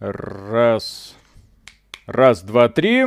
[0.00, 1.14] Раз.
[2.06, 3.04] Раз, два, три.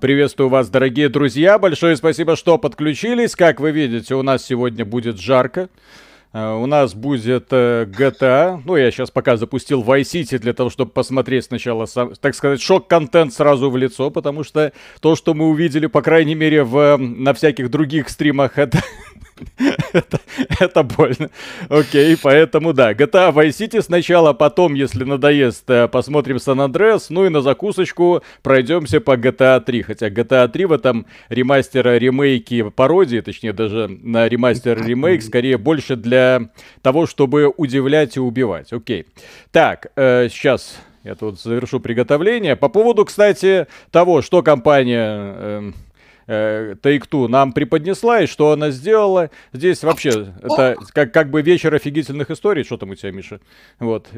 [0.00, 1.60] Приветствую вас, дорогие друзья.
[1.60, 3.36] Большое спасибо, что подключились.
[3.36, 5.68] Как вы видите, у нас сегодня будет жарко.
[6.32, 8.60] Uh, у нас будет GTA.
[8.64, 13.32] Ну, я сейчас пока запустил Vice City для того, чтобы посмотреть сначала, так сказать, шок-контент
[13.32, 17.70] сразу в лицо, потому что то, что мы увидели, по крайней мере, в, на всяких
[17.70, 18.82] других стримах, это
[19.92, 20.20] это,
[20.60, 21.30] это больно.
[21.68, 27.26] Окей, поэтому да, GTA Vice City сначала, потом, если надоест, э, посмотрим San Andreas, ну
[27.26, 29.82] и на закусочку пройдемся по GTA 3.
[29.82, 35.96] Хотя GTA 3 в этом ремастера, ремейке, пародии, точнее даже на ремастер ремейк, скорее больше
[35.96, 36.50] для
[36.82, 38.72] того, чтобы удивлять и убивать.
[38.72, 39.06] Окей.
[39.52, 42.56] Так, э, сейчас я тут завершу приготовление.
[42.56, 45.34] По поводу, кстати, того, что компания...
[45.36, 45.72] Э,
[46.26, 49.30] э, Take-Two нам преподнесла и что она сделала.
[49.52, 52.64] Здесь вообще это как, как бы вечер офигительных историй.
[52.64, 53.40] Что там у тебя, Миша?
[53.78, 54.08] Вот.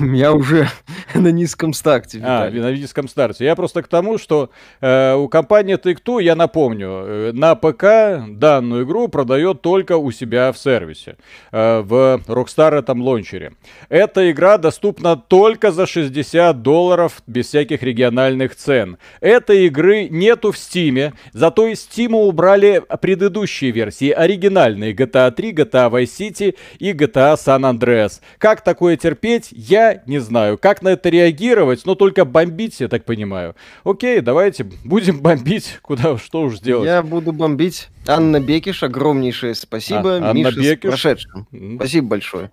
[0.00, 0.68] Я уже
[1.14, 2.20] на низком старте.
[2.22, 3.44] А, на низком старте.
[3.44, 8.84] Я просто к тому, что э, у компании Take-Two, я напомню, э, на ПК данную
[8.84, 11.16] игру продает только у себя в сервисе.
[11.52, 13.52] Э, в Rockstar этом лончере.
[13.88, 18.98] Эта игра доступна только за 60 долларов без всяких региональных цен.
[19.20, 21.12] Этой игры нету в Стиме.
[21.32, 27.62] Зато из Steam убрали предыдущие версии, оригинальные GTA 3, GTA Vice City и GTA San
[27.62, 28.20] Andreas.
[28.38, 30.58] Как такое терпеть, я не знаю.
[30.58, 33.54] Как на это реагировать, но только бомбить, я так понимаю.
[33.84, 36.86] Окей, давайте будем бомбить, куда, что уж сделать.
[36.86, 37.88] Я буду бомбить.
[38.08, 40.16] Анна Бекиш, огромнейшее спасибо.
[40.16, 40.78] А, Анна Миша Бекиш.
[40.78, 41.48] с прошедшим.
[41.76, 42.50] Спасибо большое.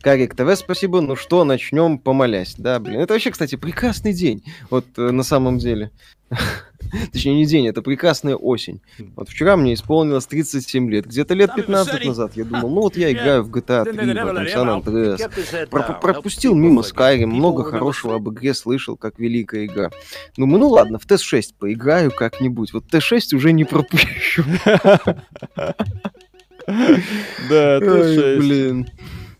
[0.00, 1.00] Карик ТВ, спасибо.
[1.00, 2.54] Ну что, начнем помолясь.
[2.56, 4.42] Да, блин, это вообще, кстати, прекрасный день.
[4.70, 5.90] Вот э, на самом деле.
[7.12, 8.80] Точнее, не день, это прекрасная осень.
[9.16, 11.06] Вот вчера мне исполнилось 37 лет.
[11.06, 14.82] Где-то лет 15 назад я думал, ну вот я играю в GTA 3, потом San
[14.82, 15.66] Andreas.
[15.66, 19.90] Про пропустил мимо Skyrim, много хорошего об игре слышал, как великая игра.
[20.36, 22.72] Ну, ну ладно, в TS6 поиграю как-нибудь.
[22.72, 24.44] Вот TS6 уже не пропущу.
[27.48, 28.38] Да, TS6.
[28.38, 28.88] Блин.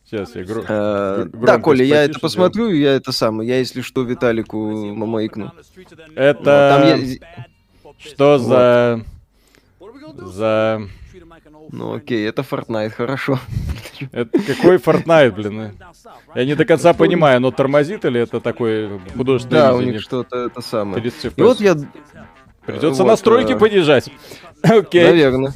[0.04, 0.62] Сейчас я гро...
[0.68, 3.48] а, Да, Коля, я это посмотрю, я это самое.
[3.48, 5.52] Я, если что, Виталику мамаикну.
[6.14, 6.96] Это...
[7.98, 9.04] Что за...
[10.18, 10.82] За...
[11.70, 13.40] Ну окей, это Fortnite, хорошо.
[14.12, 15.78] Это какой Fortnite, блин?
[16.34, 20.46] Я не до конца понимаю, но тормозит или это такой художественный Да, у них что-то
[20.46, 21.04] это самое.
[21.04, 21.76] И вот я...
[22.66, 23.58] Придется вот, настройки э...
[23.58, 24.10] понижать.
[24.62, 25.04] Окей.
[25.04, 25.52] Наверное.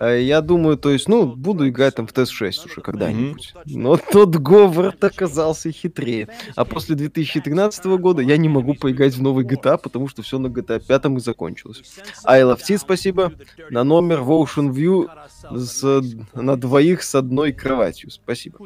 [0.00, 3.52] Э, я думаю, то есть, ну, буду играть там в ТС-6 уже когда-нибудь.
[3.54, 3.78] Mm-hmm.
[3.78, 6.28] Но тот Говард оказался хитрее.
[6.54, 10.48] А после 2013 года я не могу поиграть в новый GTA, потому что все на
[10.48, 11.82] GTA 5 и закончилось.
[12.24, 13.32] Tea, спасибо.
[13.70, 15.08] На номер в Ocean View
[15.50, 16.02] с,
[16.34, 18.10] на двоих с одной кроватью.
[18.10, 18.58] Спасибо.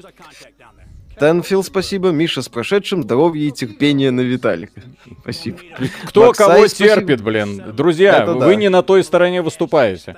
[1.18, 2.08] Тенфилд, спасибо.
[2.08, 3.02] Миша с прошедшим.
[3.02, 4.82] Здоровья и терпения на Виталика.
[5.20, 5.58] Спасибо.
[6.06, 6.88] Кто Максай, кого спасибо.
[6.88, 7.62] терпит, блин.
[7.74, 8.54] Друзья, Это вы да.
[8.54, 10.16] не на той стороне выступаете.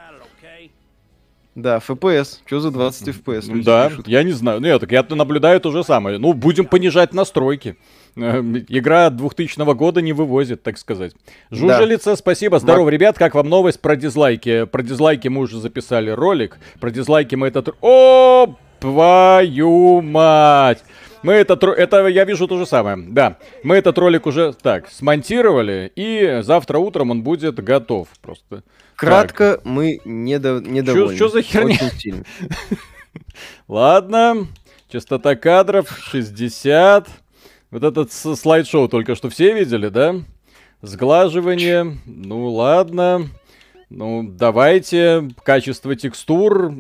[1.55, 2.39] Да, FPS.
[2.47, 3.63] Что за 20 FPS?
[3.63, 4.09] Да, пишут?
[4.09, 4.61] я не знаю.
[4.61, 6.19] Ну, я так, я наблюдаю то же самое.
[6.19, 7.77] Ну, будем понижать настройки.
[8.17, 11.13] Э, игра 2000 года не вывозит, так сказать.
[11.51, 12.17] Жужелица, да.
[12.17, 12.59] спасибо.
[12.59, 12.93] Здорово, Мак...
[12.93, 13.19] ребят.
[13.19, 14.65] Как вам новость про дизлайки?
[14.65, 16.59] Про дизлайки мы уже записали ролик.
[16.81, 17.77] Про дизлайки мы этот...
[17.81, 20.83] О, твою мать!
[21.23, 22.99] Мы этот, это я вижу то же самое.
[22.99, 28.63] Да, мы этот ролик уже так смонтировали, и завтра утром он будет готов просто.
[28.97, 29.65] Кратко, так.
[29.65, 31.17] мы недо, недовольны.
[31.17, 31.79] Что за херня?
[33.69, 34.47] Ладно,
[34.89, 37.09] частота кадров 60.
[37.71, 40.17] Вот этот слайд-шоу только что все видели, да?
[40.83, 43.31] Сглаживание, ну ладно.
[43.91, 46.75] Ну, давайте, качество текстур,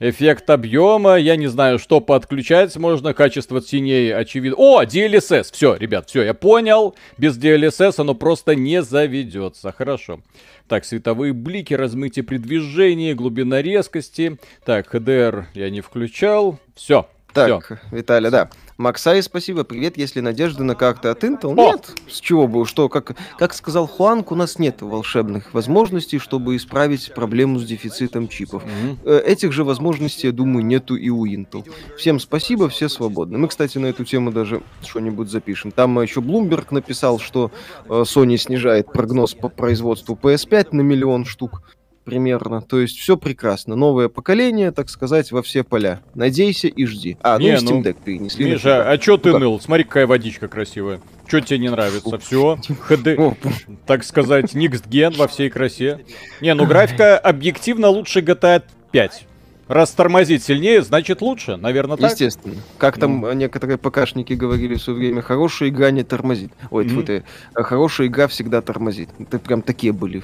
[0.00, 4.56] эффект объема, я не знаю, что подключать можно, качество теней очевидно.
[4.58, 10.20] О, DLSS, все, ребят, все, я понял, без DLSS оно просто не заведется, хорошо.
[10.68, 14.38] Так, световые блики, размытие при движении, глубина резкости.
[14.64, 16.58] Так, HDR я не включал.
[16.74, 17.08] Все.
[17.36, 17.78] Так, всё.
[17.90, 18.50] Виталий, да.
[18.78, 19.96] Максай, спасибо, привет.
[19.96, 21.72] Если надежды на как-то от Intel, О!
[21.72, 21.90] нет.
[22.10, 27.14] С чего бы, что, как, как сказал Хуанг, у нас нет волшебных возможностей, чтобы исправить
[27.14, 28.62] проблему с дефицитом чипов.
[28.64, 29.22] Mm-hmm.
[29.22, 31.66] Этих же возможностей, я думаю, нету и у Intel.
[31.96, 33.38] Всем спасибо, все свободны.
[33.38, 35.70] Мы, кстати, на эту тему даже что-нибудь запишем.
[35.70, 37.50] Там еще Bloomberg написал, что
[37.86, 41.62] э, Sony снижает прогноз по производству PS5 на миллион штук
[42.06, 42.62] примерно.
[42.62, 43.76] То есть все прекрасно.
[43.76, 46.00] Новое поколение, так сказать, во все поля.
[46.14, 47.18] Надейся и жди.
[47.20, 48.50] А, не, ну и Steam ну, Deck перенесли.
[48.50, 49.60] Миша, а чё ты ну, ныл?
[49.60, 51.00] Смотри, какая водичка красивая.
[51.26, 52.18] Что тебе не нравится?
[52.18, 53.08] Все, ХД,
[53.84, 56.04] так сказать, Next Gen во всей красе.
[56.40, 58.62] Не, ну графика объективно лучше GTA
[58.92, 59.26] 5.
[59.66, 62.12] Раз тормозит сильнее, значит лучше, наверное, так?
[62.12, 62.54] Естественно.
[62.78, 63.32] Как там ну.
[63.32, 66.52] некоторые ПКшники говорили в свое время, хорошая игра не тормозит.
[66.70, 67.02] Ой, mm-hmm.
[67.02, 69.08] ты, хорошая игра всегда тормозит.
[69.18, 70.22] Это прям такие были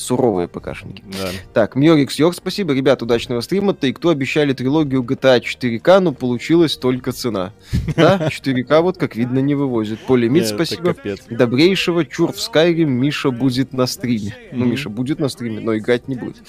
[0.00, 1.04] суровые ПКшники.
[1.06, 1.28] Да.
[1.52, 2.72] Так, Мьорикс Йорк, спасибо.
[2.72, 3.74] Ребят, удачного стрима.
[3.74, 7.52] Ты кто обещали трилогию GTA 4К, но получилась только цена.
[7.96, 10.00] Да, 4К вот, как видно, не вывозит.
[10.06, 10.96] Полимит, спасибо.
[11.28, 12.04] Добрейшего.
[12.04, 12.86] Чур в Skyrim.
[12.86, 14.34] Миша будет на стриме.
[14.52, 16.42] Ну, Миша будет на стриме, но играть не будет.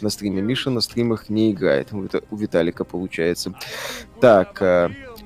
[0.00, 0.42] На стриме.
[0.42, 1.88] Миша на стримах не играет.
[1.92, 3.54] Это у Виталика получается.
[4.20, 4.62] Так,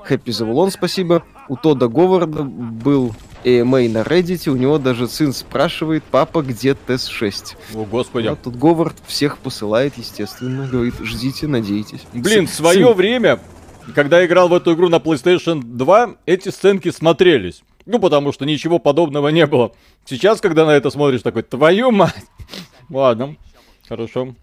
[0.04, 1.24] Хэппи Завулон, спасибо.
[1.48, 3.14] У Тода Говарда был
[3.46, 7.56] AMA на Reddit, у него даже сын спрашивает, папа, где ТС-6?
[7.76, 8.26] О, господи.
[8.26, 12.00] Вот тут Говард всех посылает, естественно, говорит, ждите, надейтесь.
[12.12, 12.94] Блин, в свое сын...
[12.94, 13.40] время,
[13.94, 17.62] когда я играл в эту игру на PlayStation 2, эти сценки смотрелись.
[17.86, 19.72] Ну, потому что ничего подобного не было.
[20.04, 22.26] Сейчас, когда на это смотришь, такой, твою мать.
[22.90, 23.36] Ладно,
[23.88, 24.34] хорошо.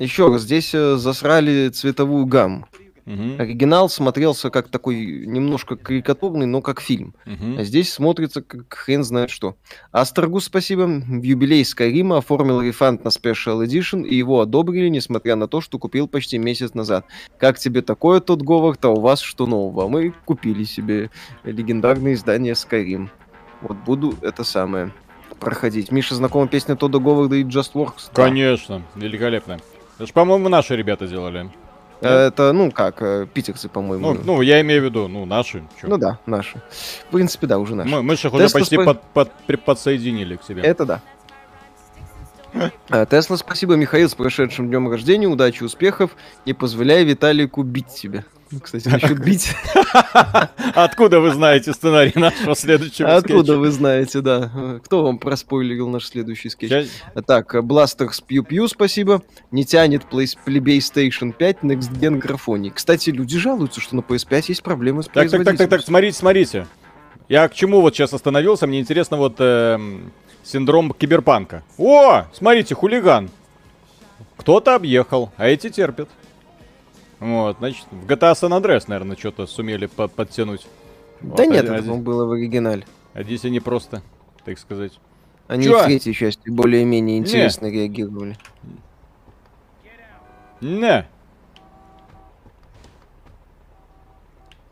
[0.00, 2.66] Еще раз, здесь э, засрали цветовую гамму.
[3.06, 3.36] Угу.
[3.38, 7.14] Оригинал смотрелся как такой немножко карикатурный, но как фильм.
[7.26, 7.58] Угу.
[7.58, 9.56] А здесь смотрится как хрен знает что.
[9.92, 10.82] Астрогу спасибо.
[10.82, 15.78] В юбилей Скайрима оформил рефанд на Special Edition, и его одобрили, несмотря на то, что
[15.78, 17.06] купил почти месяц назад.
[17.38, 19.88] Как тебе такое, тот Говард, а у вас что нового?
[19.88, 21.10] Мы купили себе
[21.44, 23.08] легендарное издание Skyrim.
[23.62, 24.92] Вот буду это самое
[25.38, 25.90] проходить.
[25.90, 28.10] Миша, знакома песня Тодда Говарда и Just Works?
[28.12, 29.00] Конечно, да.
[29.00, 29.58] великолепно.
[29.96, 31.50] Это же, по-моему, наши ребята делали.
[32.00, 34.14] Это, ну как, э, питерцы, по-моему.
[34.14, 35.62] Ну, ну, я имею в виду, ну, наши.
[35.80, 35.88] Чё?
[35.88, 36.60] Ну да, наши.
[37.08, 37.90] В принципе, да, уже наши.
[37.90, 38.84] Мы, мы же их уже почти сп...
[38.84, 40.62] под, под, подсоединили к себе.
[40.62, 41.02] Это да.
[42.88, 46.16] А, Тесла, спасибо, Михаил, с прошедшим днем рождения, удачи, успехов,
[46.46, 48.24] не позволяй Виталику бить тебя.
[48.58, 49.54] Кстати, насчет бить.
[50.74, 54.80] Откуда вы знаете сценарий нашего следующего Откуда вы знаете, да.
[54.84, 56.88] Кто вам проспойлерил наш следующий скетч?
[57.26, 59.22] Так, Бластерс Пью Пью, спасибо.
[59.52, 62.70] Не тянет PlayStation 5 Next Gen графоний.
[62.70, 66.18] Кстати, люди жалуются, что на PS5 есть проблемы с Так, так, так, так, так, смотрите,
[66.18, 66.66] смотрите.
[67.28, 68.66] Я к чему вот сейчас остановился?
[68.66, 70.12] Мне интересно вот эм,
[70.42, 71.62] синдром киберпанка.
[71.78, 73.30] О, смотрите, хулиган.
[74.36, 76.08] Кто-то объехал, а эти терпят.
[77.20, 80.66] Вот, значит, в GTA San Andreas, наверное, что-то сумели по подтянуть.
[81.20, 82.86] Да вот, нет, а, это было в оригинале.
[83.12, 84.02] А здесь они просто,
[84.44, 84.98] так сказать...
[85.46, 85.80] Они Чё?
[85.80, 87.72] в третьей части более-менее интересно не.
[87.72, 88.38] реагировали.
[90.60, 91.08] Не.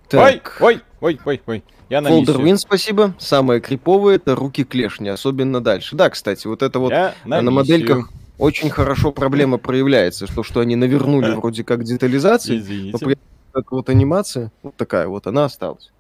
[0.09, 0.56] Так.
[0.61, 1.65] Ой, ой, ой, ой, ой.
[1.91, 3.15] Я на Folder спасибо.
[3.19, 5.97] Самое криповое это руки клешни, особенно дальше.
[5.97, 10.61] Да, кстати, вот это вот Я на, на модельках очень хорошо проблема проявляется, что, что
[10.61, 12.90] они навернули вроде как детализации, Извините.
[12.93, 13.25] но при этом
[13.55, 15.90] эта вот анимация, вот такая вот, она осталась.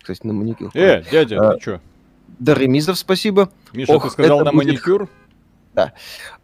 [0.00, 0.70] Кстати, на маникюр.
[0.74, 1.80] Э, дядя, а, ты чё?
[2.38, 3.50] Да, Ремизов, спасибо.
[3.72, 4.66] Миша, Ох, ты сказал на будет...
[4.66, 5.08] маникюр?
[5.74, 5.92] Да.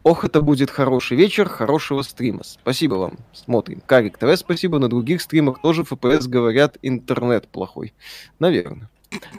[0.02, 2.42] Ох, это будет хороший вечер, хорошего стрима.
[2.44, 3.18] Спасибо вам.
[3.32, 3.82] Смотрим.
[3.84, 4.78] Карик ТВ, спасибо.
[4.78, 7.94] На других стримах тоже FPS говорят, интернет плохой.
[8.38, 8.88] Наверное.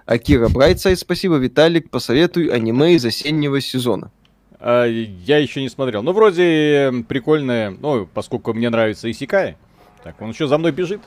[0.05, 1.35] Акира Брайтсайд, спасибо.
[1.35, 4.11] Виталик, посоветуй аниме из осеннего сезона.
[4.59, 6.03] А, я еще не смотрел.
[6.03, 9.57] Ну, вроде прикольное, ну, поскольку мне нравится Исикай.
[10.03, 11.01] Так, он еще за мной бежит.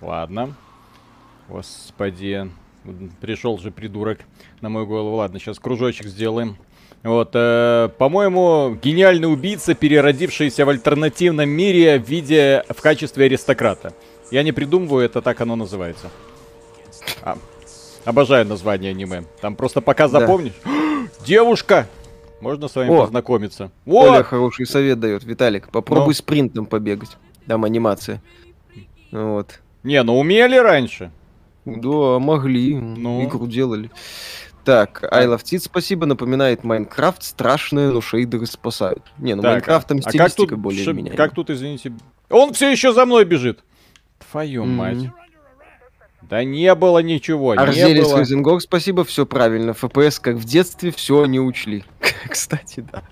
[0.00, 0.54] Ладно.
[1.48, 2.50] Господи.
[3.20, 4.20] Пришел же придурок
[4.60, 5.16] на мою голову.
[5.16, 6.56] Ладно, сейчас кружочек сделаем.
[7.02, 13.92] Вот, э, по-моему, гениальный убийца, переродившийся в альтернативном мире в виде, в качестве аристократа.
[14.30, 16.10] Я не придумываю, это так оно называется.
[17.22, 17.38] А,
[18.04, 19.24] обожаю название аниме.
[19.40, 20.54] Там просто пока запомнишь.
[20.64, 20.70] Да.
[21.26, 21.88] Девушка!
[22.42, 23.70] Можно с вами О, познакомиться.
[23.86, 25.68] Оля хороший совет дает, Виталик.
[25.68, 26.14] Попробуй Но.
[26.14, 27.16] спринтом побегать.
[27.46, 28.20] Там анимация.
[29.12, 29.60] Вот.
[29.84, 31.12] Не, ну умели раньше.
[31.64, 32.74] Да, могли.
[32.74, 33.22] Ну.
[33.24, 33.92] Игру делали.
[34.64, 36.04] Так, I Love Tit, спасибо.
[36.04, 37.22] Напоминает Майнкрафт.
[37.22, 39.04] Страшное, но шейдеры спасают.
[39.18, 40.92] Не, ну Майнкрафт там стилистика а как тут, более ш...
[40.92, 41.16] меняемая.
[41.16, 41.92] Как тут, извините?
[42.28, 43.60] Он все еще за мной бежит.
[44.18, 44.66] Твою mm-hmm.
[44.66, 45.10] мать.
[46.32, 48.58] Да не было ничего, Арзелис было.
[48.58, 49.74] Спасибо, все правильно.
[49.74, 51.84] ФПС, как в детстве, все не учли.
[52.26, 53.02] Кстати, да.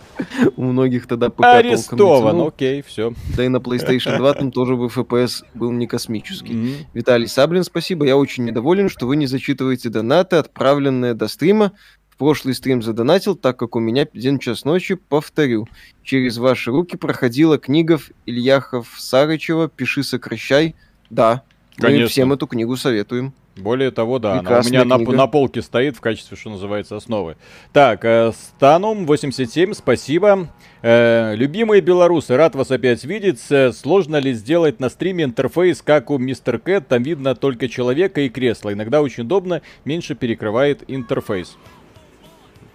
[0.56, 3.12] У многих тогда ПК Арестован, окей, все.
[3.36, 6.54] Да и на PlayStation 2 там тоже бы FPS был не космический.
[6.54, 6.86] Mm-hmm.
[6.94, 8.06] Виталий Саблин, спасибо.
[8.06, 11.72] Я очень недоволен, что вы не зачитываете донаты, отправленные до стрима.
[12.08, 15.68] В прошлый стрим задонатил, так как у меня один час ночи, повторю.
[16.02, 20.74] Через ваши руки проходила книга Ильяхов Сарычева «Пиши, сокращай».
[21.10, 21.42] Да,
[21.80, 22.04] Конечно.
[22.04, 23.32] Мы всем эту книгу советуем.
[23.56, 27.36] Более того, да, она у меня на, на полке стоит в качестве, что называется, основы.
[27.72, 30.48] Так, э, Станум 87, спасибо.
[30.82, 33.40] Э, любимые белорусы, рад вас опять видеть.
[33.50, 36.88] Э, сложно ли сделать на стриме интерфейс, как у Мистер Кэт?
[36.88, 38.72] Там видно только человека и кресло.
[38.72, 41.56] Иногда очень удобно, меньше перекрывает интерфейс.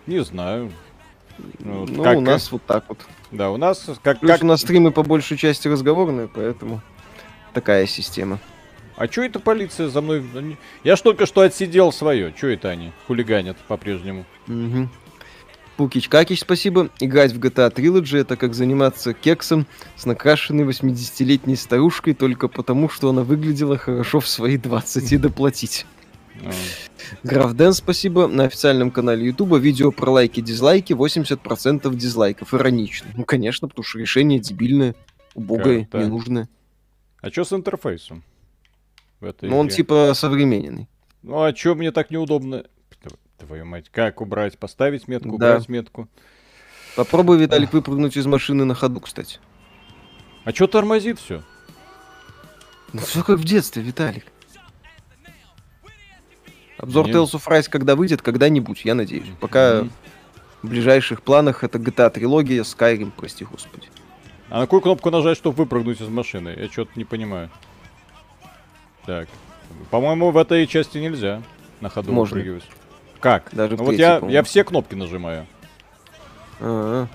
[0.07, 0.71] Не знаю.
[1.59, 2.51] Ну, ну как, у нас как?
[2.51, 3.00] вот так вот.
[3.31, 4.19] Да, у нас как...
[4.19, 4.43] Плюс как...
[4.43, 6.81] у нас стримы по большей части разговорные, поэтому
[7.53, 8.39] такая система.
[8.98, 10.24] А чё это полиция за мной?
[10.84, 12.34] Я ж только что отсидел свое.
[12.34, 14.25] Чё это они хулиганят по-прежнему?
[14.48, 14.90] Угу.
[15.78, 16.90] Пукич Какич, спасибо.
[17.00, 23.10] Играть в GTA Trilogy это как заниматься кексом с накрашенной 80-летней старушкой только потому, что
[23.10, 25.86] она выглядела хорошо в свои 20 и доплатить.
[26.44, 26.52] А.
[27.24, 28.28] Граф Дэн, спасибо.
[28.28, 32.54] На официальном канале Ютуба видео про лайки-дизлайки 80% дизлайков.
[32.54, 33.10] Иронично.
[33.16, 34.96] Ну, конечно, потому что решение дебильное,
[35.34, 36.48] убогое, ненужное.
[37.22, 38.24] А что с интерфейсом?
[39.41, 40.88] Ну, он типа современный.
[41.24, 42.65] Ну, а чё мне так неудобно?
[43.38, 44.58] Твою мать, как убрать?
[44.58, 45.53] Поставить метку, да.
[45.53, 46.08] убрать метку?
[46.96, 49.39] Попробуй, Виталик, выпрыгнуть из машины на ходу, кстати.
[50.46, 51.44] А чё тормозит все?
[52.94, 54.25] Ну, все как в детстве, Виталик.
[56.77, 57.15] Обзор Нет.
[57.15, 59.27] Tales of Rise когда выйдет, когда-нибудь, я надеюсь.
[59.39, 59.91] Пока mm-hmm.
[60.62, 63.88] в ближайших планах это GTA трилогия, Skyrim, прости господи.
[64.50, 66.55] А на какую кнопку нажать, чтобы выпрыгнуть из машины?
[66.58, 67.50] Я что-то не понимаю.
[69.05, 69.27] Так.
[69.91, 71.41] По-моему, в этой части нельзя
[71.81, 72.38] на ходу Можно.
[72.38, 72.63] выпрыгивать.
[73.19, 73.50] Как?
[73.53, 75.45] Даже ну, вот я, я все кнопки нажимаю.
[76.59, 77.07] А-а-а.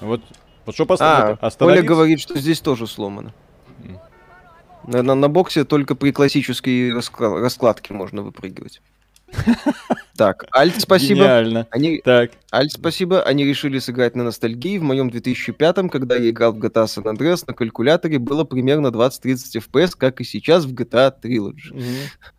[0.00, 0.22] Вот,
[0.64, 1.38] вот что поставить?
[1.40, 3.32] А, Оля говорит, что здесь тоже сломано.
[4.84, 8.80] На, на, на боксе только при классической раскла- раскладке можно выпрыгивать.
[10.18, 11.20] Так, Альт, спасибо.
[11.20, 11.68] Гениально.
[11.70, 11.98] Они...
[11.98, 12.32] Так.
[12.52, 13.22] Альт, спасибо.
[13.22, 14.78] Они решили сыграть на ностальгии.
[14.78, 19.62] В моем 2005-м, когда я играл в GTA San Andreas, на калькуляторе было примерно 20-30
[19.62, 21.70] FPS, как и сейчас в GTA Trilogy.
[21.70, 21.82] Угу.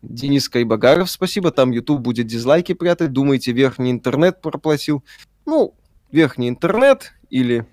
[0.02, 1.52] Денис Кайбагаров, спасибо.
[1.52, 3.12] Там YouTube будет дизлайки прятать.
[3.12, 5.02] Думаете, верхний интернет проплатил?
[5.46, 5.74] Ну,
[6.12, 7.66] верхний интернет или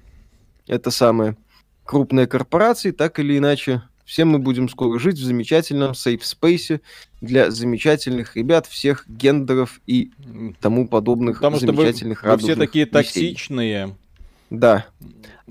[0.68, 1.36] это самое
[1.84, 6.80] крупные корпорации, так или иначе все мы будем скоро жить в замечательном сейф-спейсе
[7.20, 10.12] для замечательных ребят всех гендеров и
[10.62, 12.94] тому подобных Потому замечательных что вы, вы все такие весей.
[12.94, 13.96] токсичные.
[14.50, 14.86] Да.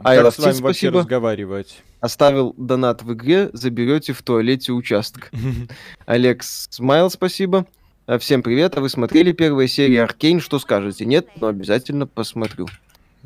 [0.03, 0.65] Как а с вами спасибо.
[0.65, 1.83] вообще разговаривать?
[2.01, 5.31] Оставил донат в игре, заберете в туалете участок.
[6.07, 7.67] Алекс Смайл, спасибо.
[8.07, 11.05] А, всем привет, а вы смотрели первые серии Аркейн, что скажете?
[11.05, 12.69] Нет, но обязательно посмотрю.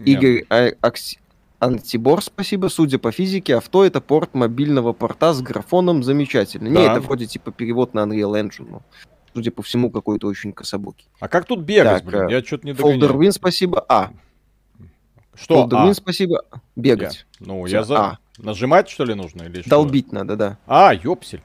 [0.04, 0.70] Игорь а,
[1.60, 2.68] Антибор, спасибо.
[2.68, 6.70] Судя по физике, авто это порт мобильного порта с графоном замечательно.
[6.70, 6.80] Да.
[6.80, 8.66] Не, это вроде типа перевод на Unreal Engine.
[8.70, 8.82] Ну,
[9.34, 11.06] судя по всему, какой-то очень кособокий.
[11.20, 12.28] А как тут бегать, так, блин?
[12.28, 13.00] Я что-то не догоняю.
[13.00, 13.84] Folder Win, спасибо.
[13.88, 14.10] А.
[15.34, 15.64] Что?
[15.64, 15.86] Folder а?
[15.88, 16.44] Win, спасибо.
[16.76, 17.26] Бегать.
[17.40, 17.46] Я.
[17.46, 17.76] Ну, Все.
[17.76, 17.98] я за...
[17.98, 18.18] А.
[18.38, 19.42] Нажимать, что ли, нужно?
[19.42, 20.14] Или Долбить что?
[20.14, 20.58] надо, да.
[20.66, 21.42] А, ёпсель.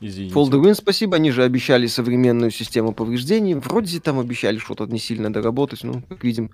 [0.00, 0.34] Извините.
[0.34, 1.14] Folder Win, спасибо.
[1.14, 3.54] Они же обещали современную систему повреждений.
[3.54, 5.84] Вроде там обещали что-то не сильно доработать.
[5.84, 6.50] Ну, как видим,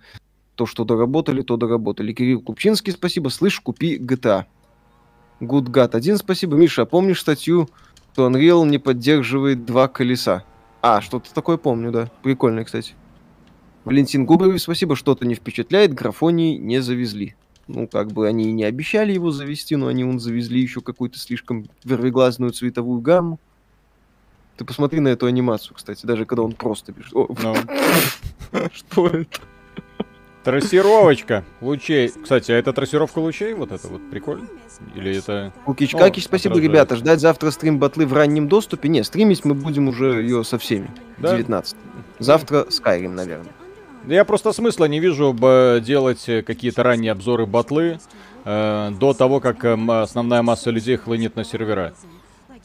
[0.57, 2.13] то, что доработали, то доработали.
[2.13, 3.29] Кирилл Купчинский, спасибо.
[3.29, 4.47] Слышь, купи GTA.
[5.41, 6.57] Good God 1, спасибо.
[6.57, 7.69] Миша, а помнишь статью,
[8.13, 10.45] что Unreal не поддерживает два колеса?
[10.81, 12.11] А, что-то такое помню, да.
[12.23, 12.95] Прикольно, кстати.
[13.85, 17.37] Валентин Губарев, спасибо, что-то не впечатляет, графонии не завезли.
[17.69, 21.19] Ну, как бы они и не обещали его завести, но они он завезли еще какую-то
[21.19, 23.39] слишком вервиглазную цветовую гамму.
[24.57, 27.13] Ты посмотри на эту анимацию, кстати, даже когда он просто бежит.
[27.13, 27.55] Ну.
[28.73, 29.41] Что это?
[30.47, 32.09] Трассировочка лучей.
[32.23, 33.53] Кстати, а это трассировка лучей?
[33.53, 34.47] Вот это вот прикольно?
[34.95, 35.53] Или это...
[35.65, 36.73] Кукич, О, Какич, спасибо, отражает.
[36.73, 36.95] ребята.
[36.95, 38.89] Ждать завтра стрим батлы в раннем доступе?
[38.89, 40.89] Не, стримить мы будем уже ее со всеми.
[41.19, 41.33] Да?
[41.33, 41.77] 19.
[42.21, 43.53] Завтра Skyrim, наверное.
[44.07, 45.37] Я просто смысла не вижу
[45.81, 47.99] делать какие-то ранние обзоры батлы
[48.45, 51.93] э, до того, как э, основная масса людей хлынет на сервера.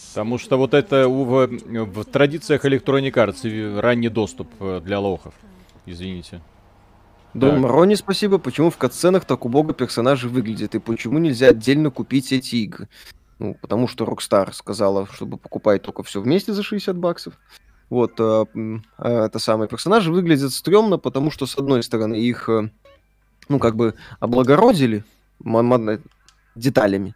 [0.10, 5.34] Потому что вот это в, в традициях Electronic Arts ранний доступ э, для лохов.
[5.88, 6.42] Извините.
[7.34, 8.38] Дон Марони, спасибо.
[8.38, 10.76] Почему в катсценах так убого персонажи выглядят?
[10.76, 12.90] И почему нельзя отдельно купить эти игры?
[13.40, 17.34] Ну, потому что Rockstar сказала, чтобы покупать только все вместе за 60 баксов.
[17.90, 22.70] Вот, э, э, это самые персонажи выглядят стрёмно, потому что, с одной стороны, их, э,
[23.50, 25.04] ну, как бы облагородили
[26.56, 27.16] деталями,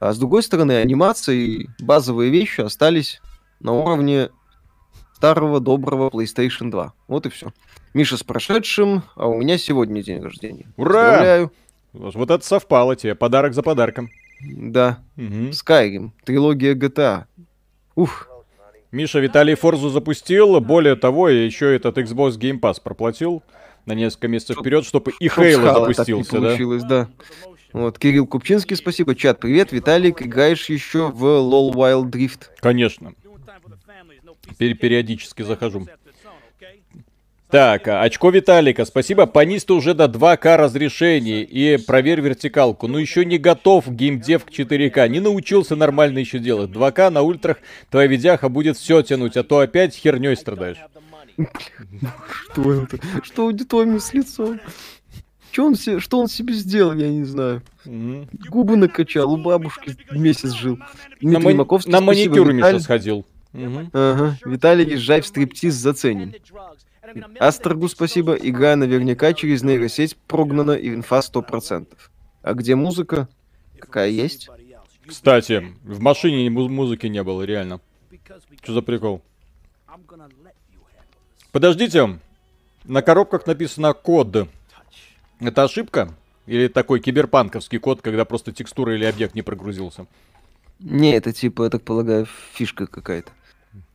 [0.00, 3.20] а с другой стороны, анимации, базовые вещи остались
[3.60, 4.30] на уровне
[5.14, 6.92] старого доброго PlayStation 2.
[7.08, 7.52] Вот и все.
[7.96, 10.66] Миша с прошедшим, а у меня сегодня день рождения.
[10.76, 11.12] Ура!
[11.12, 11.52] Поздравляю.
[11.94, 14.10] Вот это совпало тебе, подарок за подарком.
[14.42, 14.98] Да.
[15.16, 15.52] Угу.
[15.52, 17.24] Skyrim, трилогия GTA.
[17.94, 18.28] Ух.
[18.92, 23.42] Миша Виталий Форзу запустил, более того, еще этот Xbox Game Pass проплатил
[23.86, 27.04] на несколько месяцев вперед, чтобы и Хейла запустился, так получилось, да?
[27.04, 27.34] да.
[27.72, 29.14] Вот, Кирилл Купчинский, спасибо.
[29.14, 29.72] Чат, привет.
[29.72, 32.48] Виталик, играешь еще в LOL Wild Drift?
[32.60, 33.14] Конечно.
[34.58, 35.86] Периодически захожу.
[37.56, 39.24] Так, очко Виталика, спасибо.
[39.24, 42.86] Понизь уже до 2К разрешения и проверь вертикалку.
[42.86, 46.70] Ну еще не готов геймдев к 4К, не научился нормально еще делать.
[46.70, 47.56] 2К на ультрах
[47.88, 50.76] твоя видяха будет все тянуть, а то опять херней страдаешь.
[52.50, 52.98] Что это?
[53.22, 54.60] Что аудитория с лицом?
[55.50, 57.62] Что он, себе, что он себе сделал, я не знаю.
[57.86, 58.28] Угу.
[58.50, 60.78] Губы накачал, у бабушки месяц жил.
[61.22, 61.58] на, мани...
[61.86, 63.24] на маникюр Миша сходил.
[63.54, 63.90] Угу.
[63.94, 64.36] Ага.
[64.44, 66.34] Виталий, езжай в стриптиз, заценим.
[67.38, 71.86] Астрогу спасибо, игра наверняка через нейросеть прогнана и инфа 100%.
[72.42, 73.28] А где музыка?
[73.78, 74.48] Какая есть?
[75.06, 77.80] Кстати, в машине музыки не было, реально.
[78.62, 79.22] Что за прикол?
[81.52, 82.18] Подождите,
[82.84, 84.48] на коробках написано код.
[85.40, 86.14] Это ошибка?
[86.46, 90.06] Или такой киберпанковский код, когда просто текстура или объект не прогрузился?
[90.78, 93.32] Не, это типа, я так полагаю, фишка какая-то.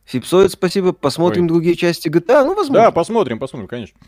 [0.04, 0.92] Фипсоид, спасибо.
[0.92, 1.48] Посмотрим Ой.
[1.48, 2.44] другие части GTA.
[2.44, 2.74] Ну, возможно.
[2.74, 3.98] Да, посмотрим, посмотрим, конечно.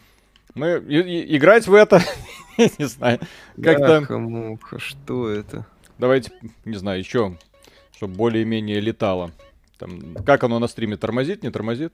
[0.54, 2.02] Мы и, и, играть в это,
[2.78, 3.20] не знаю,
[3.60, 4.18] как-то...
[4.18, 5.66] Муха, что это?
[5.98, 6.32] Давайте,
[6.64, 7.38] не знаю, еще,
[7.96, 9.32] чтобы более-менее летало.
[9.78, 11.92] Там, как оно на стриме тормозит, не тормозит?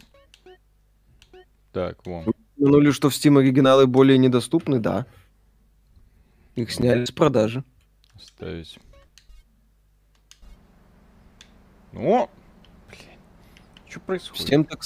[1.72, 2.26] Так, вон.
[2.56, 5.06] Ну или что в Steam оригиналы более недоступны, да.
[6.56, 7.64] Их сняли с продажи.
[8.20, 8.78] Ставить.
[11.92, 12.28] Ну.
[13.90, 14.46] Что происходит?
[14.46, 14.82] Всем так,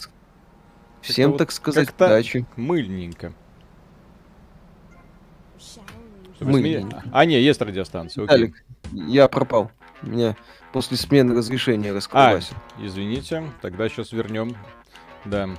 [1.02, 2.46] всем, Это так вот сказать, удачи.
[2.56, 3.34] Мыльненько.
[6.40, 7.04] Мыльненько.
[7.12, 8.24] А, не, есть радиостанция.
[8.24, 8.34] Окей.
[8.34, 9.70] Алик, я пропал.
[10.00, 10.36] Меня
[10.72, 12.50] после смены разрешения раскрылась.
[12.50, 14.56] А, извините, тогда сейчас вернем.
[15.26, 15.50] Да.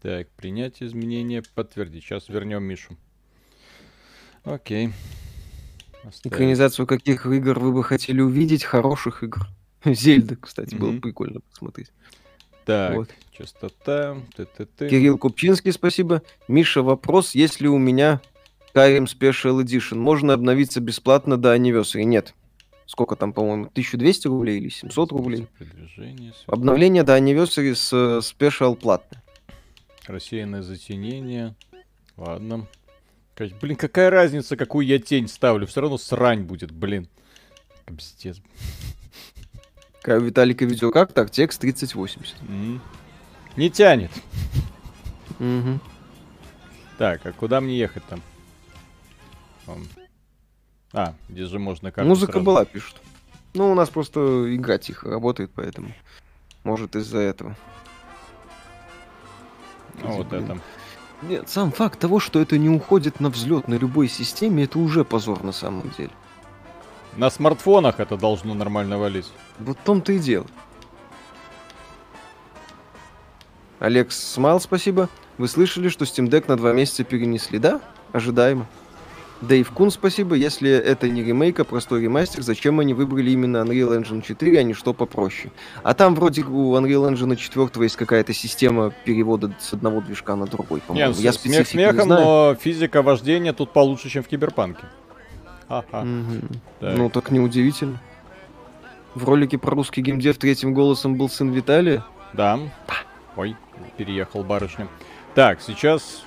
[0.00, 2.02] Так, принять изменения, подтвердить.
[2.02, 2.96] Сейчас вернем Мишу.
[4.44, 4.94] Окей.
[6.02, 6.34] Оставить.
[6.34, 8.64] Экранизацию каких игр вы бы хотели увидеть?
[8.64, 9.46] Хороших игр.
[9.94, 10.78] Зельда, кстати, mm-hmm.
[10.78, 11.92] было бы прикольно посмотреть.
[12.64, 13.10] Так, вот.
[13.30, 14.16] частота.
[14.36, 14.88] Т-т-т.
[14.88, 16.22] Кирилл Купчинский, спасибо.
[16.48, 18.20] Миша, вопрос, есть ли у меня
[18.74, 19.98] Skyrim Special Edition?
[19.98, 22.02] Можно обновиться бесплатно до Anniversary?
[22.02, 22.34] Нет.
[22.86, 25.46] Сколько там, по-моему, 1200 рублей или 700 рублей?
[26.46, 29.22] Обновление до Anniversary с э, Special платно.
[30.06, 31.54] Рассеянное затенение.
[32.16, 32.66] Ладно.
[33.60, 35.66] Блин, какая разница, какую я тень ставлю?
[35.66, 37.08] Все равно срань будет, блин.
[37.84, 38.40] Пиздец.
[40.06, 41.12] Виталика видео как?
[41.12, 42.36] Так, текст 3080.
[42.42, 42.80] Mm.
[43.56, 44.10] Не тянет.
[45.38, 45.78] Mm-hmm.
[46.98, 48.22] Так, а куда мне ехать там?
[50.92, 52.46] А, здесь же можно как Музыка сразу...
[52.46, 53.02] была, пишут.
[53.54, 55.92] Ну, у нас просто игра тихо работает, поэтому.
[56.64, 57.56] Может, из-за этого.
[60.02, 60.60] А вот это.
[61.22, 65.04] Нет, сам факт того, что это не уходит на взлет на любой системе, это уже
[65.04, 66.10] позор на самом деле.
[67.16, 69.26] На смартфонах это должно нормально валить.
[69.58, 70.46] Вот в том-то и дело.
[73.78, 75.08] Алекс Смайл, спасибо.
[75.38, 77.80] Вы слышали, что Steam Deck на два месяца перенесли, да?
[78.12, 78.66] Ожидаемо.
[79.42, 80.34] Дэйв Кун, спасибо.
[80.34, 84.62] Если это не ремейк, а простой ремастер, зачем они выбрали именно Unreal Engine 4, а
[84.62, 85.52] не что попроще?
[85.82, 90.46] А там вроде у Unreal Engine 4 есть какая-то система перевода с одного движка на
[90.46, 91.10] другой, по-моему.
[91.10, 92.24] Нет, Я смех смехом, не знаю.
[92.24, 94.84] но физика вождения тут получше, чем в Киберпанке.
[96.80, 98.00] Ну, так неудивительно.
[99.14, 102.04] В ролике про русский геймдев третьим голосом был сын Виталия?
[102.34, 102.58] Да.
[103.36, 103.56] Ой,
[103.96, 104.88] переехал барышня.
[105.34, 106.24] Так, сейчас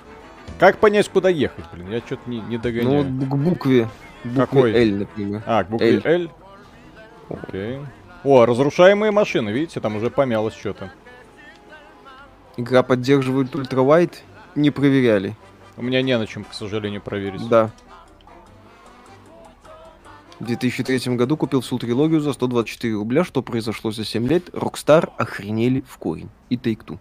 [0.58, 1.92] как понять, куда ехать, блин?
[1.92, 3.06] Я что-то не, не догоняю.
[3.06, 3.88] Ну, к букве.
[4.24, 4.74] букве Какой?
[4.74, 5.44] L, например.
[5.46, 6.22] А, к букве L.
[6.24, 6.32] L?
[7.30, 7.80] Окей.
[8.24, 10.92] О, разрушаемые машины, видите, там уже помялось что-то.
[12.58, 14.24] Игра поддерживает ультравайт,
[14.56, 15.36] не проверяли.
[15.78, 17.48] У меня не на чем, к сожалению, проверить.
[17.48, 17.72] Да.
[20.40, 23.24] В 2003 году купил всю трилогию за 124 рубля.
[23.24, 24.50] Что произошло за 7 лет?
[24.50, 26.30] Rockstar охренели в корень.
[26.50, 26.98] И Take-Two.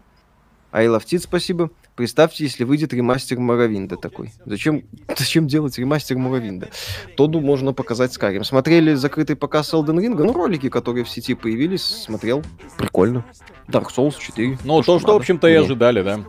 [0.70, 1.70] А спасибо.
[1.94, 4.32] Представьте, если выйдет ремастер Моровинда такой.
[4.44, 4.84] Зачем,
[5.16, 6.68] зачем делать ремастер Моровинда?
[7.16, 8.44] Тоду можно показать Скарим.
[8.44, 10.14] Смотрели закрытый показ Elden Ring?
[10.14, 12.44] Ну, ролики, которые в сети появились, смотрел.
[12.76, 13.24] Прикольно.
[13.68, 14.58] Dark Souls 4.
[14.64, 16.24] Ну, то, что, в общем-то, и ожидали, да.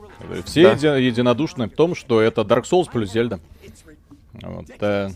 [0.46, 0.98] Все да.
[0.98, 3.40] единодушны в том, что это Dark Souls плюс Зельда.
[4.42, 5.12] Вот, да.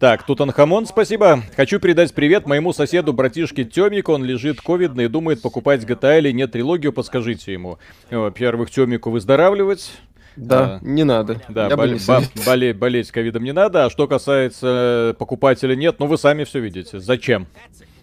[0.00, 1.42] Так, Тутанхамон, спасибо.
[1.54, 4.12] Хочу передать привет моему соседу, братишке Тёмику.
[4.12, 7.78] Он лежит ковидно и думает покупать GTA или нет трилогию, подскажите ему.
[8.10, 9.92] Во-первых, Тёмику выздоравливать.
[10.36, 11.42] Да, а, не надо.
[11.50, 13.84] Да, Я бол- не болеть, болеть ковидом не надо.
[13.84, 16.98] А что касается покупателя нет, ну вы сами все видите.
[16.98, 17.46] Зачем?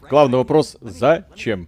[0.07, 1.67] Главный вопрос, зачем?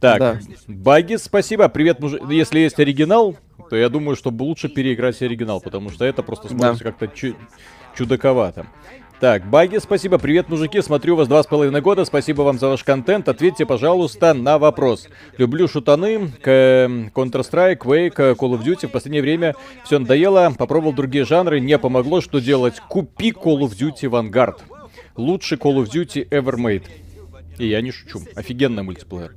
[0.00, 0.38] Так, да.
[0.68, 1.68] баги, спасибо.
[1.68, 2.14] Привет, муж...
[2.30, 3.36] Если есть оригинал,
[3.68, 6.92] то я думаю, что лучше переиграть оригинал, потому что это просто смотрится да.
[6.92, 7.36] как-то чу-
[7.94, 8.66] чудаковато.
[9.20, 10.16] Так, Баги, спасибо.
[10.16, 10.80] Привет, мужики.
[10.80, 12.06] Смотрю вас два с половиной года.
[12.06, 13.28] Спасибо вам за ваш контент.
[13.28, 15.08] Ответьте, пожалуйста, на вопрос.
[15.36, 18.88] Люблю шутаны, к Counter-Strike, Quake, Call of Duty.
[18.88, 19.54] В последнее время
[19.84, 20.54] все надоело.
[20.56, 21.60] Попробовал другие жанры.
[21.60, 22.22] Не помогло.
[22.22, 22.80] Что делать?
[22.88, 24.56] Купи Call of Duty Vanguard.
[25.16, 26.84] Лучший Call of Duty ever made.
[27.58, 28.22] И я не шучу.
[28.34, 29.34] Офигенный мультиплеер.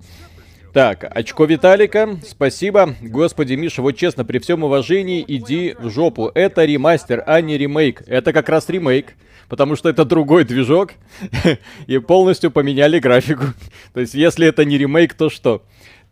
[0.74, 2.96] Так, очко Виталика, спасибо.
[3.00, 6.32] Господи, Миша, вот честно, при всем уважении, иди в жопу.
[6.34, 8.02] Это ремастер, а не ремейк.
[8.08, 9.14] Это как раз ремейк
[9.50, 10.94] потому что это другой движок,
[11.88, 13.44] и полностью поменяли графику.
[13.94, 15.62] То есть, если это не ремейк, то что?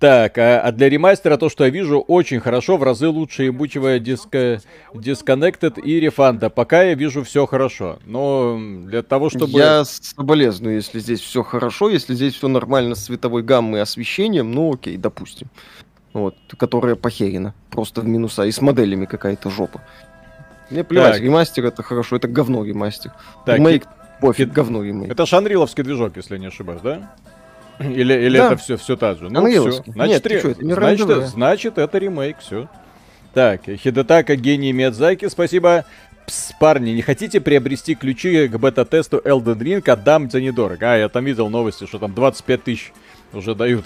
[0.01, 3.99] Так, а, а для ремастера то, что я вижу, очень хорошо, в разы лучше ебучего
[3.99, 4.59] диска,
[4.95, 6.49] Disconnected и рефанда.
[6.49, 7.99] Пока я вижу все хорошо.
[8.07, 9.59] Но для того, чтобы...
[9.59, 14.51] Я соболезную, если здесь все хорошо, если здесь все нормально с цветовой гаммой и освещением,
[14.51, 15.49] ну окей, допустим.
[16.13, 17.53] Вот, которая похерена.
[17.69, 18.45] Просто в минуса.
[18.45, 19.81] И с моделями какая-то жопа.
[20.71, 21.21] Мне плевать, так.
[21.21, 23.11] ремастер это хорошо, это говно ремастер.
[23.45, 23.83] Так, Ремейк,
[24.19, 24.51] пофиг, и...
[24.51, 25.11] говно ремейк.
[25.11, 27.13] Это шанриловский движок, если не ошибаюсь, да?
[27.79, 28.47] Или, или да.
[28.47, 29.29] это все, все та же?
[29.29, 29.71] Ну, все.
[29.71, 30.39] Значит, Нет, ре...
[30.39, 32.67] что, это не значит, это, значит, это ремейк, все.
[33.33, 35.85] Так, Хидетака, гений Миядзаки, спасибо.
[36.27, 39.89] Пс, парни, не хотите приобрести ключи к бета-тесту Elden Ring?
[39.89, 40.93] Отдам за недорого.
[40.93, 42.93] А, я там видел новости, что там 25 тысяч
[43.33, 43.85] уже дают.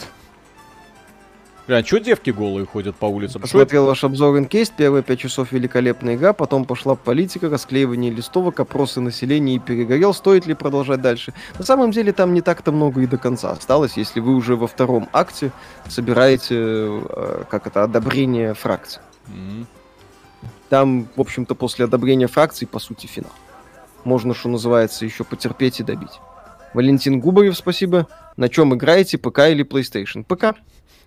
[1.68, 3.42] Бля, а что девки голые ходят по улицам?
[3.42, 9.02] Посмотрел ваш обзор инкейст, первые пять часов великолепная игра, потом пошла политика, расклеивание листовок, опросы
[9.02, 11.34] населения и перегорел, стоит ли продолжать дальше.
[11.58, 14.68] На самом деле там не так-то много и до конца осталось, если вы уже во
[14.68, 15.52] втором акте
[15.88, 19.02] собираете, э, как это, одобрение фракций.
[19.28, 19.66] Mm-hmm.
[20.70, 23.32] Там, в общем-то, после одобрения фракций, по сути, финал.
[24.04, 26.20] Можно, что называется, еще потерпеть и добить.
[26.76, 28.08] Валентин Губарев, спасибо.
[28.38, 30.24] На чем играете, ПК или PlayStation?
[30.24, 30.58] ПК.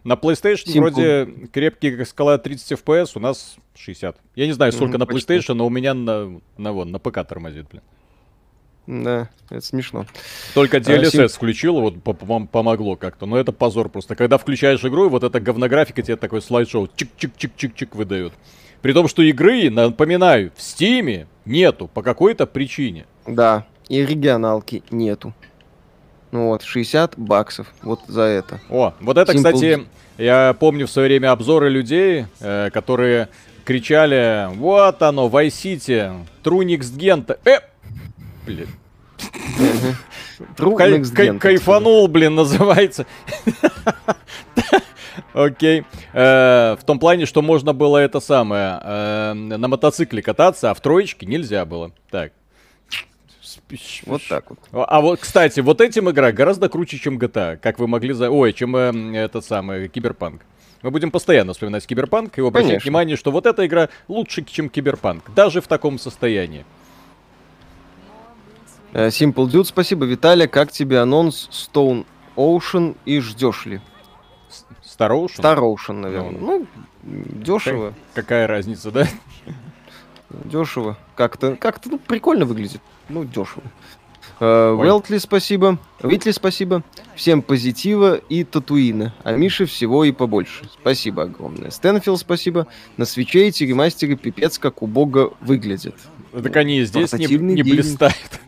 [0.05, 0.81] На PlayStation Simple.
[0.81, 4.17] вроде крепкий как скала 30 FPS, у нас 60.
[4.35, 7.27] Я не знаю, сколько mm, на PlayStation, но у меня на, на, вон, на ПК
[7.27, 7.83] тормозит, блин.
[8.87, 10.07] Да, это смешно.
[10.55, 13.27] Только DLSS а, включил, вот помогло как-то.
[13.27, 14.17] Но это позор просто.
[14.17, 18.33] Когда включаешь игру, и вот эта говнографика тебе такой слайд-шоу чик-чик-чик-чик-чик выдает.
[18.81, 23.05] При том, что игры, напоминаю, в Стиме нету по какой-то причине.
[23.27, 25.35] Да, и регионалки нету.
[26.31, 28.61] Ну вот, 60 баксов вот за это.
[28.69, 29.37] О, вот это, Simple...
[29.37, 29.87] кстати,
[30.19, 33.29] я помню в свое время обзоры людей, э, которые
[33.65, 37.39] кричали, вот оно, Vice City, True Next Gen.
[37.45, 37.61] Э!
[38.47, 38.69] Блин.
[40.57, 43.07] Next Кайфанул, блин, называется.
[45.35, 45.85] Окей.
[46.13, 50.81] Э, в том плане, что можно было это самое, э, на мотоцикле кататься, а в
[50.81, 51.93] троечке нельзя было.
[52.11, 52.33] Так.
[54.07, 54.59] Вот так вот.
[54.73, 58.31] А, а вот, кстати, вот этим игра гораздо круче, чем GTA, как вы могли за...
[58.31, 60.43] Ой, чем э, этот самый Киберпанк.
[60.83, 62.87] Мы будем постоянно вспоминать Киберпанк и обращать Конечно.
[62.89, 66.65] внимание, что вот эта игра лучше, чем Киберпанк, даже в таком состоянии.
[68.93, 70.07] Э, Simple Dude, спасибо.
[70.07, 73.81] Виталий, как тебе анонс Stone Ocean и ждешь ли?
[74.83, 75.41] Star Ocean?
[75.41, 76.41] Star Ocean, наверное.
[76.41, 76.67] Ну,
[77.03, 77.95] ну дешево.
[78.15, 79.07] Какая разница, да?
[80.31, 80.97] Дешево.
[81.17, 82.81] Как-то, как-то ну, прикольно выглядит.
[83.09, 83.63] Ну, дешево.
[84.41, 85.79] Велтли, uh, спасибо.
[86.03, 86.85] Витли, спасибо.
[87.17, 89.13] Всем позитива и татуина.
[89.25, 90.69] А Мише всего и побольше.
[90.81, 91.71] Спасибо огромное.
[91.71, 92.69] Стэнфилд, спасибо.
[92.97, 95.97] На свече эти ремастеры пипец как у бога выглядят.
[96.33, 98.41] Так они здесь не, не блистают.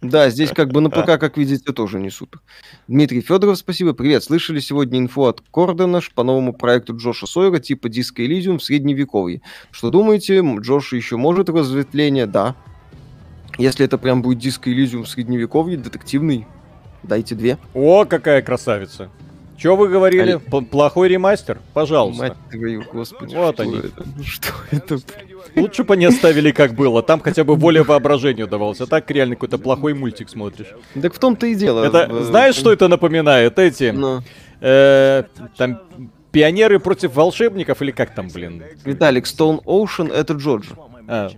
[0.00, 2.40] Да, здесь как бы на ПК, как видите, тоже не супер.
[2.86, 3.92] Дмитрий Федоров, спасибо.
[3.92, 4.24] Привет.
[4.24, 9.42] Слышали сегодня инфу от Кордона по новому проекту Джоша Сойера типа Диско Элизиум в средневековье.
[9.70, 12.26] Что думаете, Джош еще может разветвление?
[12.26, 12.56] Да.
[13.56, 16.46] Если это прям будет Диско Элизиум средневековье, детективный,
[17.02, 17.58] дайте две.
[17.74, 19.10] О, какая красавица.
[19.56, 20.40] Что вы говорили?
[20.52, 20.60] А...
[20.60, 21.58] Плохой ремастер?
[21.74, 22.22] Пожалуйста.
[22.22, 23.34] Мать твою, господи.
[23.34, 23.78] Вот что они.
[23.78, 24.04] Это?
[24.24, 24.98] Что это?
[25.56, 27.02] Лучше бы они оставили как было.
[27.02, 28.80] Там хотя бы воля воображению давалось.
[28.80, 30.68] А так реально какой-то плохой мультик смотришь.
[31.00, 31.84] Так в том-то и дело.
[31.84, 33.58] Это, знаешь, что это напоминает?
[33.58, 33.90] Эти...
[33.90, 34.22] Но.
[34.60, 35.24] Э,
[35.56, 35.80] там
[36.30, 38.62] пионеры против волшебников или как там, блин?
[38.84, 40.74] Виталик, Stone Ocean это Джоджо.
[41.08, 41.30] А,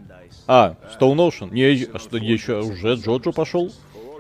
[0.53, 1.49] а Stone Ocean?
[1.53, 3.71] Не, а что, еще уже Джоджо пошел?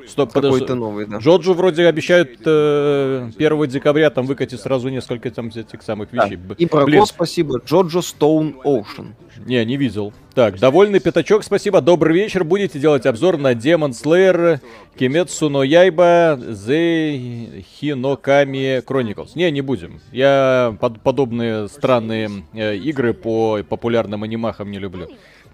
[0.07, 1.19] Стоп, Какой-то новый, да.
[1.19, 6.37] Джоджо вроде обещают э, 1 декабря там выкатить сразу несколько там этих самых вещей.
[6.37, 6.55] Да.
[6.57, 7.05] И про Блин.
[7.05, 7.61] спасибо.
[7.65, 9.15] Джоджо Стоун Оушен.
[9.45, 10.13] Не, не видел.
[10.35, 11.81] Так, довольный пятачок, спасибо.
[11.81, 12.45] Добрый вечер.
[12.45, 14.61] Будете делать обзор на Demon Slayer,
[14.97, 19.31] Kimetsu no Yaiba, The Hinokami Chronicles.
[19.35, 20.01] Не, не будем.
[20.13, 25.09] Я под подобные странные э, игры по популярным анимахам не люблю.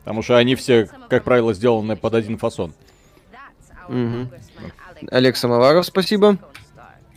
[0.06, 2.72] Потому что они все, как правило, сделаны под один фасон.
[3.88, 4.28] Угу.
[5.10, 6.38] Олег Самоваров, спасибо.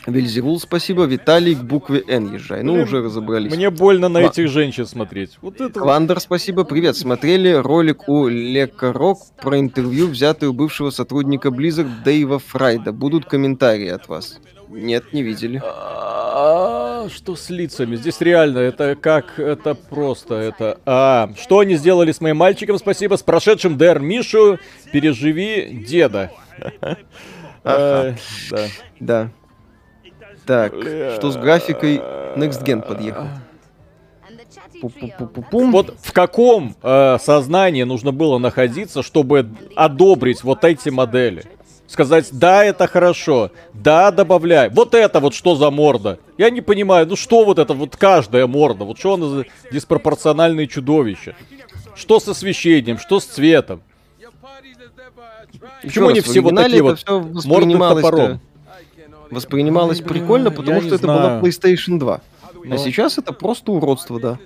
[0.08, 1.04] Вильзевул, спасибо.
[1.04, 2.64] Виталий к букве Н езжай.
[2.64, 3.54] Ну, уже разобрались.
[3.54, 5.38] Мне больно на этих женщин смотреть.
[5.44, 5.80] Вот это...
[5.80, 6.64] Кландер, спасибо.
[6.64, 6.98] Привет.
[6.98, 12.92] Смотрели ролик у Лека Рок про интервью, взятое у бывшего сотрудника Blizzard Дэйва Фрайда.
[12.92, 14.40] Будут комментарии от вас.
[14.70, 15.62] Нет, не видели.
[15.66, 17.96] А, что с лицами?
[17.96, 20.80] Здесь реально, это как, это просто, это...
[20.86, 22.78] А, что они сделали с моим мальчиком?
[22.78, 23.16] Спасибо.
[23.16, 24.60] С прошедшим ДР Мишу.
[24.92, 26.32] Переживи деда.
[27.64, 28.16] Да.
[29.00, 29.32] Да.
[30.46, 31.98] Так, что с графикой?
[32.36, 33.26] Next Gen подъехал.
[35.52, 41.44] Вот в каком э, сознании нужно было находиться, чтобы одобрить вот эти модели?
[41.90, 44.70] Сказать, да, это хорошо, да, добавляй.
[44.70, 46.20] Вот это вот что за морда?
[46.38, 48.86] Я не понимаю, ну что вот это вот каждая морда?
[48.86, 51.36] Вот что она за диспропорциональные чудовища?
[51.96, 53.82] Что с освещением, что с цветом?
[55.82, 57.04] Почему они все вот такие вот
[57.46, 58.40] морды топором?
[59.32, 62.22] Воспринималось прикольно, потому что это была PlayStation 2.
[62.72, 64.38] А сейчас это просто уродство, да.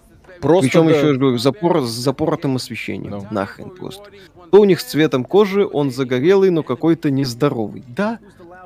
[0.43, 0.91] Просто Причем да.
[0.91, 3.13] еще, я говорю, запор, с запоротым освещением.
[3.13, 3.27] No.
[3.31, 4.09] Нахрен просто.
[4.51, 7.85] То у них с цветом кожи, он загорелый, но какой-то нездоровый.
[7.87, 8.19] Да,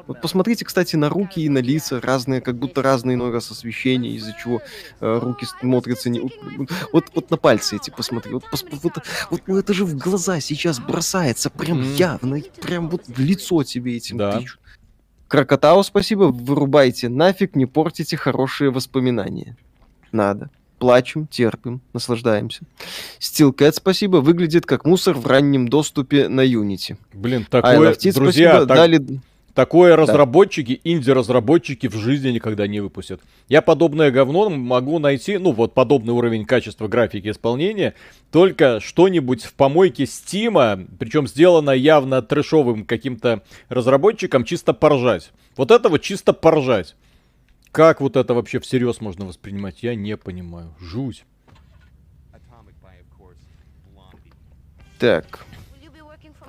[0.08, 4.10] вот посмотрите, кстати, на руки и на лица разные, как будто разные иной раз освещения,
[4.16, 4.64] из-за чего
[5.02, 6.22] э, руки смотрятся не...
[6.92, 8.34] Вот, вот на пальцы эти посмотри.
[8.34, 8.66] Вот, пос...
[8.72, 8.94] вот,
[9.30, 11.96] вот ну это же в глаза сейчас бросается, прям mm.
[11.96, 14.40] явно, прям вот в лицо тебе этим да.
[14.40, 14.60] тычут.
[15.28, 19.56] Крокотау, спасибо, вырубайте нафиг, не портите хорошие воспоминания.
[20.12, 22.62] Надо плачем, терпим, наслаждаемся.
[23.20, 26.98] Steel Cat, спасибо, выглядит как мусор в раннем доступе на Unity.
[27.14, 29.22] Блин, такое, Tit, друзья, спасибо, так, дали...
[29.54, 29.98] такое да.
[29.98, 33.22] разработчики, инди-разработчики в жизни никогда не выпустят.
[33.50, 37.94] Я подобное говно могу найти, ну вот подобный уровень качества графики исполнения,
[38.32, 45.32] только что-нибудь в помойке Стима, причем сделано явно трэшовым каким-то разработчиком, чисто поржать.
[45.56, 46.96] Вот это вот чисто поржать.
[47.78, 50.74] Как вот это вообще всерьез можно воспринимать, я не понимаю.
[50.80, 51.26] Жуть.
[54.98, 55.46] Так.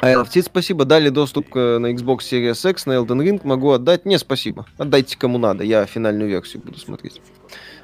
[0.01, 0.87] ILFT, спасибо.
[0.87, 3.43] Дали доступ на Xbox Series X, на Elden Ring.
[3.45, 4.07] Могу отдать?
[4.07, 4.65] Не, спасибо.
[4.79, 5.65] Отдайте кому надо.
[5.65, 7.21] Я финальную версию буду смотреть.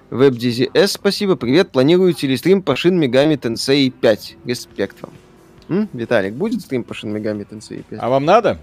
[0.08, 1.36] WebDZ спасибо.
[1.36, 1.70] Привет.
[1.70, 4.36] Планируете ли стрим по Shin Megami Tensei 5?
[4.46, 5.12] Респект вам.
[5.68, 5.90] М?
[5.92, 8.00] Виталик, будет стрим по Shin Megami Tensei 5?
[8.00, 8.58] А вам надо?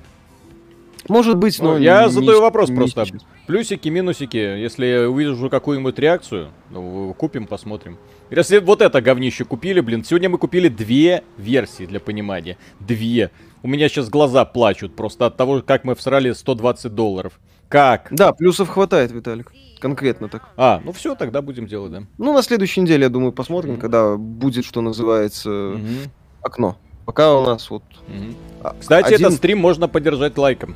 [1.08, 1.78] Может быть, но...
[1.78, 3.06] Я не, задаю вопрос не просто.
[3.06, 3.22] Сейчас.
[3.48, 4.38] Плюсики, минусики.
[4.38, 7.98] Если увижу какую-нибудь реакцию, ну, купим, посмотрим.
[8.30, 12.58] Если вот это говнище купили, блин, сегодня мы купили две версии для понимания.
[12.80, 13.32] Две.
[13.64, 17.40] У меня сейчас глаза плачут просто от того, как мы всрали 120 долларов.
[17.68, 18.08] Как?
[18.12, 19.54] Да, плюсов хватает, Виталик.
[19.80, 20.50] Конкретно так.
[20.58, 22.04] А, ну все, тогда будем делать, да.
[22.18, 23.80] Ну, на следующей неделе, я думаю, посмотрим, mm-hmm.
[23.80, 26.10] когда будет, что называется, mm-hmm.
[26.42, 26.78] окно.
[27.06, 27.84] Пока у нас вот...
[28.08, 28.76] Mm-hmm.
[28.80, 29.28] Кстати, один...
[29.28, 30.76] этот стрим можно поддержать лайком.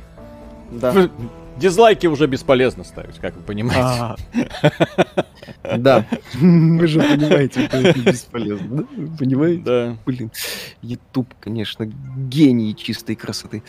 [0.70, 1.10] Да.
[1.56, 3.80] Дизлайки уже бесполезно ставить, как вы понимаете.
[3.82, 4.16] А.
[5.78, 6.04] Да.
[6.34, 8.86] Вы же понимаете, что это бесполезно?
[9.18, 9.62] Понимаете?
[9.62, 9.96] Да.
[10.04, 10.30] Блин.
[10.82, 13.62] Ютуб, конечно, гений чистой красоты.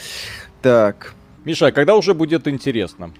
[0.62, 1.14] Так.
[1.46, 3.14] Миша, а когда уже будет интересно?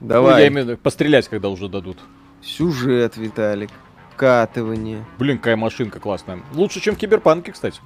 [0.00, 0.32] Давай.
[0.32, 1.98] Ну, я имею в виду, пострелять, когда уже дадут.
[2.42, 3.70] Сюжет, Виталик.
[4.16, 5.04] Катывание.
[5.18, 6.40] Блин, какая машинка классная.
[6.54, 7.80] Лучше, чем в Киберпанке, кстати.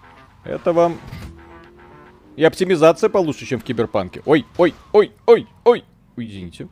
[0.44, 0.96] Это вам
[2.36, 4.22] и оптимизация получше, чем в Киберпанке.
[4.26, 5.84] Ой, ой, ой, ой, ой.
[6.16, 6.68] Извините.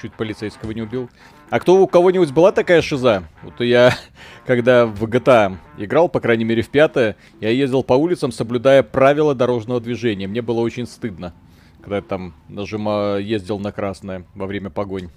[0.00, 1.10] Чуть полицейского не убил.
[1.50, 3.24] А кто у кого-нибудь была такая шиза?
[3.42, 3.94] Вот я,
[4.46, 9.34] когда в GTA играл, по крайней мере в пятое, я ездил по улицам, соблюдая правила
[9.34, 10.26] дорожного движения.
[10.26, 11.34] Мне было очень стыдно,
[11.80, 15.10] когда я там нажима ездил на красное во время погонь.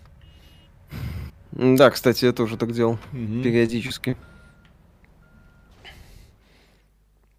[1.51, 3.43] Да, кстати, я тоже так делал угу.
[3.43, 4.17] периодически.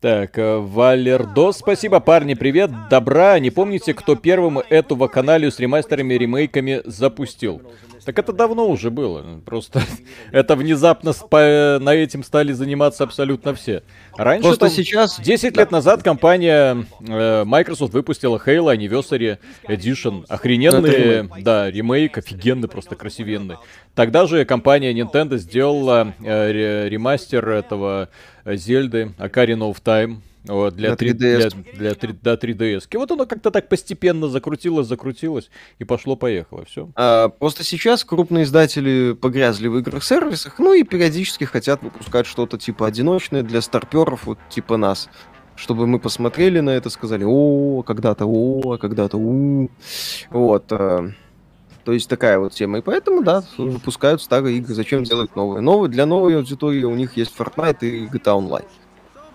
[0.04, 3.38] Так, э, Валердос, спасибо, парни, привет, добра.
[3.38, 7.62] Не помните, кто первым эту вакханалию с ремастерами и ремейками запустил?
[8.04, 9.40] Так это давно уже было.
[9.44, 9.82] Просто
[10.32, 13.82] это внезапно спа- на этим стали заниматься абсолютно все.
[14.16, 15.18] Раньше Просто сейчас...
[15.18, 19.38] 10 лет назад компания э, Microsoft выпустила Halo Anniversary
[19.68, 20.24] Edition.
[20.28, 23.56] Охрененный, да, ремейк, офигенный, просто красивенный.
[23.94, 28.08] Тогда же компания Nintendo сделала э, ремастер этого
[28.44, 32.86] Зельды Ocarina of Time вот, для, 3, для, для, 3, для 3DS.
[32.90, 36.64] И вот оно как-то так постепенно закрутилось, закрутилось и пошло-поехало.
[36.66, 36.90] Все.
[36.96, 42.86] А, просто сейчас крупные издатели погрязли в играх-сервисах, ну и периодически хотят выпускать что-то типа
[42.86, 45.08] одиночное для старперов, вот типа нас.
[45.56, 49.70] Чтобы мы посмотрели на это, сказали, о, когда-то, о, когда-то, у.
[50.30, 50.64] Вот.
[50.72, 51.10] А,
[51.84, 52.78] то есть такая вот тема.
[52.78, 54.74] И поэтому, да, выпускают старые игры.
[54.74, 55.60] Зачем делать новые?
[55.60, 58.66] Новые для новой аудитории у них есть Fortnite и GTA Online.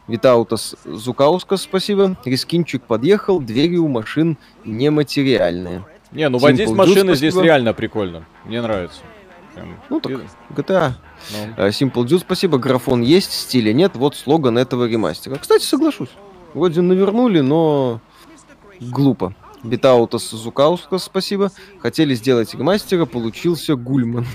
[0.10, 2.18] Витаутас Зукаускас, спасибо.
[2.26, 5.86] Рискинчик подъехал, двери у машин нематериальные.
[6.12, 8.26] Не, ну водить машины здесь реально прикольно.
[8.44, 9.02] Мне нравится.
[9.54, 9.80] Прям.
[9.90, 10.14] Ну так,
[10.56, 10.94] GTA.
[11.32, 11.64] Ну.
[11.64, 12.58] Uh, Simple Dude, спасибо.
[12.58, 13.92] Графон есть, стиля нет.
[13.96, 15.36] Вот слоган этого ремастера.
[15.36, 16.10] Кстати, соглашусь.
[16.56, 18.02] Вроде навернули, но
[18.80, 19.36] глупо.
[19.64, 21.52] Битаутас Зукаускас, спасибо.
[21.80, 24.26] Хотели сделать ремастера, получился Гульман.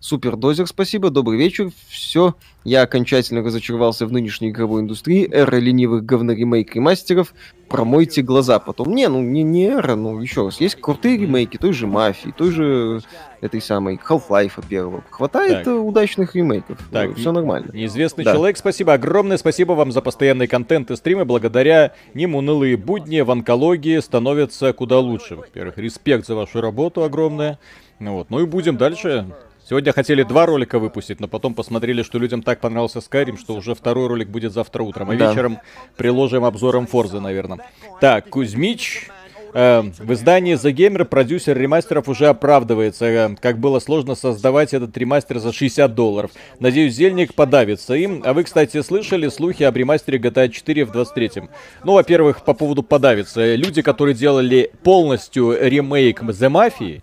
[0.00, 1.70] Супер Дозер, спасибо, добрый вечер.
[1.88, 2.34] Все,
[2.64, 5.28] я окончательно разочаровался в нынешней игровой индустрии.
[5.30, 7.34] Эра ленивых говноремейк мастеров.
[7.68, 8.94] Промойте глаза потом.
[8.94, 10.60] Не, ну не, не эра, ну еще раз.
[10.60, 13.02] Есть крутые ремейки той же Мафии, той же
[13.42, 15.02] этой самой Half-Life первого.
[15.10, 15.74] Хватает так.
[15.74, 16.78] удачных ремейков.
[16.90, 17.72] Так, все нормально.
[17.72, 18.32] Неизвестный да.
[18.32, 18.94] человек, спасибо.
[18.94, 21.24] Огромное спасибо вам за постоянный контент и стримы.
[21.24, 25.34] Благодаря ним унылые будни в онкологии становятся куда лучше.
[25.34, 27.58] Во-первых, респект за вашу работу огромное.
[27.98, 28.30] Ну вот.
[28.30, 29.26] Ну и будем дальше.
[29.68, 33.74] Сегодня хотели два ролика выпустить, но потом посмотрели, что людям так понравился Skyrim, что уже
[33.74, 35.10] второй ролик будет завтра утром.
[35.10, 35.30] А да.
[35.30, 35.58] вечером
[35.96, 37.58] приложим обзором Форзы, наверное.
[38.00, 39.08] Так, Кузьмич.
[39.54, 44.96] Э, в издании The Gamer продюсер ремастеров уже оправдывается, э, как было сложно создавать этот
[44.96, 46.30] ремастер за 60 долларов.
[46.58, 48.22] Надеюсь, Зельник подавится им.
[48.24, 51.50] А вы, кстати, слышали слухи об ремастере GTA 4 в 23-м?
[51.84, 53.54] Ну, во-первых, по поводу подавиться.
[53.54, 57.02] Люди, которые делали полностью ремейк The Mafia,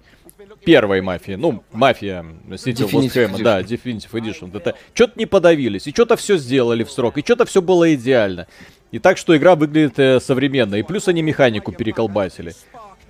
[0.63, 1.33] первой мафии.
[1.33, 4.55] Ну, мафия City of Lost Crime, да, Definitive Edition.
[4.55, 8.47] Это что-то не подавились, и что-то все сделали в срок, и что-то все было идеально.
[8.91, 10.75] И так, что игра выглядит э, современно.
[10.75, 12.53] И плюс они механику переколбасили.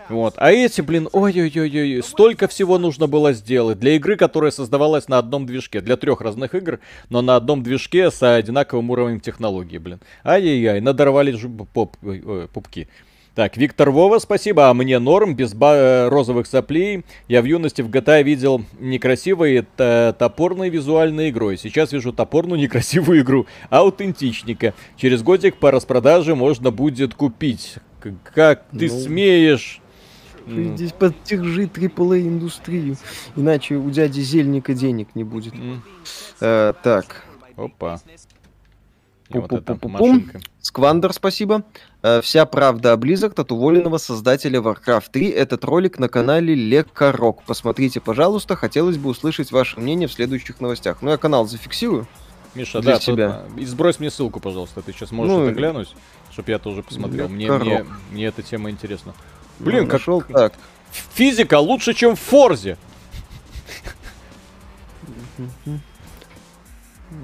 [0.10, 0.34] Вот.
[0.38, 3.80] А эти, блин, ой-ой-ой-ой, столько всего нужно было сделать.
[3.80, 5.82] Для игры, которая создавалась на одном движке.
[5.82, 10.02] Для трех разных игр, но на одном движке с одинаковым уровнем технологии, блин.
[10.26, 11.38] Ай-яй-яй, надорвали
[11.74, 12.90] поп, ой, пупки.
[13.40, 14.70] Так, Виктор Вова, спасибо.
[14.70, 17.06] А мне норм, без ба- розовых соплей.
[17.30, 21.58] Я в юности в GTA видел некрасивые топорные визуальные игрой.
[21.58, 23.48] Сейчас вижу топорную некрасивую игру.
[23.70, 24.74] Аутентичника.
[24.98, 27.76] Через годик по распродаже можно будет купить.
[28.26, 29.00] Как ты ну...
[29.00, 29.80] смеешь?
[30.46, 32.98] Здесь поддержи AAA индустрию,
[33.38, 35.54] иначе у дяди Зельника денег не будет.
[35.54, 35.78] Mm.
[36.42, 37.24] А, так.
[37.56, 38.02] Опа.
[39.30, 39.52] Вот
[40.62, 41.64] Сквандер, спасибо.
[42.02, 45.30] Э, вся правда о Blizzard от уволенного создателя Warcraft 3.
[45.30, 47.44] Этот ролик на канале Лекарок.
[47.44, 48.56] Посмотрите, пожалуйста.
[48.56, 51.02] Хотелось бы услышать ваше мнение в следующих новостях.
[51.02, 52.08] Ну, я канал зафиксирую.
[52.56, 53.44] Миша, для да, себя.
[53.50, 54.82] Тут, и сбрось мне ссылку, пожалуйста.
[54.82, 55.96] Ты сейчас можешь ну, это глянуть,
[56.32, 57.30] чтобы я тоже посмотрел.
[57.30, 59.14] Мне, мне, мне эта тема интересна.
[59.60, 59.94] Блин, ну, как...
[59.94, 60.54] Нашел так.
[61.14, 62.78] Физика лучше, чем в Форзе.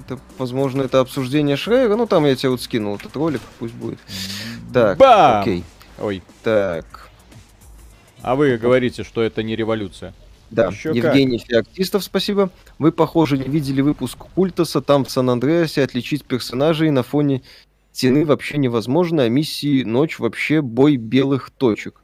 [0.05, 1.95] Это, возможно, это обсуждение Шрейера.
[1.95, 3.99] Ну, там я тебе вот скинул этот ролик, пусть будет.
[4.73, 5.41] Так, Бам!
[5.41, 5.63] окей.
[5.99, 6.23] Ой.
[6.43, 7.09] Так.
[8.21, 10.13] А вы говорите, что это не революция.
[10.49, 11.47] Да, Еще Евгений как?
[11.47, 12.49] Феоктистов, спасибо.
[12.79, 14.81] Вы, похоже, не видели выпуск Культаса.
[14.81, 17.41] Там в Сан-Андреасе отличить персонажей на фоне
[17.91, 22.01] стены вообще невозможно, а миссии «Ночь» вообще бой белых точек.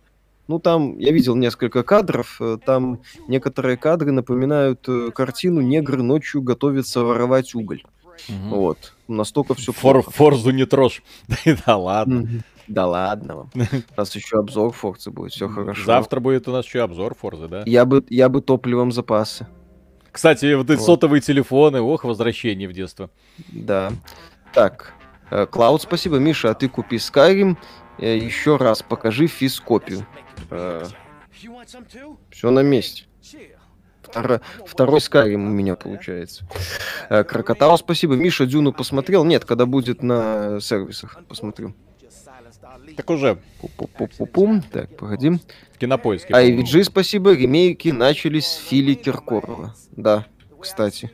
[0.48, 6.42] Ну, там, я видел несколько кадров, э, там некоторые кадры напоминают э, картину «Негры ночью
[6.42, 7.84] готовятся воровать уголь».
[8.28, 8.56] Угу.
[8.56, 8.94] Вот.
[9.08, 11.02] Настолько все Фор, Форзу не трожь.
[11.66, 12.44] да ладно.
[12.68, 13.50] Да ладно вам.
[13.54, 15.86] У нас еще обзор Форзы будет, все хорошо.
[15.86, 17.64] Завтра будет у нас еще обзор Форзы, да?
[17.66, 19.48] Я бы, я бы топливом запасы.
[20.12, 20.86] Кстати, вот эти вот.
[20.86, 23.10] сотовые телефоны, ох, возвращение в детство.
[23.50, 23.92] Да.
[24.54, 24.94] Так,
[25.30, 26.18] э, Клауд, спасибо.
[26.18, 27.58] Миша, а ты купи Skyrim.
[27.98, 30.06] Еще раз покажи физкопию.
[30.50, 30.86] Э,
[32.30, 33.06] все на месте.
[34.02, 36.46] Второ, второй Skyrim у меня получается.
[37.10, 38.16] Э, Крокотау, спасибо.
[38.16, 39.24] Миша Дюну посмотрел?
[39.24, 41.74] Нет, когда будет на сервисах, посмотрю.
[42.98, 43.38] Так уже.
[43.62, 44.64] Пу-пу-пу-пум.
[44.72, 45.40] Так, погоди.
[45.78, 46.32] Кинопоиски.
[46.32, 47.34] IVG, спасибо.
[47.34, 49.74] Ремейки начались с Фили Киркорова.
[49.92, 50.26] Да,
[50.60, 51.12] кстати.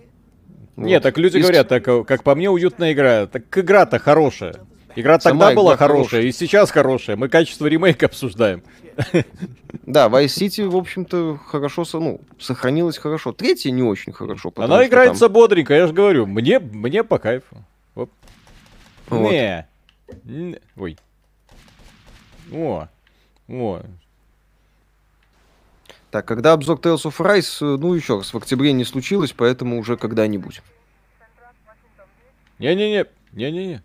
[0.75, 1.03] Нет, вот.
[1.03, 1.47] так люди Есть...
[1.47, 3.27] говорят, так, как по мне, уютная игра.
[3.27, 4.55] Так игра-то хорошая.
[4.97, 7.17] Игра Сама тогда была хорошая, хорошая, и сейчас хорошая.
[7.17, 8.63] Мы качество ремейка обсуждаем.
[9.85, 13.31] Да, Vice City, в общем-то, хорошо, ну, сохранилась хорошо.
[13.31, 14.51] Третья не очень хорошо.
[14.55, 15.33] Она играется там...
[15.33, 16.25] бодренько, я же говорю.
[16.25, 17.63] Мне, мне по кайфу.
[17.95, 18.09] Оп.
[19.07, 19.31] Вот.
[19.31, 19.67] Не.
[20.75, 20.97] Ой.
[22.51, 22.87] О.
[23.47, 23.81] О.
[26.09, 29.95] Так, когда обзор Tales of Rise, ну, еще раз, в октябре не случилось, поэтому уже
[29.95, 30.61] когда-нибудь.
[32.57, 33.05] Не-не-не.
[33.31, 33.81] Не-не-не.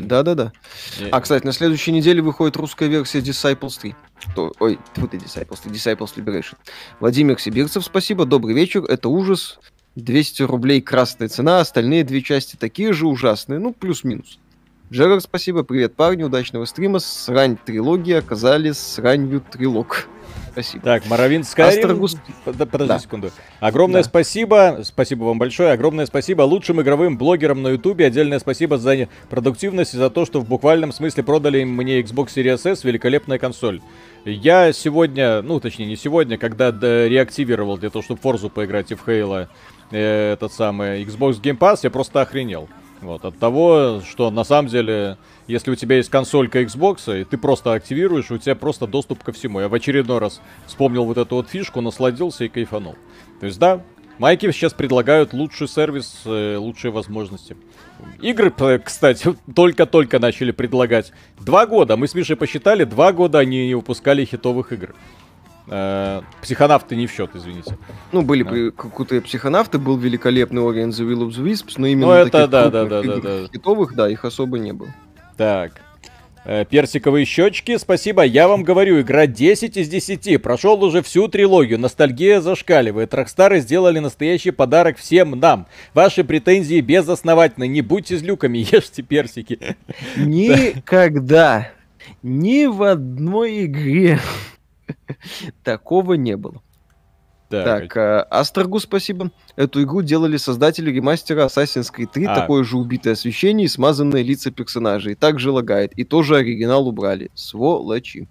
[0.00, 0.52] Да-да-да.
[1.10, 3.94] А, кстати, на следующей неделе выходит русская версия Disciples 3.
[4.34, 6.56] То, ой, тут и Disciples 3, Disciples Liberation.
[7.00, 9.58] Владимир Сибирцев, спасибо, добрый вечер, это ужас.
[9.96, 14.38] 200 рублей красная цена, остальные две части такие же ужасные, ну, плюс-минус.
[14.92, 17.00] Джерар, спасибо, привет, парни, удачного стрима.
[17.00, 20.06] Срань трилогии оказались сранью трилог.
[20.52, 20.84] Спасибо.
[20.84, 21.80] Так, Моровин Скайрим.
[21.80, 22.16] Астрогус...
[22.44, 22.98] Подожди да.
[23.00, 23.30] секунду.
[23.58, 24.08] Огромное да.
[24.08, 24.80] спасибо.
[24.84, 25.72] Спасибо вам большое.
[25.72, 28.06] Огромное спасибо лучшим игровым блогерам на Ютубе.
[28.06, 32.70] Отдельное спасибо за продуктивность и за то, что в буквальном смысле продали мне Xbox Series
[32.70, 32.84] S.
[32.84, 33.82] Великолепная консоль.
[34.24, 39.06] Я сегодня, ну точнее не сегодня, когда реактивировал для того, чтобы Форзу поиграть и в
[39.06, 39.48] Halo,
[39.90, 42.68] э, этот самый Xbox Game Pass, я просто охренел.
[43.02, 47.36] Вот, от того, что на самом деле, если у тебя есть консолька Xbox, и ты
[47.36, 49.60] просто активируешь, у тебя просто доступ ко всему.
[49.60, 52.96] Я в очередной раз вспомнил вот эту вот фишку, насладился и кайфанул.
[53.40, 53.82] То есть, да,
[54.18, 57.54] Майки сейчас предлагают лучший сервис, э, лучшие возможности.
[58.22, 58.50] Игры,
[58.82, 61.12] кстати, только-только начали предлагать.
[61.38, 64.94] Два года, мы с Мишей посчитали, два года они не выпускали хитовых игр.
[65.68, 67.76] Э, психонавты не в счет, извините.
[68.12, 68.70] Ну, были да.
[68.76, 72.46] какие-то психонавты, был великолепный Ori and the Will of the Wisps, но именно ну, это,
[72.46, 73.48] да, да, да, да, да.
[73.48, 74.88] хитовых, да, их особо не было.
[75.36, 75.82] Так,
[76.48, 78.22] Э, персиковые щечки, спасибо.
[78.22, 80.40] Я вам говорю, игра 10 из 10.
[80.40, 81.80] Прошел уже всю трилогию.
[81.80, 83.12] Ностальгия зашкаливает.
[83.14, 85.66] Рокстары сделали настоящий подарок всем нам.
[85.92, 87.66] Ваши претензии безосновательны.
[87.66, 89.58] Не будьте злюками, ешьте персики.
[90.16, 91.72] Никогда,
[92.22, 94.20] ни в одной игре
[95.64, 96.62] такого не было.
[97.48, 99.30] Так, так э, Астрогу спасибо.
[99.54, 102.34] Эту игру делали создатели ремастера Assassin's Creed 3, а.
[102.34, 105.14] такое же убитое освещение и смазанные лица персонажей.
[105.14, 105.92] Также лагает.
[105.92, 107.30] И тоже оригинал убрали.
[107.34, 108.28] Сволочи.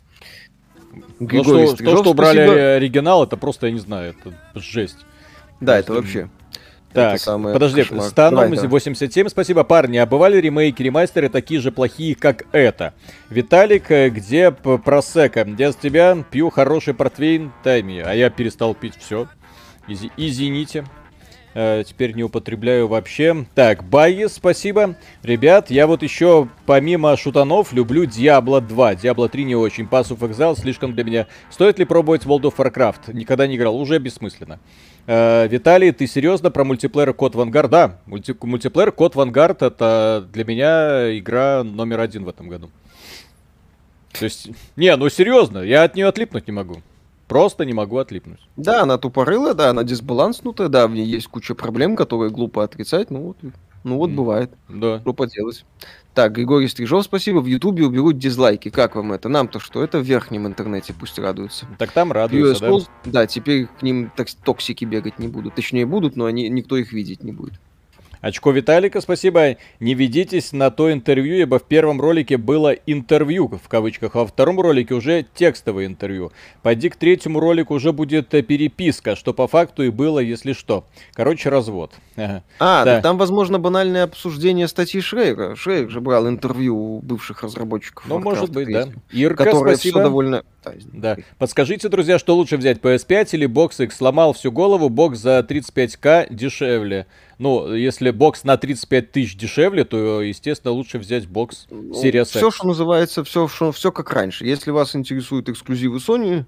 [1.20, 2.76] Григорий ну, что, Стрижов, то, что убрали спасибо.
[2.76, 4.97] оригинал, это просто, я не знаю, это жесть.
[5.60, 6.30] Да, это вообще.
[6.96, 7.20] Так,
[7.54, 9.98] подожди, Станом 87, спасибо, парни.
[9.98, 12.93] А бывали ремейки, ремастеры такие же плохие, как это?
[13.30, 15.46] Виталик, э, где просека?
[15.58, 19.28] Я с тебя пью хороший портвейн тайми, а я перестал пить все.
[19.88, 20.86] Изи, извините.
[21.56, 23.45] Э, теперь не употребляю вообще.
[23.56, 24.95] Так, Байи, спасибо.
[25.24, 28.95] Ребят, я вот еще помимо шутанов люблю Diablo 2.
[28.95, 29.86] Diablo 3 не очень.
[29.86, 31.28] Pass of Exile слишком для меня.
[31.49, 33.14] Стоит ли пробовать World of Warcraft?
[33.14, 34.60] Никогда не играл, уже бессмысленно.
[35.08, 37.72] Э, Виталий, ты серьезно про мультиплеер Код Вангард?
[37.72, 42.70] Да, мульти мультиплеер Код Вангард это для меня игра номер один в этом году.
[44.12, 46.82] То есть, не, ну серьезно, я от нее отлипнуть не могу.
[47.28, 48.39] Просто не могу отлипнуть.
[48.55, 53.09] Да, она тупорыла, да, она дисбаланснутая, да, в ней есть куча проблем, которые глупо отрицать,
[53.09, 53.38] ну вот,
[53.84, 54.15] ну вот mm.
[54.15, 54.51] бывает.
[54.69, 54.99] Да.
[54.99, 55.65] Что поделать.
[56.15, 57.39] Так, Григорий Стрижов, спасибо.
[57.39, 58.69] В Ютубе уберут дизлайки.
[58.69, 59.28] Как вам это?
[59.28, 59.84] Нам-то что?
[59.84, 61.67] Это в верхнем интернете, пусть радуются.
[61.78, 63.11] Так там радуются, да?
[63.11, 64.11] Да, теперь к ним
[64.43, 65.55] токсики бегать не будут.
[65.55, 67.59] Точнее, будут, но они, никто их видеть не будет.
[68.26, 69.57] Очко Виталика, спасибо.
[69.80, 74.26] Не ведитесь на то интервью, ибо в первом ролике было интервью, в кавычках, а во
[74.26, 76.32] втором ролике уже текстовое интервью.
[76.63, 80.88] Пойди к третьему ролику уже будет э, переписка, что по факту и было, если что.
[81.13, 81.91] Короче, развод.
[82.17, 82.41] А,
[82.84, 82.99] да.
[83.01, 85.55] там, возможно, банальное обсуждение статьи Шрейка.
[85.55, 88.07] Шрейк же брал интервью у бывших разработчиков.
[88.07, 88.89] Ну, может быть, да.
[89.11, 90.01] Ирка, спасибо.
[90.01, 90.43] довольно
[90.93, 91.17] да.
[91.38, 93.97] Подскажите, друзья, что лучше взять, PS5 или Box X?
[93.97, 97.07] Сломал всю голову, бокс за 35к дешевле.
[97.38, 102.30] Ну, если бокс на 35 тысяч дешевле, то, естественно, лучше взять бокс ну, X.
[102.30, 104.46] Все, что называется, все, что, все как раньше.
[104.46, 106.46] Если вас интересуют эксклюзивы Sony,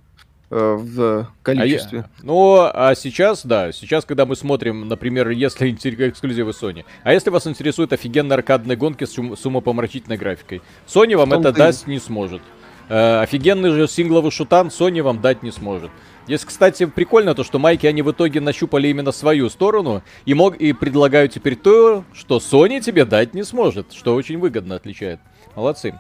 [0.50, 2.00] э, в количестве.
[2.00, 2.10] А я...
[2.24, 7.48] Ну, а сейчас, да, сейчас, когда мы смотрим, например, если эксклюзивы Sony, а если вас
[7.48, 11.60] интересуют офигенные аркадные гонки с, ум- с умопомрачительной графикой, Sony вам это ты...
[11.60, 12.42] даст не сможет.
[12.90, 15.92] Э, офигенный же сингловый шутан Sony вам дать не сможет.
[16.28, 20.58] Здесь, кстати, прикольно то, что майки, они в итоге нащупали именно свою сторону и, мог,
[20.58, 25.22] и предлагают теперь то, что Sony тебе дать не сможет, что очень выгодно отличает.
[25.56, 25.98] Молодцы.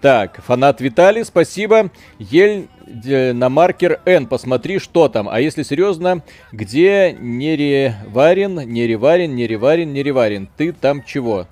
[0.00, 1.90] Так, фанат Виталий, спасибо.
[2.18, 5.28] Ель на маркер N, посмотри, что там.
[5.28, 6.22] А если серьезно,
[6.52, 10.48] где Нереварин, Нереварин, Нереварин, Нереварин?
[10.56, 11.46] Ты там чего?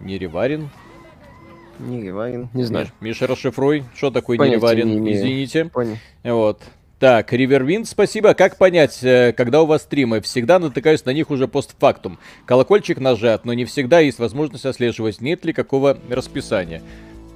[0.00, 0.70] Нереварин?
[1.78, 2.88] Нереварин, не знаю.
[3.00, 5.66] Миша, расшифруй, что такое Понятия Нереварин, не извините.
[5.66, 5.96] Понял.
[6.24, 6.60] Вот.
[7.00, 8.34] Так, Ривервинд, спасибо.
[8.34, 10.20] Как понять, э, когда у вас стримы?
[10.20, 12.18] Всегда натыкаюсь на них уже постфактум.
[12.44, 16.82] Колокольчик нажат, но не всегда есть возможность отслеживать, нет ли какого расписания.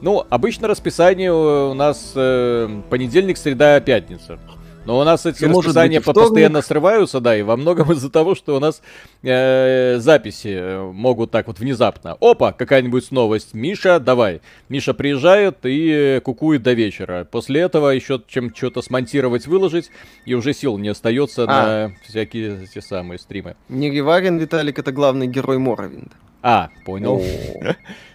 [0.02, 4.38] Ну, обычно расписание у нас э, понедельник, среда, пятница.
[4.86, 8.56] Но у нас эти ну, расписания постоянно срываются, да, и во многом из-за того, что
[8.56, 8.82] у нас
[9.22, 12.16] э, записи э, могут так вот внезапно.
[12.20, 13.54] Опа, какая-нибудь новость.
[13.54, 14.40] Миша, давай.
[14.68, 17.26] Миша приезжает и кукует до вечера.
[17.30, 19.90] После этого еще чем что-то смонтировать, выложить,
[20.26, 21.46] и уже сил не остается а.
[21.46, 23.56] на всякие те самые стримы.
[23.68, 26.12] Негеварин Виталик это главный герой Моровинда.
[26.42, 27.22] А, понял.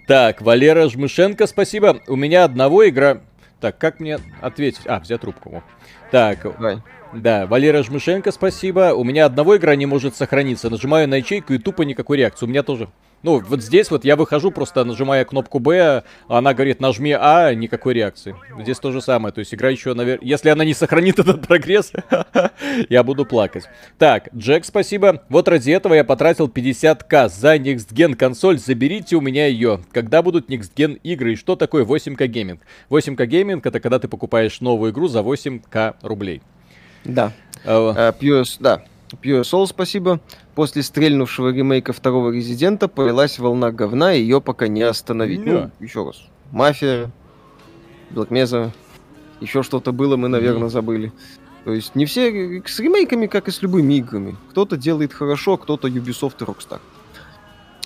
[0.07, 2.01] Так, Валера Жмышенко, спасибо.
[2.07, 3.21] У меня одного игра...
[3.59, 4.81] Так, как мне ответить?
[4.85, 5.63] А, взять трубку.
[6.11, 6.79] Так, Давай.
[7.13, 8.93] да, Валера Жмышенко, спасибо.
[8.93, 10.69] У меня одного игра не может сохраниться.
[10.69, 12.45] Нажимаю на ячейку и тупо никакой реакции.
[12.45, 12.89] У меня тоже.
[13.21, 17.93] Ну, вот здесь вот я выхожу, просто нажимая кнопку Б, она говорит, нажми А, никакой
[17.93, 18.35] реакции.
[18.59, 20.25] Здесь то же самое, то есть игра еще, наверное...
[20.25, 21.91] Если она не сохранит этот прогресс,
[22.89, 23.65] я буду плакать.
[23.97, 25.23] Так, Джек, спасибо.
[25.29, 29.81] Вот ради этого я потратил 50к за Next Gen консоль, заберите у меня ее.
[29.91, 32.61] Когда будут Next Gen игры и что такое 8к гейминг?
[32.89, 36.41] 8к гейминг это когда ты покупаешь новую игру за 8к рублей.
[37.03, 37.33] Да.
[37.65, 38.83] А, а, да.
[39.11, 40.19] Pure Soul, спасибо.
[40.55, 45.41] После стрельнувшего ремейка второго Резидента полилась волна говна, и ее пока не остановить.
[45.41, 45.71] Yeah.
[45.79, 46.21] Ну, еще раз.
[46.51, 47.11] Мафия,
[48.11, 48.71] Black Mesa,
[49.39, 51.11] еще что-то было, мы, наверное, забыли.
[51.65, 54.37] То есть не все с ремейками, как и с любыми играми.
[54.51, 56.79] Кто-то делает хорошо, кто-то Ubisoft и Rockstar.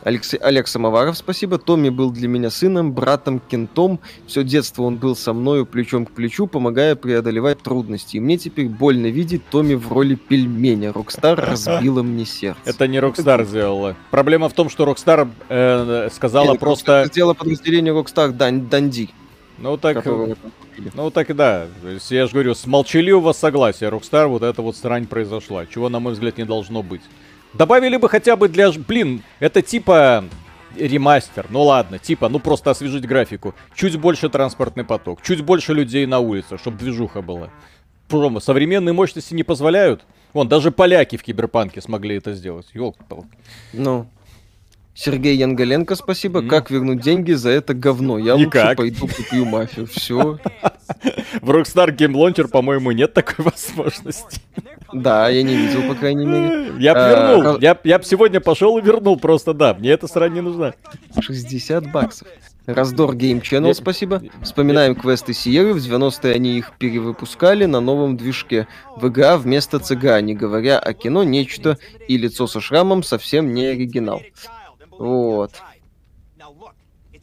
[0.04, 1.58] Алекс, Олег Самоваров, спасибо.
[1.58, 4.00] Томми был для меня сыном, братом, кентом.
[4.28, 8.18] Все детство он был со мною плечом к плечу, помогая преодолевать трудности.
[8.18, 10.92] И мне теперь больно видеть Томми в роли пельменя.
[10.92, 12.60] Rockstar разбила мне сердце.
[12.66, 13.96] Это не Rockstar сделала.
[14.12, 17.06] Проблема в том, что Rockstar э, сказала Нет, просто...
[17.08, 19.10] Сделала подразделение Rockstar Дан, Dundee.
[19.58, 20.06] Ну так...
[20.96, 21.68] Ну так и да.
[22.10, 25.66] Я же говорю, с молчаливого согласия Rockstar вот эта вот срань произошла.
[25.66, 27.02] Чего, на мой взгляд, не должно быть.
[27.54, 28.72] Добавили бы хотя бы для...
[28.72, 30.26] Блин, это типа
[30.76, 31.46] ремастер.
[31.50, 33.54] Ну ладно, типа, ну просто освежить графику.
[33.76, 37.50] Чуть больше транспортный поток, чуть больше людей на улице, чтобы движуха была.
[38.08, 40.04] Промо, современные мощности не позволяют.
[40.34, 42.68] Вон, даже поляки в Киберпанке смогли это сделать.
[42.74, 43.30] Ёлки-палки.
[43.72, 44.08] Ну,
[44.96, 46.42] Сергей Янгаленко, спасибо.
[46.42, 46.48] Mm.
[46.48, 48.20] Как вернуть деньги за это говно?
[48.20, 48.78] Я Никак.
[48.80, 49.88] лучше пойду куплю мафию.
[49.88, 50.40] Все.
[51.42, 54.42] В Rockstar Game Launcher, по-моему, нет такой возможности.
[54.94, 56.74] Да, я не видел, по крайней мере.
[56.80, 57.60] Я бы вернул.
[57.60, 59.74] Я, я бы сегодня пошел и вернул просто, да.
[59.74, 60.74] Мне эта срань не нужна.
[61.20, 62.28] 60 баксов.
[62.66, 64.22] Раздор Game Channel, спасибо.
[64.42, 68.68] Вспоминаем квесты Сиеры, в 90-е они их перевыпускали на новом движке.
[68.96, 71.78] В ИГА вместо ЦГА, не говоря о кино, нечто
[72.08, 74.22] и лицо со шрамом совсем не оригинал.
[74.98, 75.52] Вот.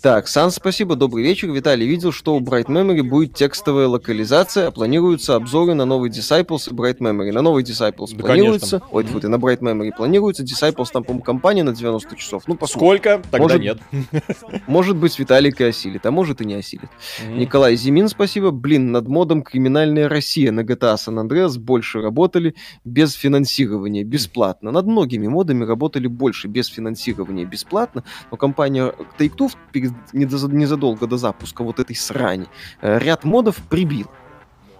[0.02, 1.50] Так, Сан, спасибо, добрый вечер.
[1.50, 6.70] Виталий видел, что у Bright Memory будет текстовая локализация, а планируются обзоры на новый Disciples
[6.70, 7.32] и Bright Memory.
[7.32, 8.96] На новый Disciples да, планируется, конечно.
[8.96, 12.44] ой, фу, и на Bright Memory планируется, Disciples там, по-моему, компания на 90 часов.
[12.46, 12.98] Ну, посмотрим.
[13.02, 13.22] Сколько?
[13.30, 13.78] Тогда может, нет.
[14.66, 16.88] Может быть, Виталик и осилит, а может и не осилит.
[16.88, 17.36] Mm-hmm.
[17.36, 18.52] Николай Зимин, спасибо.
[18.52, 22.54] Блин, над модом «Криминальная Россия» на GTA San Andreas больше работали
[22.86, 24.70] без финансирования, бесплатно.
[24.70, 31.62] Над многими модами работали больше без финансирования, бесплатно, но компания Take-Two перед незадолго до запуска
[31.62, 32.46] вот этой срани,
[32.80, 34.08] э, ряд модов прибил.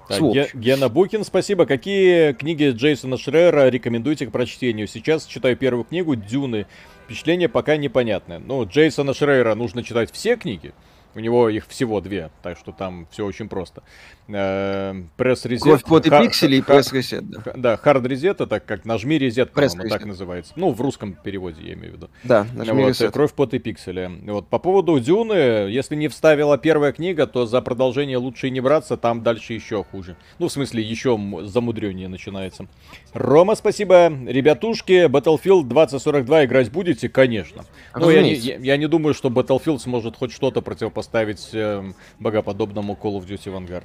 [0.08, 0.20] Так,
[0.54, 1.66] Гена Букин, спасибо.
[1.66, 4.88] Какие книги Джейсона Шрера рекомендуете к прочтению?
[4.88, 6.66] Сейчас читаю первую книгу «Дюны».
[7.04, 8.40] Впечатление пока непонятное.
[8.40, 10.72] Ну, Джейсона Шрейера нужно читать все книги.
[11.14, 13.82] У него их всего две, так что там все очень просто.
[14.30, 15.62] Пресс-резет.
[15.62, 17.52] Кровь, пот и пиксели и пресс-резет, да.
[17.56, 20.52] Да, хард-резет, это как нажми резет, по-моему, так называется.
[20.56, 22.10] Ну, в русском переводе, я имею в виду.
[22.24, 23.12] Да, нажми вот, резет.
[23.12, 24.10] Кровь, пот и пиксели.
[24.24, 25.32] Вот, по поводу Дюны,
[25.70, 29.84] если не вставила первая книга, то за продолжение лучше и не браться, там дальше еще
[29.84, 30.16] хуже.
[30.38, 32.66] Ну, в смысле, еще замудреннее начинается.
[33.12, 34.12] Рома, спасибо.
[34.26, 37.08] Ребятушки, Battlefield 2042 играть будете?
[37.08, 37.64] Конечно.
[37.94, 42.98] Ну, я не, я, я не думаю, что Battlefield сможет хоть что-то противопоставить э, богоподобному
[43.00, 43.84] Call of Duty Vanguard.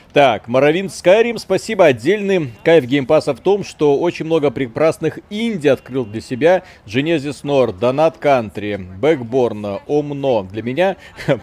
[0.13, 1.85] Так, Моровин Skyrim, спасибо.
[1.85, 6.63] Отдельный кайф геймпаса в том, что очень много прекрасных инди открыл для себя.
[6.85, 10.49] Genesis Noir, Donut Country, Backborn, Omno.
[10.51, 10.97] Для меня...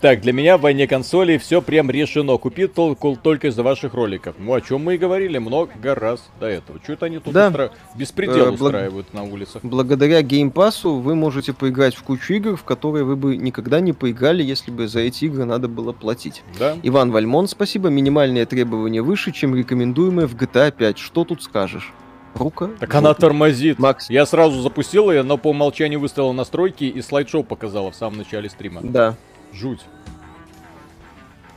[0.00, 2.36] так, для меня в войне консолей все прям решено.
[2.38, 4.34] Купи только, только из-за ваших роликов.
[4.36, 6.80] Ну, о чем мы и говорили много раз до этого.
[6.82, 7.48] Что это они тут да.
[7.48, 7.70] устра...
[7.94, 9.62] беспредел э, устраивают на улицах?
[9.62, 14.42] Благодаря геймпасу вы можете поиграть в кучу игр, в которые вы бы никогда не поиграли,
[14.42, 16.42] если бы за эти игры надо было платить.
[16.58, 16.76] Да.
[16.82, 17.90] Иван Вальмон, спасибо.
[17.90, 20.98] Меня минимальные требования выше, чем рекомендуемые в GTA 5.
[20.98, 21.92] Что тут скажешь?
[22.34, 22.70] Рука.
[22.78, 23.78] Так она тормозит.
[23.78, 24.08] Макс.
[24.08, 28.48] Я сразу запустил ее, но по умолчанию выставила настройки и слайд-шоу показала в самом начале
[28.48, 28.80] стрима.
[28.82, 29.14] Да.
[29.52, 29.80] Жуть.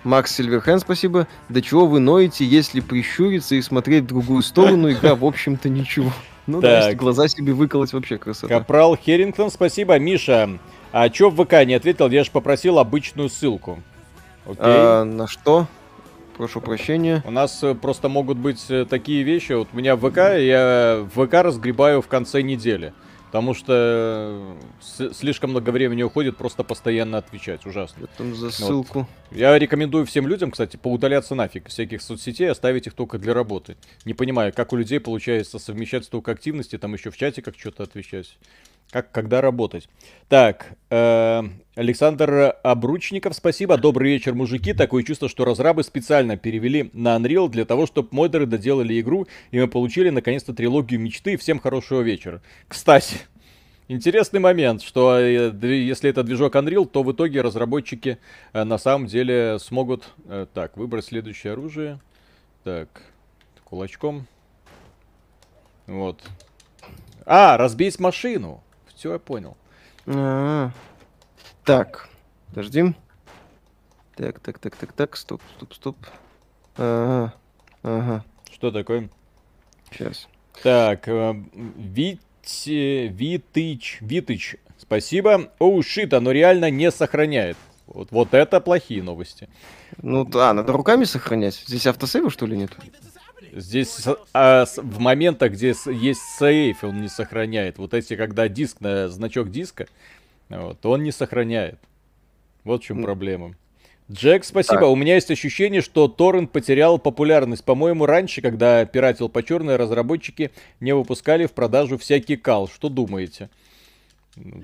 [0.03, 1.27] Макс Сильверхен, спасибо.
[1.47, 6.11] Да чего вы ноете, если прищуриться и смотреть в другую сторону, игра, в общем-то, ничего.
[6.47, 6.71] Ну так.
[6.71, 8.47] да, если глаза себе выколоть, вообще красота.
[8.47, 9.99] Капрал Херингтон, спасибо.
[9.99, 10.49] Миша,
[10.91, 12.09] а чё в ВК не ответил?
[12.09, 13.79] Я же попросил обычную ссылку.
[14.45, 14.57] Окей.
[14.59, 15.67] А, на что?
[16.41, 17.21] Прошу прощения.
[17.23, 19.53] У нас э, просто могут быть э, такие вещи.
[19.53, 22.93] Вот у меня в ВК, я в ВК разгребаю в конце недели.
[23.27, 24.57] Потому что
[24.89, 27.67] э, слишком много времени уходит просто постоянно отвечать.
[27.67, 28.07] Ужасно.
[28.17, 29.07] Там за ссылку.
[29.29, 29.37] Вот.
[29.37, 33.77] Я рекомендую всем людям, кстати, поудаляться нафиг всяких соцсетей, оставить их только для работы.
[34.05, 37.83] Не понимаю, как у людей получается совмещать столько активности, там еще в чате как что-то
[37.83, 38.35] отвечать.
[38.91, 39.87] Как, когда работать?
[40.27, 41.43] Так, э,
[41.75, 43.77] Александр Обручников, спасибо.
[43.77, 44.73] Добрый вечер, мужики.
[44.73, 49.59] Такое чувство, что разрабы специально перевели на Unreal для того, чтобы модеры доделали игру, и
[49.61, 51.37] мы получили наконец-то трилогию мечты.
[51.37, 52.41] Всем хорошего вечера.
[52.67, 53.15] Кстати,
[53.87, 58.17] интересный момент, что э, если это движок Unreal, то в итоге разработчики
[58.51, 60.09] э, на самом деле смогут...
[60.25, 62.01] Э, так, выбрать следующее оружие.
[62.65, 63.03] Так,
[63.63, 64.27] кулачком.
[65.87, 66.21] Вот.
[67.25, 68.61] А, разбить машину.
[69.01, 69.57] Все, я понял.
[70.05, 70.71] А-а-а.
[71.63, 72.07] Так,
[72.49, 72.93] подожди.
[74.15, 75.97] Так, так, так, так, так, стоп, стоп, стоп.
[76.77, 77.33] Ага,
[77.81, 78.23] ага.
[78.51, 79.09] Что такое?
[79.89, 80.27] Сейчас.
[80.61, 81.33] Так, э,
[81.77, 82.21] Вить,
[82.67, 85.51] Витыч, Витыч, спасибо.
[85.57, 87.57] Оу, шит, оно реально не сохраняет.
[87.87, 89.49] Вот, вот это плохие новости.
[89.99, 91.55] Ну да, надо руками сохранять.
[91.55, 92.69] Здесь автосейва, что ли, нет?
[93.53, 97.77] Здесь а, в моментах, где есть сейф, он не сохраняет.
[97.77, 99.87] Вот эти, когда диск на значок диска,
[100.49, 101.77] вот, он не сохраняет.
[102.63, 103.55] Вот в чем проблема.
[104.09, 104.79] Джек, спасибо.
[104.79, 104.89] Так.
[104.89, 107.63] У меня есть ощущение, что торрент потерял популярность.
[107.63, 112.67] По-моему, раньше, когда пиратил по черной, разработчики не выпускали в продажу всякий кал.
[112.67, 113.49] Что думаете?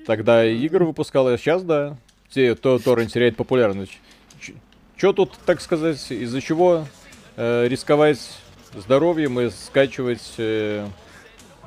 [0.05, 1.97] Тогда игры выпускал, а сейчас, да.
[2.29, 3.99] Те, то, торрент теряет популярность.
[4.97, 6.85] Что тут, так сказать, из-за чего
[7.38, 8.19] э, рисковать
[8.82, 10.88] здоровьем и скачивать э,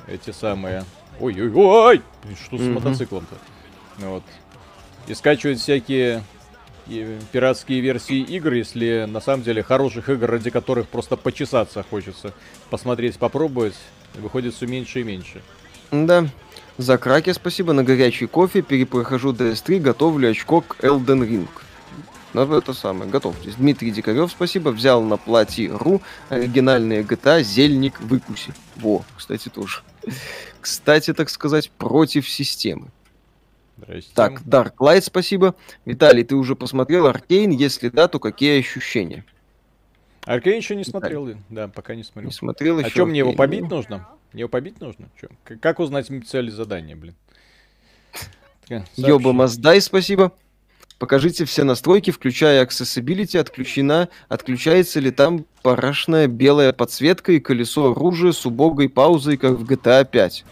[0.07, 0.85] эти самые...
[1.19, 2.01] Ой-ой-ой!
[2.43, 2.73] Что с mm-hmm.
[2.73, 3.35] мотоциклом-то?
[4.05, 4.23] Вот.
[5.07, 6.23] И скачивать всякие
[6.87, 12.33] и пиратские версии игр, если на самом деле хороших игр, ради которых просто почесаться хочется,
[12.69, 13.75] посмотреть, попробовать,
[14.15, 15.41] выходит все меньше и меньше.
[15.91, 16.27] Да.
[16.77, 21.47] За краки спасибо, на горячий кофе перепрохожу DS3, готовлю очко к Elden Ring.
[22.33, 23.55] Ну, это самое, готовьтесь.
[23.55, 28.53] Дмитрий Дикарев, спасибо, взял на платье.ру оригинальные GTA Зельник выкуси.
[28.77, 29.81] Во, кстати, тоже.
[30.61, 32.87] Кстати, так сказать, против системы.
[33.77, 34.11] Здрасте.
[34.13, 35.55] Так, Dark Light, спасибо.
[35.85, 37.51] Виталий, ты уже посмотрел Аркейн?
[37.51, 39.25] Если да, то какие ощущения?
[40.25, 41.43] Аркейн еще не смотрел, Виталий.
[41.49, 42.29] да, пока не смотрел.
[42.29, 42.87] Не смотрел еще.
[42.87, 44.07] А что, мне его побить нужно?
[44.33, 45.09] Мне его побить нужно?
[45.19, 45.27] Чё?
[45.59, 47.15] Как узнать цель задания, блин?
[48.95, 50.31] Ёба Маздай, спасибо.
[51.01, 58.31] Покажите все настройки, включая accessibility, отключена, отключается ли там парашная белая подсветка и колесо оружия
[58.33, 60.45] с убогой паузой, как в GTA 5.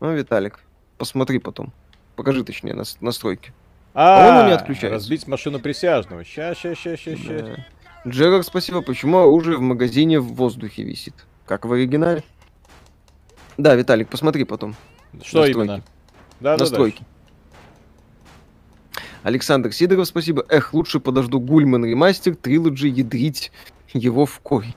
[0.00, 0.58] Ну, Виталик,
[0.96, 1.72] посмотри потом.
[2.16, 3.52] Покажи, точнее, нас, настройки.
[3.94, 4.94] А, не отключается.
[4.96, 6.24] разбить машину присяжного.
[6.24, 7.38] Ща, ща, ща, ща, ща.
[7.38, 8.10] Да.
[8.10, 8.82] Джерар, спасибо.
[8.82, 11.14] Почему оружие в магазине в воздухе висит?
[11.46, 12.24] Как в оригинале?
[13.56, 14.74] Да, Виталик, посмотри потом.
[15.22, 15.56] Что настройки.
[15.56, 15.84] именно?
[16.40, 16.98] Да, настройки.
[16.98, 17.17] Да,
[19.28, 20.46] Александр Сидоров, спасибо.
[20.48, 23.52] Эх, лучше подожду Гульман ремастер, трилоджи ядрить
[23.92, 24.74] его в корень.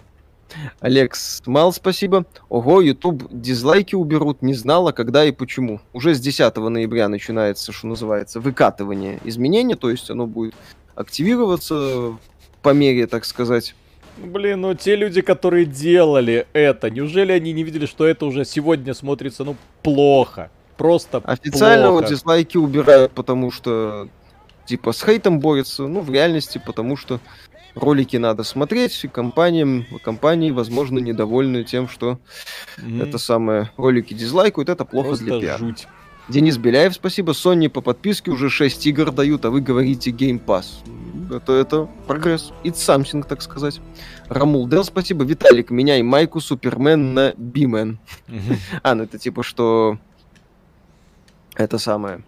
[0.81, 2.25] Алекс Мал, спасибо.
[2.49, 5.79] Ого, YouTube дизлайки уберут, не знала, когда и почему.
[5.93, 10.53] Уже с 10 ноября начинается, что называется, выкатывание изменения, то есть оно будет
[10.95, 12.17] активироваться
[12.61, 13.73] по мере, так сказать.
[14.17, 18.93] Блин, ну те люди, которые делали это, неужели они не видели, что это уже сегодня
[18.93, 20.51] смотрится, ну, плохо?
[20.75, 22.01] Просто Официально плохо.
[22.01, 24.09] вот дизлайки убирают, потому что
[24.71, 27.19] типа с хейтом борются, ну, в реальности, потому что
[27.75, 32.19] ролики надо смотреть, и компаниям, компании, возможно, недовольны тем, что
[32.77, 33.03] mm-hmm.
[33.03, 35.57] это самое ролики дизлайкают, это плохо Просто для пиара.
[35.57, 35.87] Жуть.
[36.29, 37.33] Денис Беляев, спасибо.
[37.33, 40.67] Sony по подписке уже 6 игр дают, а вы говорите Game Pass.
[41.29, 42.53] Это, это прогресс.
[42.63, 43.81] It's something, так сказать.
[44.29, 45.25] Рамул Дел, спасибо.
[45.25, 47.99] Виталик, меняй майку Супермен на Бимен.
[48.29, 48.57] Mm-hmm.
[48.83, 49.97] а, ну это типа, что...
[51.57, 52.23] Это самое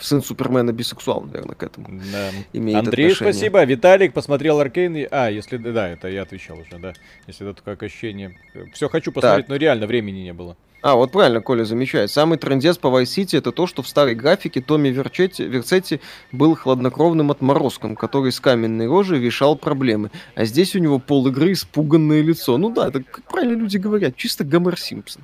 [0.00, 2.30] сын Супермена бисексуал, наверное, к этому да.
[2.52, 3.32] имеет Андрей, отношение.
[3.32, 3.64] спасибо.
[3.64, 4.96] Виталик посмотрел Аркейн.
[4.96, 5.08] И...
[5.10, 5.56] А, если...
[5.56, 6.92] Да, это я отвечал уже, да.
[7.26, 8.36] Если это как ощущение.
[8.72, 9.50] Все хочу посмотреть, так.
[9.50, 10.56] но реально времени не было.
[10.82, 12.10] А, вот правильно Коля замечает.
[12.10, 16.00] Самый трендец по Vice City это то, что в старой графике Томми Верчетти, Верцетти
[16.32, 20.10] был хладнокровным отморозком, который с каменной рожей решал проблемы.
[20.34, 22.58] А здесь у него пол игры испуганное лицо.
[22.58, 25.22] Ну да, это как правильно люди говорят, чисто Гомер Симпсон.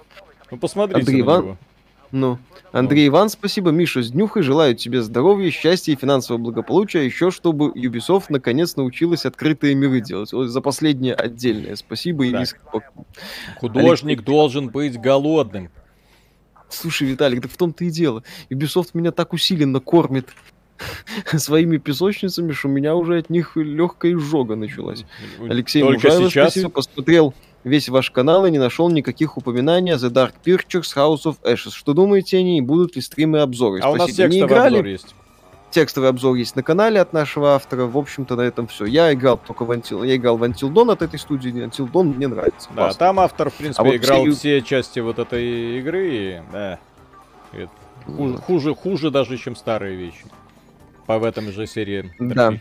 [0.53, 1.43] Ну посмотрите Андрей на Иван...
[1.43, 1.59] него.
[2.11, 2.39] Ну,
[2.73, 3.71] Андрей Иван, спасибо.
[3.71, 4.43] Миша с днюхой.
[4.43, 7.05] Желаю тебе здоровья, счастья и финансового благополучия.
[7.05, 10.33] Еще чтобы Ubisoft наконец научилась открытые миры делать.
[10.33, 12.59] Вот за последнее отдельное спасибо и риск.
[13.59, 14.27] Художник Алексей...
[14.27, 15.71] должен быть голодным.
[16.71, 18.23] Слушай, Виталик, да в том-то и дело.
[18.51, 20.29] Ubisoft меня так усиленно кормит
[21.37, 25.05] своими песочницами, что у меня уже от них легкая изжога началась.
[25.41, 26.53] Алексей Только Мужаев, сейчас...
[26.53, 27.35] спасибо, посмотрел
[27.65, 31.73] весь ваш канал и не нашел никаких упоминаний о The Dark Pictures House of Ashes.
[31.75, 32.61] Что думаете о ней?
[32.61, 33.81] Будут ли стримы и обзоры?
[33.81, 33.95] А Спасибо.
[33.95, 34.77] у нас текстовый не играли?
[34.79, 35.15] обзор есть.
[35.71, 37.85] Текстовый обзор есть на канале от нашего автора.
[37.85, 38.87] В общем-то, на этом все.
[38.87, 40.07] Я играл только в Until...
[40.07, 41.53] Я играл в Until Dawn от этой студии.
[41.53, 42.69] Until Dawn мне нравится.
[42.71, 42.99] Да, Классно.
[42.99, 44.33] там автор, в принципе, а вот играл все...
[44.33, 46.09] все части вот этой игры.
[46.11, 46.79] И, да,
[48.07, 50.25] хуже, хуже, хуже даже, чем старые вещи.
[51.07, 52.53] По в этом же серии да.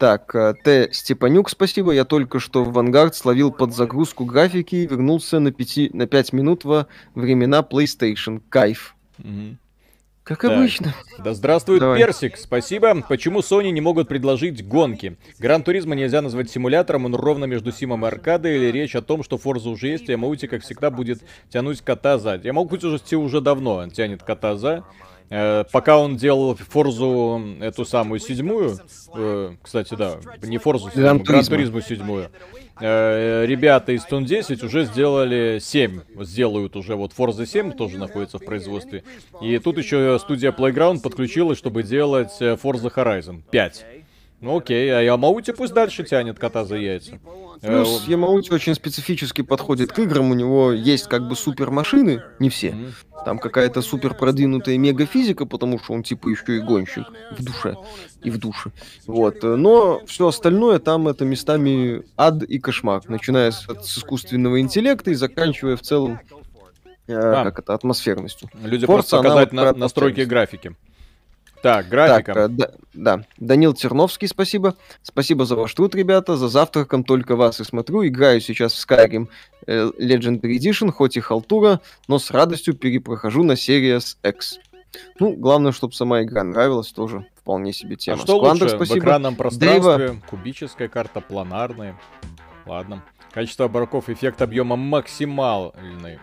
[0.00, 0.88] Так, э, Т.
[0.92, 1.92] Степанюк, спасибо.
[1.92, 6.32] Я только что в Vanguard словил под загрузку графики и вернулся на, 5, на 5
[6.32, 8.40] минут во времена PlayStation.
[8.48, 8.96] Кайф.
[9.18, 9.58] Угу.
[10.22, 10.52] Как так.
[10.52, 10.94] обычно.
[11.18, 11.98] Да здравствует Давай.
[11.98, 13.02] Персик, спасибо.
[13.10, 15.18] Почему Sony не могут предложить гонки?
[15.38, 19.22] Гран Туризма нельзя назвать симулятором, он ровно между Симом и Аркадой, или речь о том,
[19.22, 21.20] что Форза уже есть, и Ямаути, как всегда, будет
[21.50, 22.36] тянуть кота за.
[22.36, 24.82] Ямаути уже, уже давно тянет кота за.
[25.30, 28.78] Э, пока он делал Форзу эту самую седьмую,
[29.14, 32.30] э, кстати, да, не Форзу седьмую, Гран Туризму седьмую,
[32.80, 38.38] э, ребята из Тун 10 уже сделали 7, сделают уже вот Forza 7 тоже находится
[38.38, 39.04] в производстве.
[39.40, 43.86] И тут еще студия Playground подключилась, чтобы делать Forza Horizon 5.
[44.40, 47.18] Ну окей, а Ямаути пусть дальше тянет кота за яйца.
[47.60, 52.22] Плюс э, Ямаути очень специфически подходит к играм, у него есть как бы супер машины,
[52.38, 52.74] не все.
[53.26, 57.04] Там какая-то супер продвинутая мегафизика, потому что он типа еще и гонщик
[57.36, 57.76] в душе
[58.22, 58.72] и в душе.
[59.06, 59.42] Вот.
[59.42, 65.14] Но все остальное там это местами ад и кошмар, начиная с, с искусственного интеллекта и
[65.14, 66.18] заканчивая в целом
[67.08, 67.44] э, а.
[67.44, 68.48] как это атмосферностью.
[68.62, 70.74] Люди Forza, просто показать на, настройки графики.
[71.62, 72.34] Так, графика.
[72.34, 74.76] Так, э, да, да, Данил Терновский, спасибо.
[75.02, 76.36] Спасибо за ваш труд, ребята.
[76.36, 78.06] За завтраком только вас и смотрю.
[78.06, 79.28] Играю сейчас в Skyrim
[79.66, 84.58] э, Legendary Edition, хоть и халтура, но с радостью перепрохожу на Series X.
[85.18, 88.18] Ну, главное, чтобы сама игра нравилась, тоже вполне себе тема.
[88.18, 88.94] А что Сквандер, лучше, спасибо.
[88.94, 90.16] в экранном пространстве, Дэйва...
[90.28, 91.98] кубическая карта, планарная?
[92.66, 93.04] Ладно.
[93.32, 96.18] Качество обороков, эффект объема максимальный.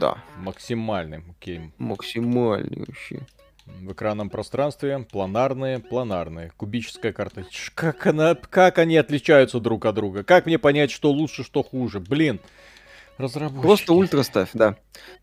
[0.00, 0.16] Да.
[0.38, 1.72] Максимальный, окей.
[1.78, 3.20] Максимальный вообще.
[3.66, 6.52] В экранном пространстве планарные, планарные.
[6.56, 7.46] Кубическая карта.
[7.74, 10.22] Как, она, как они отличаются друг от друга?
[10.22, 12.00] Как мне понять, что лучше, что хуже?
[12.00, 12.40] Блин.
[13.16, 13.62] Разработчики.
[13.62, 14.76] Просто ультра ставь, да.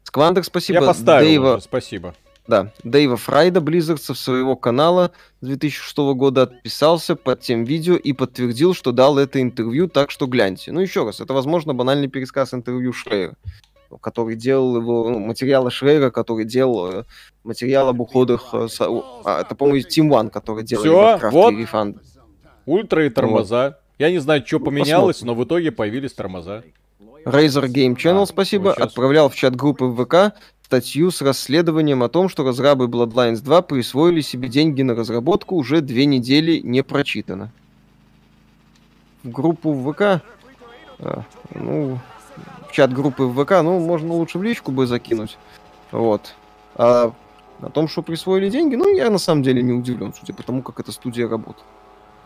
[0.04, 0.80] Сквандер, спасибо.
[0.80, 1.54] Я поставил Дэйва...
[1.54, 2.16] уже, спасибо.
[2.48, 5.12] Да, Дэйва Фрайда, Blizzard, со своего канала
[5.42, 10.72] 2006 года отписался под тем видео и подтвердил, что дал это интервью, так что гляньте.
[10.72, 13.36] Ну, еще раз, это, возможно, банальный пересказ интервью Шрейера
[14.00, 17.04] который делал его, ну, материалы Шрейра, который делал э,
[17.44, 18.68] материал об уходах, э,
[19.26, 22.00] а, это, по-моему, Team One, который делал Все, вот, и Refund.
[22.66, 23.66] ультра и тормоза.
[23.66, 23.76] Вот.
[24.00, 25.38] Я не знаю, что ну, поменялось, посмотрим.
[25.38, 26.64] но в итоге появились тормоза.
[27.26, 28.88] Razer Game Channel, а, спасибо, сейчас...
[28.88, 30.36] отправлял в чат группы в ВК
[30.72, 35.82] статью с расследованием о том, что разрабы Bloodlines 2 присвоили себе деньги на разработку, уже
[35.82, 37.52] две недели не прочитано.
[39.24, 40.24] В группу в ВК?
[41.00, 41.24] А,
[41.54, 42.00] ну,
[42.72, 45.38] чат группы в ВК, ну, можно лучше в личку бы закинуть.
[45.92, 46.36] Вот.
[46.76, 47.14] А
[47.62, 50.64] о том, что присвоили деньги, ну, я на самом деле не удивлен, судя по тому,
[50.64, 51.66] как эта студия работает.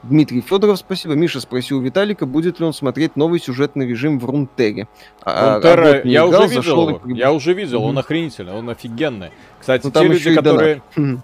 [0.09, 1.15] Дмитрий Федоров, спасибо.
[1.15, 4.87] Миша спросил Виталика, будет ли он смотреть новый сюжетный режим в Рунтере.
[5.23, 7.01] А, Рунтера, я, играл, уже видел его.
[7.05, 7.17] И...
[7.17, 7.89] я уже видел, mm-hmm.
[7.89, 9.31] он охренительный, он офигенный.
[9.59, 10.81] Кстати, ну, те, люди, которые,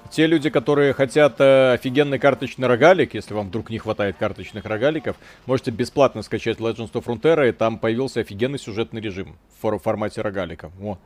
[0.09, 5.15] те люди, которые хотят э, офигенный карточный рогалик, если вам вдруг не хватает карточных рогаликов,
[5.45, 10.71] можете бесплатно скачать Legends of Runeterra, и там появился офигенный сюжетный режим в формате рогалика.
[10.81, 10.97] О.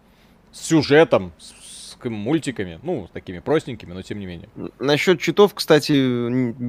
[0.54, 1.65] С сюжетом, с
[2.14, 4.50] мультиками, ну, такими простенькими, но тем не менее.
[4.80, 5.92] Насчет читов, кстати,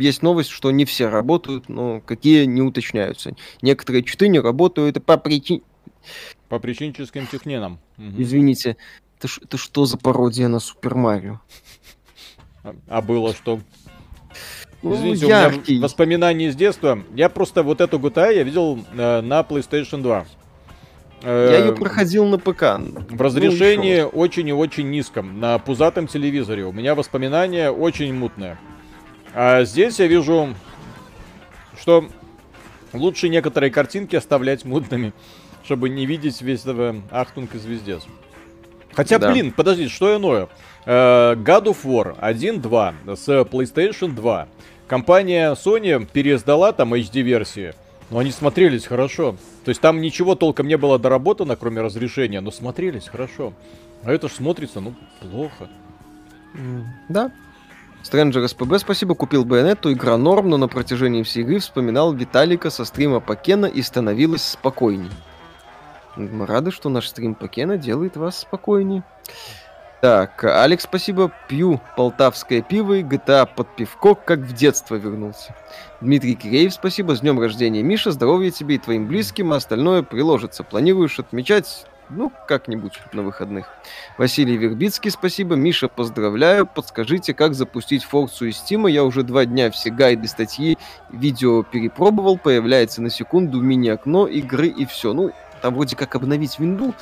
[0.02, 3.36] есть новость, что не все работают, но какие не уточняются.
[3.62, 5.62] Некоторые читы не работают по причине...
[6.48, 7.80] По причинческим техненам.
[7.98, 8.14] Угу.
[8.18, 8.76] Извините,
[9.18, 11.40] это, это что за пародия на Супер Марио?
[12.62, 13.60] А, а было что?
[14.82, 15.72] Ну, Извините, яркий.
[15.72, 17.02] у меня воспоминания из детства.
[17.14, 20.26] Я просто вот эту GTA я видел э, на PlayStation 2.
[21.22, 22.78] Я ее эм, проходил на ПК.
[23.10, 25.40] В разрешении ну, очень и очень низком.
[25.40, 26.64] На пузатом телевизоре.
[26.64, 28.58] У меня воспоминания очень мутные.
[29.34, 30.54] А здесь я вижу,
[31.80, 32.06] что
[32.92, 35.12] лучше некоторые картинки оставлять мутными,
[35.64, 38.02] чтобы не видеть весь этого Ахтунг и звездец.
[38.92, 39.30] Хотя, да.
[39.30, 40.48] блин, подожди, что иное?
[40.86, 44.48] Э, God of War 1.2 с PlayStation 2.
[44.86, 47.74] Компания Sony переиздала там HD-версии.
[48.10, 49.36] Но они смотрелись хорошо.
[49.66, 53.52] То есть там ничего толком не было доработано, кроме разрешения, но смотрелись хорошо.
[54.04, 55.68] А это ж смотрится, ну, плохо.
[57.08, 57.32] Да.
[58.04, 62.84] Стрэнджер СПБ, спасибо, купил Байонетту, игра норм, но на протяжении всей игры вспоминал Виталика со
[62.84, 65.10] стрима Покена и становилось спокойней.
[66.14, 69.02] Мы рады, что наш стрим Покена делает вас спокойней.
[70.02, 71.32] Так, Алекс, спасибо.
[71.48, 75.54] Пью полтавское пиво и GTA под пивко, как в детство вернулся.
[76.00, 77.16] Дмитрий Киреев, спасибо.
[77.16, 78.10] С днем рождения, Миша.
[78.10, 80.64] Здоровья тебе и твоим близким, а остальное приложится.
[80.64, 83.68] Планируешь отмечать ну, как-нибудь на выходных.
[84.18, 85.56] Василий Вербицкий, спасибо.
[85.56, 86.66] Миша, поздравляю.
[86.66, 88.90] Подскажите, как запустить Форцу из Стима.
[88.90, 90.78] Я уже два дня все гайды, статьи,
[91.10, 92.38] видео перепробовал.
[92.38, 95.12] Появляется на секунду мини-окно игры и все.
[95.14, 95.32] Ну,
[95.62, 96.94] там вроде как обновить винду,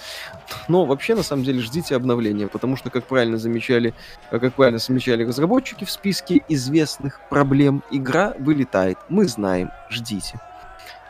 [0.68, 3.94] но вообще на самом деле ждите обновления, потому что, как правильно замечали,
[4.30, 8.98] э, как правильно замечали разработчики в списке известных проблем, игра вылетает.
[9.08, 10.40] Мы знаем, ждите.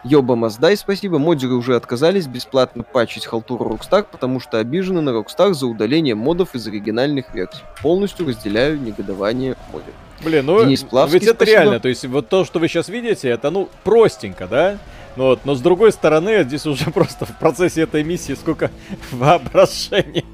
[0.05, 1.18] Йоба Маздай, спасибо.
[1.18, 6.55] Модеры уже отказались бесплатно патчить халтуру Rockstar, потому что обижены на Rockstar за удаление модов
[6.55, 7.62] из оригинальных версий.
[7.80, 9.95] Полностью разделяю негодование модеров.
[10.22, 11.59] Блин, ну Денис Плавский, ведь это спасибо.
[11.59, 14.78] реально, то есть вот то, что вы сейчас видите, это ну простенько, да?
[15.17, 18.71] Ну вот, но с другой стороны, здесь уже просто в процессе этой миссии сколько
[19.12, 20.25] воображения.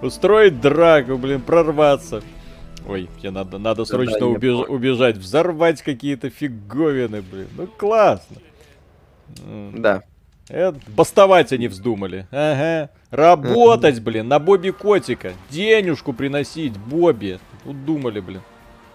[0.00, 2.22] Устроить драку, блин, прорваться.
[2.86, 7.48] Ой, мне надо, надо срочно да, убеж- убежать, взорвать какие-то фиговины, блин.
[7.56, 8.36] Ну классно.
[9.72, 10.02] Да.
[10.48, 12.26] Это, бастовать они вздумали.
[12.30, 12.90] Ага.
[13.10, 15.32] Работать, блин, на Бобби Котика.
[15.50, 17.38] Денежку приносить, Бобби.
[17.64, 18.42] Удумали, блин.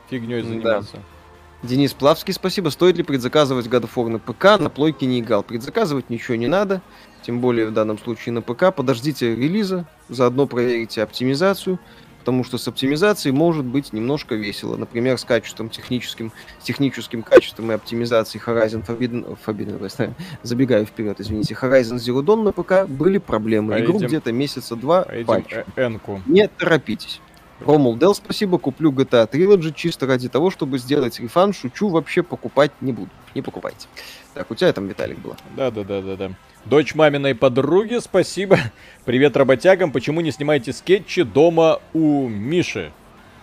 [0.10, 0.98] Фигней заниматься.
[0.98, 1.17] Да.
[1.64, 2.70] Денис Плавский, спасибо.
[2.70, 4.60] Стоит ли предзаказывать God of War на ПК?
[4.62, 5.44] На плойке не играл.
[5.44, 6.82] Предзаказывать ничего не надо.
[7.24, 8.74] Тем более в данном случае на ПК.
[8.74, 9.88] Подождите релиза.
[10.08, 11.80] Заодно проверите оптимизацию.
[12.20, 14.76] Потому что с оптимизацией может быть немножко весело.
[14.76, 21.22] Например, с качеством техническим, с техническим качеством и оптимизацией Horizon Forbidden, Forbidden West, забегаю вперед,
[21.22, 23.72] извините, Horizon Zero Dawn на ПК были проблемы.
[23.72, 25.64] Поедем, Игру где-то месяца два патчу.
[25.78, 26.22] Энку.
[26.26, 27.22] Не торопитесь.
[27.60, 31.54] Ромул Дел, спасибо, куплю GTA Trilogy чисто ради того, чтобы сделать рефан.
[31.54, 33.10] Шучу, вообще покупать не буду.
[33.34, 33.88] Не покупайте.
[34.34, 35.36] Так, у тебя там Виталик была.
[35.56, 36.32] Да-да-да-да-да.
[36.66, 38.58] Дочь маминой подруги, спасибо.
[39.06, 39.92] Привет работягам.
[39.92, 42.92] Почему не снимаете скетчи дома у Миши?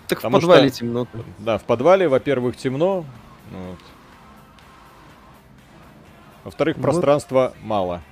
[0.06, 1.06] Так Потому в подвале что, темно.
[1.38, 3.04] Да, в подвале, во-первых, темно.
[3.50, 3.78] Вот.
[6.44, 6.82] Во-вторых, вот.
[6.82, 8.02] пространства мало.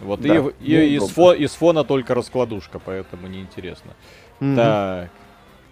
[0.00, 3.92] Вот да, и, и из, фо, из фона только раскладушка, поэтому неинтересно.
[4.40, 4.56] Угу.
[4.56, 5.10] Так.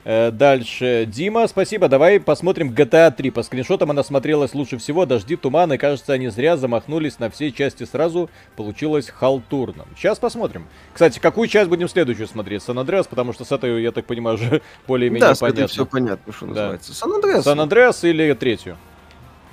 [0.04, 1.04] Э, дальше.
[1.06, 1.88] Дима, спасибо.
[1.88, 3.30] Давай посмотрим GTA 3.
[3.30, 5.04] По скриншотам она смотрелась лучше всего.
[5.04, 5.76] Дожди, туманы.
[5.78, 8.30] Кажется, они зря замахнулись на все части сразу.
[8.56, 9.86] Получилось халтурно.
[9.96, 10.66] Сейчас посмотрим.
[10.92, 12.62] Кстати, какую часть будем следующую смотреть?
[12.62, 15.62] Сан Андреас, потому что с этой, я так понимаю, уже более-менее да, понятно.
[15.62, 16.52] Да, все понятно, что да.
[16.52, 16.94] называется.
[16.94, 17.44] Сан Андреас.
[17.44, 18.76] Сан Андреас или третью?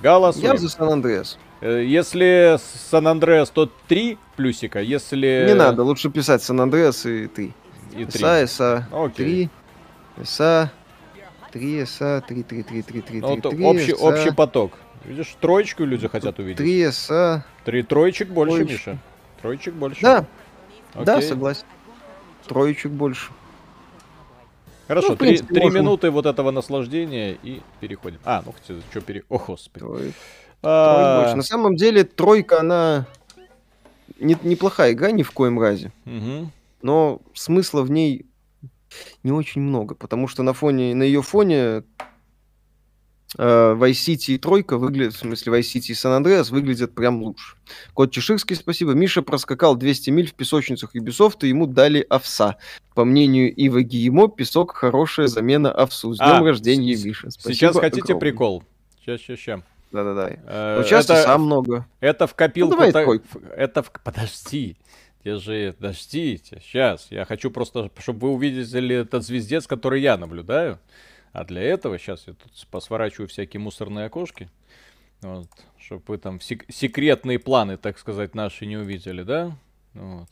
[0.00, 0.36] Галас.
[0.36, 1.38] Я за Сан Андреас.
[1.60, 2.58] Э, если
[2.90, 4.80] Сан Андреас, то три плюсика.
[4.80, 5.44] Если...
[5.46, 7.52] Не надо, лучше писать Сан Андреас и ты.
[7.96, 8.20] И три.
[8.20, 9.50] СА, СА, три.
[10.24, 10.70] СА,
[11.52, 14.72] 3 СА, 3, 3, 3, 3, 3, 3, 3 общий, общий поток.
[15.04, 16.58] Видишь, троечку люди хотят увидеть.
[16.58, 17.44] 3 СА.
[17.64, 18.72] Три троечек больше, троечек.
[18.72, 18.98] Миша.
[19.40, 20.02] Троечек больше.
[20.02, 20.26] Да.
[20.92, 21.04] Окей.
[21.04, 21.64] Да, согласен.
[22.46, 23.30] Троечек больше.
[24.88, 28.18] Хорошо, ну, три, три минуты вот этого наслаждения и переходим.
[28.24, 29.22] А, ну хотя, что пере...
[29.28, 29.84] О, господи.
[29.84, 30.14] Трой...
[30.62, 31.20] А...
[31.20, 31.36] больше.
[31.36, 33.06] На самом деле, тройка, она
[34.18, 35.92] не, неплохая игра ни в коем разе.
[36.06, 36.50] Угу.
[36.80, 38.24] Но смысла в ней
[39.22, 41.84] не очень много, потому что на фоне, на ее фоне
[43.36, 47.22] э, Vice City и Тройка выглядят, в смысле Vice City и San Andreas выглядят прям
[47.22, 47.56] лучше.
[47.94, 48.92] Кот Чеширский, спасибо.
[48.92, 52.56] Миша проскакал 200 миль в песочницах Ubisoft, и ему дали овса.
[52.94, 56.14] По мнению Ива Гиемо, песок хорошая замена овсу.
[56.14, 57.30] С днем а, рождения, с- Миша.
[57.30, 58.20] Спасибо сейчас хотите огромное.
[58.20, 58.64] прикол?
[59.00, 59.60] Сейчас, сейчас, сейчас.
[59.90, 60.30] Да-да-да.
[60.46, 61.86] Э, ну, часто это, сам много.
[62.00, 62.74] Это в копилку...
[62.74, 63.20] Ну, давай,
[63.56, 63.90] это в...
[64.04, 64.76] Подожди.
[65.36, 67.08] Же, подождите, сейчас.
[67.10, 70.78] Я хочу просто, чтобы вы увидели этот звездец, который я наблюдаю.
[71.32, 74.48] А для этого сейчас я тут посворачиваю всякие мусорные окошки.
[75.20, 75.48] Вот,
[75.78, 79.56] чтобы вы там сек- секретные планы, так сказать, наши не увидели, да?
[79.94, 80.28] Вот.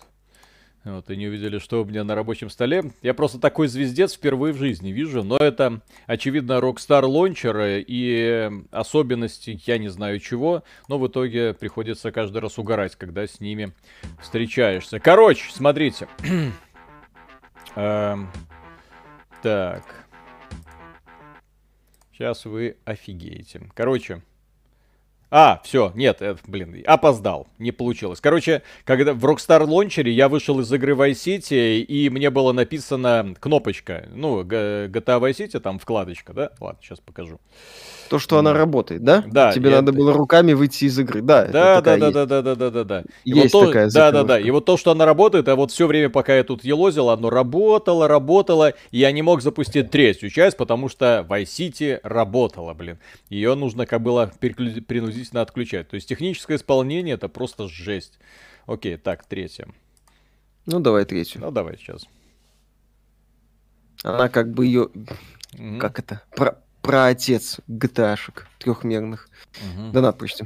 [0.87, 2.93] Вот, и не увидели, что у меня на рабочем столе.
[3.03, 9.61] Я просто такой звездец впервые в жизни вижу, но это, очевидно, Rockstar Launcher и особенности
[9.67, 13.73] я не знаю чего, но в итоге приходится каждый раз угорать, когда с ними
[14.23, 15.01] встречаешься.
[15.01, 16.07] Короче, смотрите.
[17.75, 18.31] Эм,
[19.43, 19.83] так.
[22.13, 23.61] Сейчас вы офигеете.
[23.75, 24.23] Короче,
[25.31, 28.21] а, все, нет, это, блин, опоздал, не получилось.
[28.21, 33.35] Короче, когда в Rockstar Launcher я вышел из игры Vice City, и мне было написано
[33.41, 36.51] кнопочка, ну, GTA Vice City, там вкладочка, да?
[36.61, 37.41] Ладно, сейчас покажу.
[38.09, 39.25] То, что она работает, да?
[39.27, 39.53] Да.
[39.53, 39.81] Тебе это...
[39.81, 41.47] надо было руками выйти из игры, да?
[41.47, 43.05] Да, да, да, да, да, да, да, да, да.
[43.25, 43.91] Есть вот такая.
[43.91, 44.39] Да, да, да.
[44.39, 47.31] И вот то, что она работает, а вот все время, пока я тут елозил, оно
[47.31, 52.99] работало, работало, и я не мог запустить третью часть, потому что Vice City работала, блин.
[53.29, 54.31] Ее нужно как было
[55.17, 55.89] принудительно отключать.
[55.89, 58.19] То есть техническое исполнение это просто жесть.
[58.67, 59.69] Окей, так, третья.
[60.67, 61.41] Ну, давай третью.
[61.41, 62.07] Ну, давай сейчас.
[64.03, 64.91] Она как бы ее...
[65.53, 65.79] Mm-hmm.
[65.79, 66.23] Как это?
[66.37, 69.29] Про про отец GTA-шек трехмерных.
[69.75, 69.91] Угу.
[69.91, 70.45] Донат почти.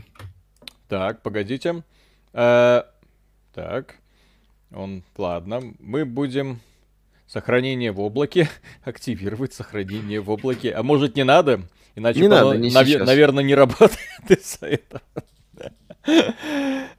[0.88, 1.82] Так, погодите.
[2.32, 2.84] Э,
[3.52, 3.96] так.
[4.70, 5.60] Он, ладно.
[5.78, 6.60] Мы будем
[7.26, 8.48] сохранение в облаке.
[8.84, 10.72] Активировать сохранение в облаке.
[10.72, 11.60] А может не надо?
[12.00, 13.98] Иначе, не надо, не навер- наверное, не работает
[14.28, 15.02] из-за этого.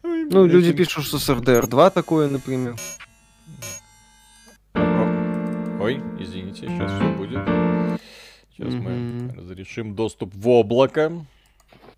[0.04, 2.76] Ну, люди пишут, что с RDR 2 такое, например.
[4.76, 7.39] Ой, извините, сейчас все будет.
[8.52, 11.26] Сейчас мы разрешим доступ в облако.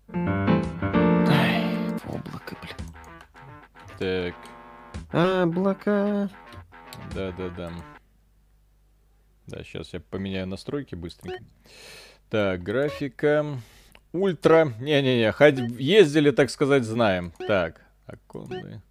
[0.08, 1.60] Ай,
[1.98, 2.76] в облако, блин.
[3.98, 4.34] Так.
[5.12, 6.30] Облака.
[7.14, 7.70] Да-да-да.
[9.46, 11.44] Да, сейчас я поменяю настройки быстренько.
[12.34, 13.60] Так, графика.
[14.12, 14.72] Ультра.
[14.80, 15.32] Не-не-не,
[15.80, 17.32] ездили, так сказать, знаем.
[17.46, 18.82] Так, оконные.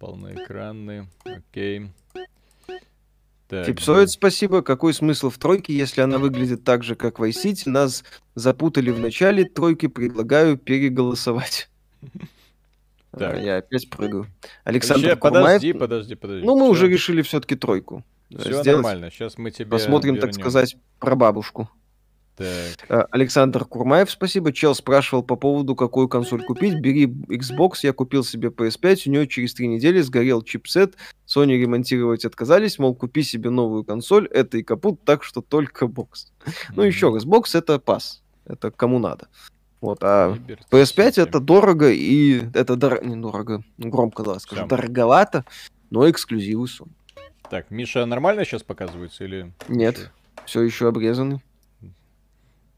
[0.00, 1.06] Полноэкранные.
[1.22, 1.92] Окей.
[3.46, 3.66] Так.
[3.66, 4.62] Фипсоид, спасибо.
[4.62, 7.70] Какой смысл в тройке, если она выглядит так же, как Vice City?
[7.70, 8.02] Нас
[8.34, 11.70] запутали в начале тройки, предлагаю переголосовать.
[13.12, 13.34] Так.
[13.34, 14.26] А, я опять прыгаю.
[14.64, 16.46] Александр Еще, Подожди, подожди, подожди.
[16.46, 16.70] Ну, мы Все.
[16.70, 18.02] уже решили все-таки тройку.
[18.30, 18.66] Все сделать.
[18.66, 20.30] нормально, сейчас мы тебе Посмотрим, вернем.
[20.30, 21.68] так сказать, про бабушку.
[22.88, 23.08] Так.
[23.10, 24.52] Александр Курмаев, спасибо.
[24.52, 26.80] Чел спрашивал по поводу, какую консоль купить.
[26.80, 32.24] Бери Xbox, я купил себе PS5, у нее через три недели сгорел чипсет, Sony ремонтировать
[32.24, 36.32] отказались, мол, купи себе новую консоль, это и капут, так что только бокс.
[36.44, 36.72] Mm-hmm.
[36.76, 39.28] Ну, еще раз, бокс это пас, это кому надо.
[39.80, 40.38] Вот, а
[40.70, 43.04] PS5 это дорого и это дор...
[43.04, 45.44] не дорого, громко да, скажу, дороговато,
[45.90, 46.92] но эксклюзивы Sony.
[47.50, 49.52] Так, Миша нормально сейчас показывается или?
[49.68, 50.10] Нет,
[50.46, 51.42] все еще обрезанный.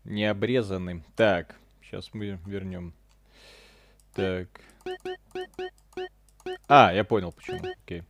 [0.04, 1.02] Не обрезанный.
[1.16, 2.92] Так, сейчас мы вернем.
[4.12, 4.48] Так.
[6.68, 7.60] А, я понял почему.
[7.82, 8.02] Окей.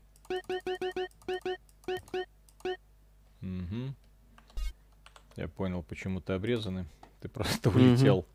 [3.42, 3.94] Угу.
[5.36, 6.86] Я понял, почему ты обрезанный.
[7.20, 8.26] Ты просто улетел.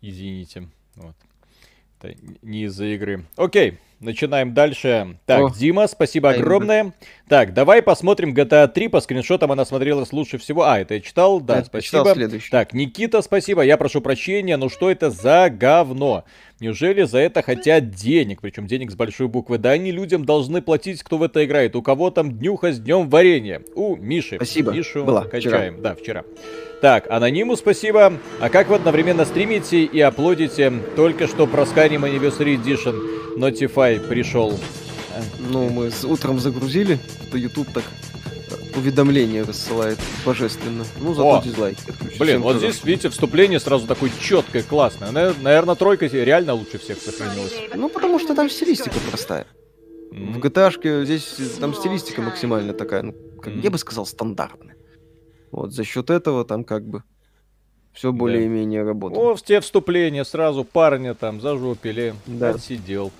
[0.00, 0.68] Извините.
[0.94, 1.16] Вот.
[2.00, 3.24] Это не из-за игры.
[3.36, 3.78] Окей.
[4.00, 5.18] Начинаем дальше.
[5.26, 6.94] Так, О, Дима, спасибо огромное.
[7.28, 8.86] Так, давай посмотрим GTA 3.
[8.88, 10.62] По скриншотам она смотрелась лучше всего.
[10.62, 12.14] А, это я читал, да, это спасибо.
[12.14, 13.62] Читал так, Никита, спасибо.
[13.62, 16.24] Я прошу прощения, но что это за говно?
[16.60, 18.40] Неужели за это хотят денег?
[18.40, 19.58] Причем денег с большой буквы.
[19.58, 21.74] Да они людям должны платить, кто в это играет.
[21.74, 23.62] У кого там днюха с днем варенья?
[23.74, 24.36] У Миши.
[24.36, 24.72] Спасибо.
[24.72, 25.24] Мишу Была.
[25.24, 25.74] качаем.
[25.74, 25.82] Вчера.
[25.82, 26.24] Да, вчера.
[26.80, 28.12] Так, анониму спасибо.
[28.40, 30.72] А как вы одновременно стримите и аплодите?
[30.94, 34.58] Только что про Skyrim Anniversary Edition Notify пришел.
[35.50, 36.98] Ну, мы с утром загрузили,
[37.32, 40.84] то YouTube так э, уведомление рассылает божественно.
[41.00, 42.18] Ну, зато О, дизлайки отключу.
[42.20, 45.10] Блин, вот здесь, видите, вступление сразу такое четкое, классное.
[45.10, 47.54] Наверное, тройка реально лучше всех сохранилась.
[47.74, 49.46] Ну, потому что там стилистика простая.
[50.12, 50.32] Mm-hmm.
[50.32, 53.62] В GTA здесь там стилистика максимально такая, ну, как, mm-hmm.
[53.62, 54.67] я бы сказал, стандартная.
[55.50, 57.02] Вот за счет этого там как бы
[57.92, 58.88] все более-менее да.
[58.88, 59.22] работает.
[59.22, 62.50] О, в те вступления сразу парня там зажопили, да.
[62.50, 63.10] отсидел.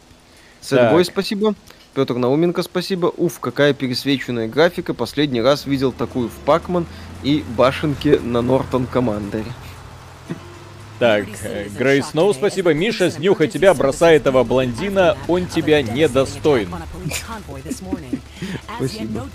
[0.61, 1.55] Сэдбой, спасибо.
[1.95, 3.07] Петр Науменко, спасибо.
[3.07, 4.95] Уф, какая пересвеченная графика.
[4.95, 6.87] Последний раз видел такую в Пакман
[7.23, 9.53] и башенки на Нортон Командере.
[10.99, 12.75] Так, э, Грей Сноу, спасибо.
[12.75, 16.69] Миша, снюхай тебя, бросай этого блондина, он тебя недостоин.
[18.77, 19.29] Спасибо.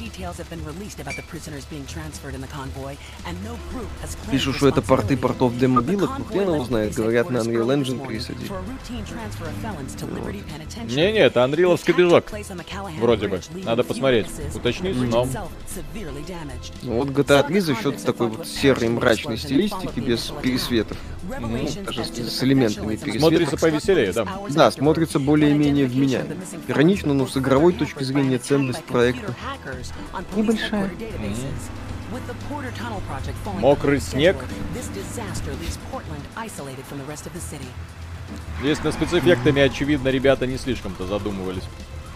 [4.31, 8.07] Пишу, что это порты портов для мобилок, ну хрен его знает, говорят, на Unreal Engine
[8.07, 8.51] пересадить.
[10.85, 12.25] Не-не, это анриловский движок.
[12.99, 13.41] Вроде бы.
[13.63, 14.27] Надо посмотреть.
[14.53, 15.27] Уточнить, но...
[16.81, 20.97] Ну, вот GTA 3 за счет такой вот серой мрачной стилистики без пересветов.
[21.39, 23.17] Ну, даже с элементами.
[23.17, 24.27] Смотрится повеселее, да.
[24.49, 26.35] Да, смотрится более-менее вменяемо.
[26.67, 29.33] Иронично, но с игровой точки зрения ценность проекта
[30.35, 30.89] небольшая.
[33.59, 34.37] Мокрый снег.
[38.61, 41.63] Здесь на спецэффектами, очевидно, ребята не слишком-то задумывались.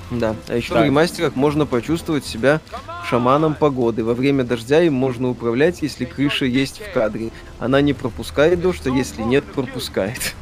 [0.10, 0.84] Да, а еще так.
[0.84, 2.62] в ремастерах можно почувствовать себя
[3.10, 4.04] шаманом погоды.
[4.04, 7.30] Во время дождя им можно управлять, если крыша есть в кадре.
[7.60, 10.36] Она не пропускает дождь, а если нет, пропускает.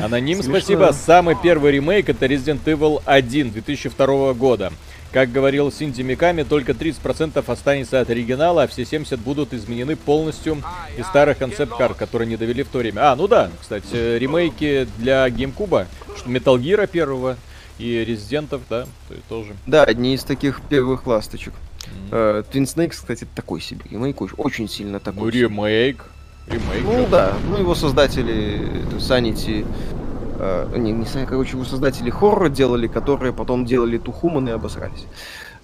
[0.00, 0.92] Аноним, спасибо.
[0.92, 4.72] Самый первый ремейк это Resident Evil 1 2002 года.
[5.12, 10.62] Как говорил Синди Миками, только 30% останется от оригинала, а все 70 будут изменены полностью
[10.98, 13.10] из старых концепт-карт, которые не довели в то время.
[13.10, 15.86] А, ну да, кстати, ремейки для GameCube,
[16.26, 17.38] Metal Gear первого
[17.78, 19.54] и Резидентов, да, то есть тоже.
[19.66, 21.54] Да, одни из таких первых ласточек.
[22.10, 22.10] Mm-hmm.
[22.10, 25.22] Uh, Twin Snakes, кстати, такой себе ремейк, очень сильно такой.
[25.22, 26.04] Ну, ремейк.
[26.46, 26.84] Ремейк.
[26.84, 28.60] Ну да, ну его создатели
[28.98, 29.66] Sanity
[30.38, 35.04] Э, не, не знаю, короче, у создателей хоррора делали, которые потом делали Тухуман и обосрались.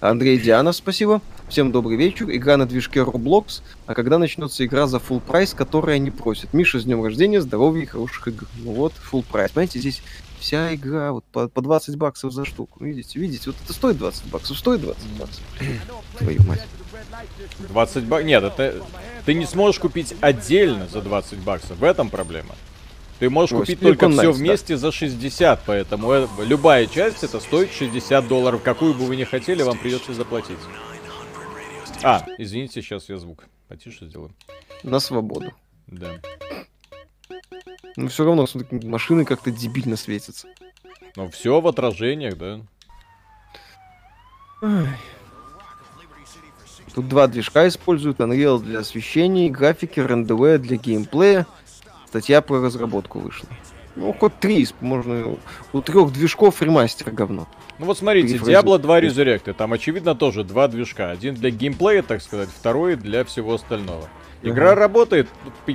[0.01, 1.21] Андрей Дианов, спасибо.
[1.47, 2.29] Всем добрый вечер.
[2.29, 3.61] Игра на движке Roblox.
[3.85, 6.53] А когда начнется игра за full прайс, которую они просят?
[6.53, 8.45] Миша, с днем рождения, здоровья и хороших игр.
[8.57, 9.51] Ну вот, full прайс.
[9.51, 10.03] Понимаете, здесь
[10.39, 12.83] вся игра вот по, по 20 баксов за штуку.
[12.83, 15.43] Видите, видите, вот это стоит 20 баксов, стоит 20 баксов.
[16.17, 16.61] Твою мать.
[17.69, 18.27] 20 баксов?
[18.27, 18.83] Нет, это...
[19.25, 21.77] Ты не сможешь купить отдельно за 20 баксов.
[21.77, 22.55] В этом проблема.
[23.19, 24.79] Ты можешь Ой, купить только все вместе да.
[24.79, 28.61] за 60, поэтому э, любая часть это стоит 60 долларов.
[28.61, 30.57] Какую бы вы ни хотели, вам придется заплатить.
[32.03, 34.33] А, извините, сейчас я звук потише сделаю.
[34.83, 35.53] На свободу.
[35.87, 36.19] Да.
[37.95, 38.45] Но все равно
[38.83, 40.47] машины как-то дебильно светятся.
[41.15, 42.61] Ну все в отражениях, да.
[44.61, 44.87] Ой.
[46.93, 51.45] Тут два движка используют, Unreal для освещения, графики, RenderWare для геймплея,
[52.07, 53.49] статья про разработку вышла.
[53.95, 55.37] Ну, хоть три, можно
[55.73, 57.47] у трех движков ремастер говно.
[57.79, 61.11] Ну вот смотрите, Diablo 2 Resurrected, там очевидно тоже два движка.
[61.11, 64.09] Один для геймплея, так сказать, второй для всего остального.
[64.45, 64.81] Игра ага.
[64.81, 65.27] работает,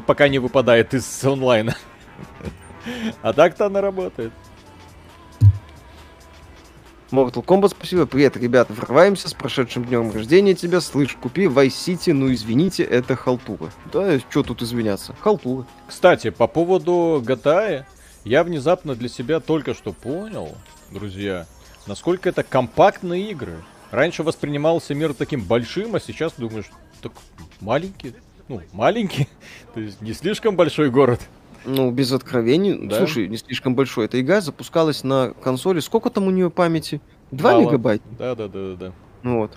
[0.07, 1.77] пока не выпадает из онлайна.
[3.21, 4.33] А так-то она работает.
[7.11, 8.07] Mortal Kombat, спасибо.
[8.07, 10.81] Привет, ребята, врываемся с прошедшим днем рождения тебя.
[10.81, 13.71] Слышь, купи Vice City, ну извините, это халтура.
[13.93, 15.15] Да, что тут извиняться?
[15.21, 15.67] Халтура.
[15.89, 17.85] Кстати, по поводу GTA,
[18.25, 20.57] я внезапно для себя только что понял,
[20.91, 21.47] друзья,
[21.87, 23.63] насколько это компактные игры.
[23.91, 26.71] Раньше воспринимался мир таким большим, а сейчас думаешь,
[27.03, 27.13] так
[27.61, 28.15] маленький.
[28.51, 29.29] Ну, маленький,
[29.75, 31.21] то есть не слишком большой город.
[31.65, 32.89] Ну, без откровений.
[32.89, 32.97] Да?
[32.97, 34.07] Слушай, не слишком большой.
[34.07, 35.79] Эта игра запускалась на консоли.
[35.79, 37.01] Сколько там у нее памяти?
[37.31, 38.03] Два мегабайта?
[38.19, 38.93] Да, да, да, да.
[39.23, 39.53] Ну вот.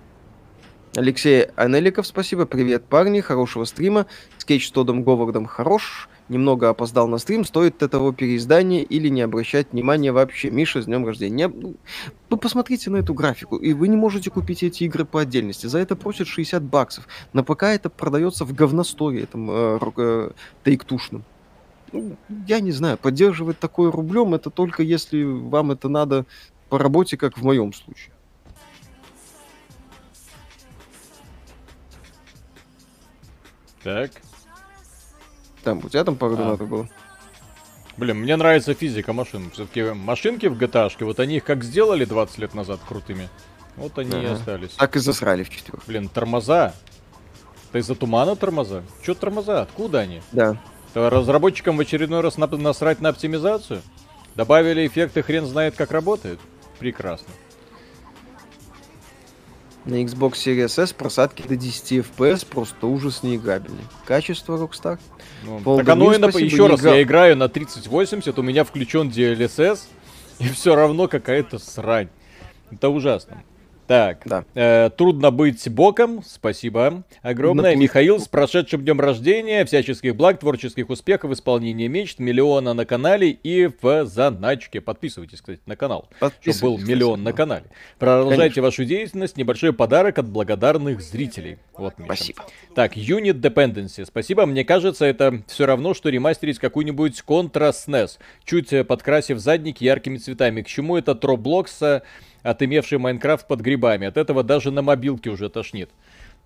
[0.96, 2.46] Алексей Анеликов, спасибо.
[2.46, 3.20] Привет, парни.
[3.22, 4.06] Хорошего стрима.
[4.38, 6.08] Скетч с Тодом Говардом хорош.
[6.34, 7.46] Немного опоздал на стрим.
[7.46, 10.50] Стоит этого переиздания или не обращать внимания вообще?
[10.50, 11.48] Миша, с днем рождения.
[11.48, 11.76] Ну,
[12.32, 13.58] вы посмотрите на эту графику.
[13.58, 15.68] И вы не можете купить эти игры по отдельности.
[15.68, 17.08] За это просят 60 баксов.
[17.34, 20.32] На ПК это продается в говносторе, этом э, э,
[20.64, 21.24] Take-Two шном
[21.92, 22.18] ну,
[22.48, 26.26] я не знаю, поддерживать такое рублем, это только если вам это надо
[26.70, 28.12] по работе, как в моем случае.
[33.84, 34.10] Так.
[35.64, 36.56] Там, у тебя там пару а.
[36.58, 36.90] было?
[37.96, 39.52] Блин, мне нравится физика машин.
[39.52, 43.30] Все-таки машинки в GTA, вот они их как сделали 20 лет назад крутыми,
[43.76, 44.22] вот они ага.
[44.22, 44.72] и остались.
[44.72, 45.86] Так и засрали в четверых.
[45.86, 46.74] Блин, тормоза.
[47.70, 48.84] Это из-за тумана тормоза?
[49.04, 49.62] Че тормоза?
[49.62, 50.22] Откуда они?
[50.32, 50.58] Да.
[50.94, 53.82] Разработчикам в очередной раз насрать на оптимизацию?
[54.36, 56.40] Добавили эффекты, хрен знает как работает?
[56.80, 57.30] Прекрасно.
[59.86, 63.84] На Xbox Series S просадки до 10 FPS просто ужас неиграбельный.
[64.06, 64.98] Качество Rockstar.
[65.44, 66.28] Ну, так оно и на...
[66.28, 66.94] Еще раз, играл.
[66.96, 69.80] я играю на 3080, у меня включен DLSS,
[70.40, 72.08] и все равно какая-то срань.
[72.72, 73.44] Это ужасно.
[73.88, 74.46] Так, да.
[74.56, 77.76] э, трудно быть боком, спасибо огромное.
[77.76, 83.70] Михаил, с прошедшим днем рождения, всяческих благ, творческих успехов, исполнения мечт, миллиона на канале и
[83.82, 84.80] в заначке.
[84.80, 86.08] Подписывайтесь, кстати, на канал,
[86.42, 87.66] чтобы был миллион на канале.
[88.00, 88.62] Продолжайте Конечно.
[88.62, 91.58] вашу деятельность, небольшой подарок от благодарных зрителей.
[91.74, 92.14] Вот, Миша.
[92.14, 92.46] Спасибо.
[92.76, 94.46] Так, Unit Dependency, спасибо.
[94.46, 100.62] Мне кажется, это все равно, что ремастерить какую-нибудь Contra SNES, чуть подкрасив задник яркими цветами.
[100.62, 102.04] К чему это Троблокса?
[102.44, 104.08] Отымевший Майнкрафт под грибами.
[104.08, 105.90] От этого даже на мобилке уже тошнит.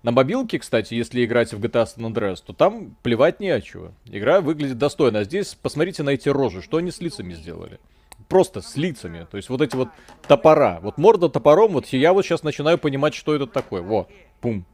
[0.02, 3.90] На мобилке, кстати, если играть в GTA San Andreas, то там плевать не о чего.
[4.06, 5.20] Игра выглядит достойно.
[5.20, 7.80] А здесь посмотрите на эти рожи, что они с лицами сделали.
[8.28, 9.26] Просто с лицами.
[9.30, 9.88] То есть вот эти вот
[10.28, 10.78] топора.
[10.80, 13.82] Вот морда топором, вот я вот сейчас начинаю понимать, что это такое.
[13.82, 14.06] Во,
[14.40, 14.64] пум.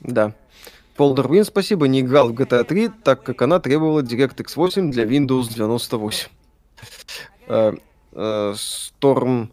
[0.00, 0.32] Да.
[0.96, 5.04] Полдер Вин, спасибо, не играл в GTA 3, так как она требовала DirectX 8 для
[5.04, 6.28] Windows 98.
[8.16, 9.50] Э, Storm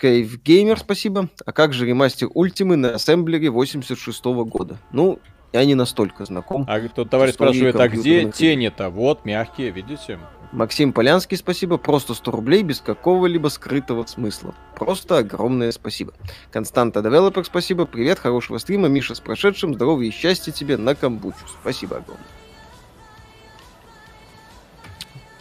[0.00, 1.28] Cave Gamer, спасибо.
[1.44, 4.76] А как же ремастер Ультимы на ассемблере 86 -го года?
[4.92, 5.18] Ну,
[5.52, 6.66] я не настолько знаком.
[6.68, 8.90] А кто товарищ спрашивает, а где тени-то?
[8.90, 10.18] Вот, мягкие, видите?
[10.52, 11.78] Максим Полянский, спасибо.
[11.78, 14.54] Просто 100 рублей без какого-либо скрытого смысла.
[14.76, 16.12] Просто огромное спасибо.
[16.52, 17.86] Константа Девелопер, спасибо.
[17.86, 18.88] Привет, хорошего стрима.
[18.88, 19.74] Миша, с прошедшим.
[19.74, 21.46] Здоровья и счастья тебе на камбучу.
[21.62, 22.26] Спасибо огромное.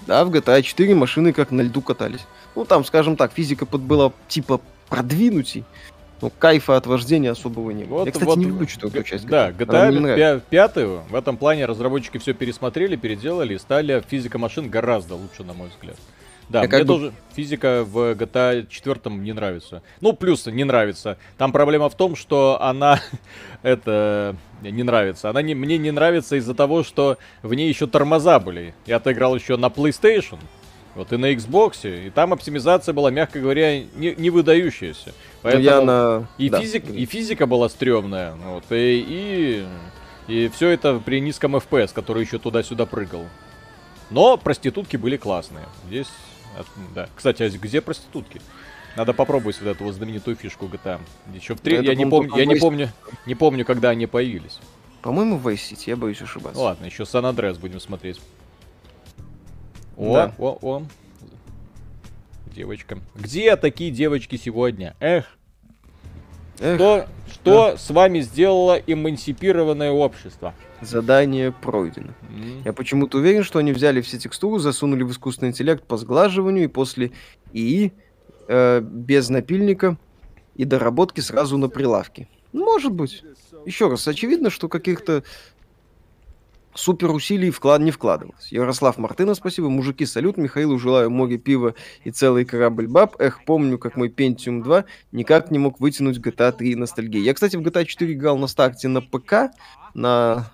[0.08, 2.26] Да, в GTA 4 машины как на льду катались.
[2.56, 5.64] Ну, там, скажем так, физика под была типа продвинутей.
[6.22, 8.00] Но кайфа от вождения особого не было.
[8.00, 9.28] Вот, Я, кстати, вот, не люблю четвертую часть.
[9.28, 10.76] Да, GTA 5
[11.10, 15.70] в этом плане разработчики все пересмотрели, переделали и стали физика машин гораздо лучше, на мой
[15.70, 15.98] взгляд.
[16.48, 16.86] Да, Я мне бы...
[16.86, 19.82] тоже физика в GTA 4 не нравится.
[20.00, 21.18] Ну, плюс не нравится.
[21.38, 23.02] Там проблема в том, что она
[23.64, 25.30] это не нравится.
[25.30, 28.74] Она не, мне не нравится из-за того, что в ней еще тормоза были.
[28.86, 30.40] Я-то играл еще на PlayStation.
[30.96, 35.14] Вот и на Xbox, и там оптимизация была, мягко говоря, не, не выдающаяся.
[35.42, 36.28] Поэтому я на...
[36.38, 36.62] и, да.
[36.62, 39.66] физик, и физика была стрёмная, вот, и, и,
[40.28, 43.26] и все это при низком FPS, который еще туда-сюда прыгал.
[44.10, 45.66] Но проститутки были классные.
[45.88, 46.08] Здесь,
[46.94, 47.10] да.
[47.14, 48.42] Кстати, а где проститутки?
[48.96, 51.02] Надо попробовать вот эту вот знаменитую фишку GTA.
[51.34, 52.90] Еще в 3, я, не помню, я не помню,
[53.26, 54.60] не помню, когда они появились.
[55.02, 56.60] По-моему, в Vice City, я боюсь ошибаться.
[56.60, 58.22] Ладно, еще San Andreas будем смотреть.
[59.98, 60.34] О, да.
[60.38, 60.84] о, о.
[62.54, 63.00] Девочка.
[63.16, 64.96] Где такие девочки сегодня?
[65.00, 65.26] Эх.
[66.60, 66.76] Эх.
[66.76, 67.78] Что, что да.
[67.78, 70.54] с вами сделало эмансипированное общество?
[70.82, 72.14] Задание пройдено.
[72.30, 72.62] Mm.
[72.66, 76.68] Я почему-то уверен, что они взяли все текстуры, засунули в искусственный интеллект по сглаживанию и
[76.68, 77.12] после
[77.54, 77.94] ИИ
[78.48, 79.98] э, без напильника
[80.56, 82.28] и доработки сразу на прилавке.
[82.54, 83.24] Может быть.
[83.66, 85.24] Еще раз, очевидно, что каких-то
[86.76, 88.52] супер усилий вклад не вкладывалось.
[88.52, 89.70] Ярослав Мартына, спасибо.
[89.70, 90.38] Мужики, салют.
[90.38, 91.74] Михаилу желаю море пива
[92.04, 93.16] и целый корабль баб.
[93.20, 97.22] Эх, помню, как мой Pentium 2 никак не мог вытянуть GTA 3 ностальгии.
[97.22, 99.52] Я, кстати, в GTA 4 играл на старте на ПК,
[99.94, 100.52] на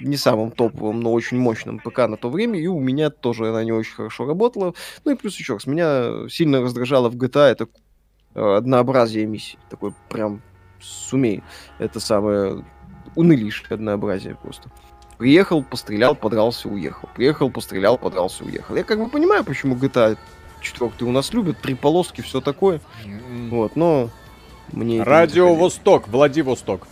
[0.00, 3.64] не самым топовым, но очень мощным ПК на то время, и у меня тоже она
[3.64, 4.74] не очень хорошо работала.
[5.04, 7.68] Ну и плюс еще раз, меня сильно раздражало в GTA это
[8.34, 9.58] э, однообразие миссий.
[9.68, 10.42] Такой прям
[10.80, 11.42] сумей.
[11.78, 12.64] Это самое
[13.16, 14.70] унылишь однообразие просто.
[15.20, 17.06] Приехал, пострелял, подрался, уехал.
[17.14, 18.74] Приехал, пострелял, подрался, уехал.
[18.74, 20.16] Я как бы понимаю, почему GTA
[20.62, 22.80] 4 у нас любят, три полоски, все такое.
[23.50, 24.08] Вот, но
[24.72, 25.02] мне...
[25.02, 26.86] Радио Восток, Владивосток.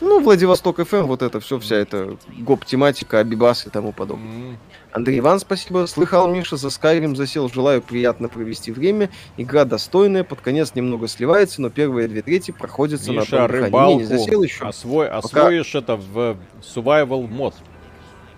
[0.00, 4.58] Ну, Владивосток FM, вот это все, вся эта гоп-тематика, Абибас и тому подобное.
[4.92, 5.86] Андрей Иван, спасибо.
[5.86, 7.48] Слыхал, Миша, за Skyrim засел.
[7.48, 9.10] Желаю приятно провести время.
[9.36, 13.92] Игра достойная, под конец немного сливается, но первые две трети проходятся Миша, на том рыбалку.
[13.92, 14.64] Не, не засел еще.
[14.64, 17.54] Освой, освоишь это в survival мод.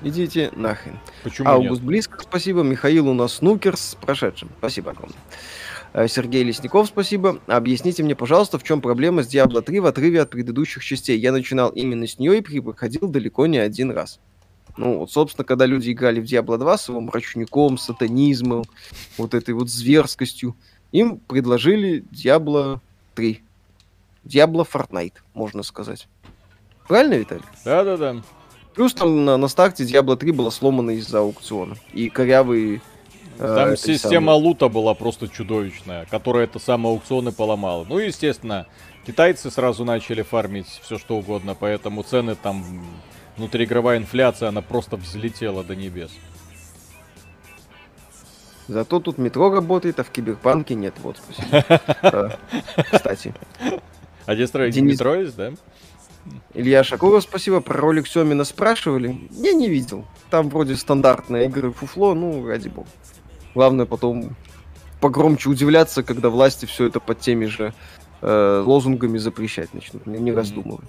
[0.02, 0.98] Идите нахрен.
[1.22, 1.88] Почему Август нет?
[1.88, 2.62] близко, спасибо.
[2.62, 4.50] Михаил у нас снукер с прошедшим.
[4.58, 5.16] Спасибо огромное.
[5.92, 7.40] Э, Сергей Лесников, спасибо.
[7.46, 11.18] Объясните мне, пожалуйста, в чем проблема с Diablo 3 в отрыве от предыдущих частей.
[11.18, 14.18] Я начинал именно с нее и проходил далеко не один раз.
[14.78, 18.64] Ну, вот, собственно, когда люди играли в Diablo 2 с его мрачником, сатанизмом,
[19.18, 20.56] вот этой вот зверскостью,
[20.92, 22.80] им предложили Diablo
[23.14, 23.42] 3.
[24.24, 26.08] Diablo Fortnite, можно сказать.
[26.88, 27.44] Правильно, Виталий?
[27.64, 28.22] Да-да-да.
[28.74, 31.76] Плюс там на, на старте Diablo 3 была сломана из-за аукциона.
[31.92, 32.80] И корявые
[33.42, 34.40] Э, Там система самой...
[34.40, 37.84] лута была просто чудовищная, которая это самые аукционы поломала.
[37.88, 38.66] Ну, естественно,
[39.04, 42.64] китайцы сразу начали фармить все что угодно, поэтому цены там,
[43.36, 46.12] внутриигровая инфляция, она просто взлетела до небес.
[48.68, 50.94] Зато тут метро работает, а в Киберпанке нет.
[51.02, 51.64] Вот, спасибо.
[52.76, 53.34] Э, кстати.
[54.24, 55.52] А где строить метро есть, да?
[56.54, 57.60] Илья Шакуров, спасибо.
[57.60, 59.18] Про ролик Семина спрашивали.
[59.32, 60.04] Я не видел.
[60.30, 62.86] Там вроде стандартные игры фуфло, ну, ради бога.
[63.54, 64.36] Главное потом
[65.00, 67.74] погромче удивляться, когда власти все это под теми же
[68.20, 70.86] э, лозунгами запрещать начнут, не, не раздумывая.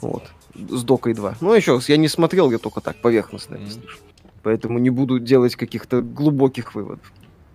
[0.00, 0.24] Вот.
[0.54, 1.36] С Докой 2.
[1.40, 3.70] Ну, еще раз, я не смотрел, я только так, поверхностно mm-hmm.
[3.70, 3.98] слышу.
[4.42, 7.12] Поэтому не буду делать каких-то глубоких выводов.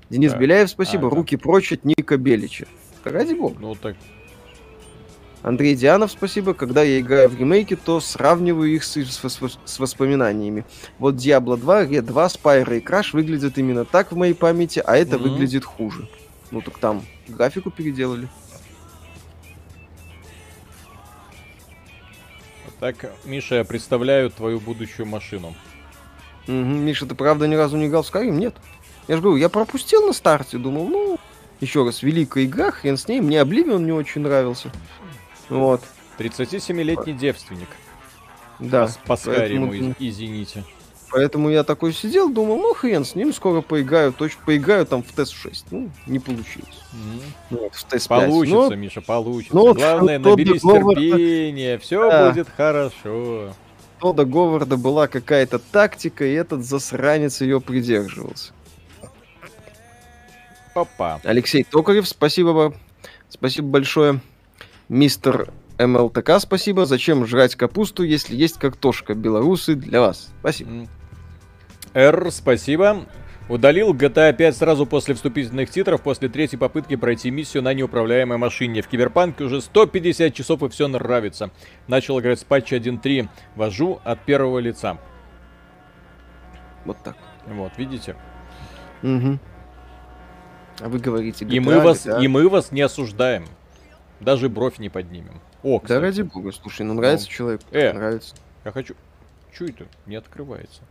[0.09, 0.37] Денис да.
[0.37, 1.07] Беляев, спасибо.
[1.07, 1.41] А, Руки да.
[1.41, 2.67] прочь от Ника Белича.
[3.03, 3.55] Да ради бога.
[3.59, 3.95] Ну, так
[5.45, 6.55] Андрей Дианов, спасибо.
[6.55, 10.65] Когда я играю в ремейки, то сравниваю их с, с, с воспоминаниями.
[10.97, 14.97] Вот Diablo 2, Red 2, Spyro и Crash выглядят именно так в моей памяти, а
[14.97, 15.19] это mm-hmm.
[15.19, 16.09] выглядит хуже.
[16.49, 18.27] Ну так там графику переделали.
[22.79, 25.53] Так, Миша, я представляю твою будущую машину.
[26.47, 28.31] Угу, Миша, ты правда ни разу не играл в Skyrim?
[28.31, 28.55] Нет.
[29.07, 31.19] Я же говорю, я пропустил на старте, думал, ну,
[31.61, 33.21] еще раз, великая игра, хрен с ней.
[33.21, 34.71] Мне Oblivion не очень нравился.
[35.49, 35.81] Вот.
[36.17, 37.69] 37-летний девственник.
[38.59, 38.89] Да.
[39.05, 39.95] По, Скайриму, поэтому...
[39.99, 40.63] извините.
[41.11, 45.11] Поэтому я такой сидел, думал, ну хрен с ним, скоро поиграю, точно поиграю там в
[45.11, 45.67] тест 6.
[45.71, 46.81] Ну, не получилось.
[46.93, 47.21] Mm-hmm.
[47.51, 48.75] Ну, вот, в тест Получится, Но...
[48.75, 49.55] Миша, получится.
[49.55, 51.01] Но Главное, наберись Говарда...
[51.01, 52.29] терпения, все да.
[52.29, 53.53] будет хорошо.
[53.99, 58.51] Тода Говарда была какая-то тактика, и этот засранец ее придерживался.
[60.73, 61.21] Папа.
[61.23, 62.73] Алексей Токарев, спасибо,
[63.29, 64.19] спасибо большое.
[64.89, 66.85] Мистер МЛТК, спасибо.
[66.85, 69.13] Зачем жрать капусту, если есть картошка?
[69.13, 70.31] Белорусы для вас.
[70.39, 70.87] Спасибо.
[71.93, 73.05] Р, спасибо.
[73.47, 78.81] Удалил GTA 5 сразу после вступительных титров, после третьей попытки пройти миссию на неуправляемой машине.
[78.81, 81.51] В Киберпанке уже 150 часов и все нравится.
[81.87, 83.27] Начал играть с патча 1.3.
[83.55, 84.97] Вожу от первого лица.
[86.85, 87.17] Вот так.
[87.45, 88.15] Вот, видите?
[89.03, 89.39] Угу.
[90.79, 92.23] А вы говорите, GTA, и мы вас, GTA.
[92.23, 93.45] и мы вас не осуждаем.
[94.19, 95.41] Даже бровь не поднимем.
[95.63, 95.99] О, кстати.
[95.99, 97.33] Да ради бога, слушай, ну нравится ну.
[97.33, 97.61] человек.
[97.71, 98.35] Э, нравится.
[98.63, 98.95] Я хочу...
[99.57, 99.85] Чё это?
[100.05, 100.81] Не открывается.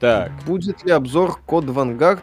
[0.00, 0.32] Так.
[0.46, 2.20] Будет ли обзор Код Vanguard?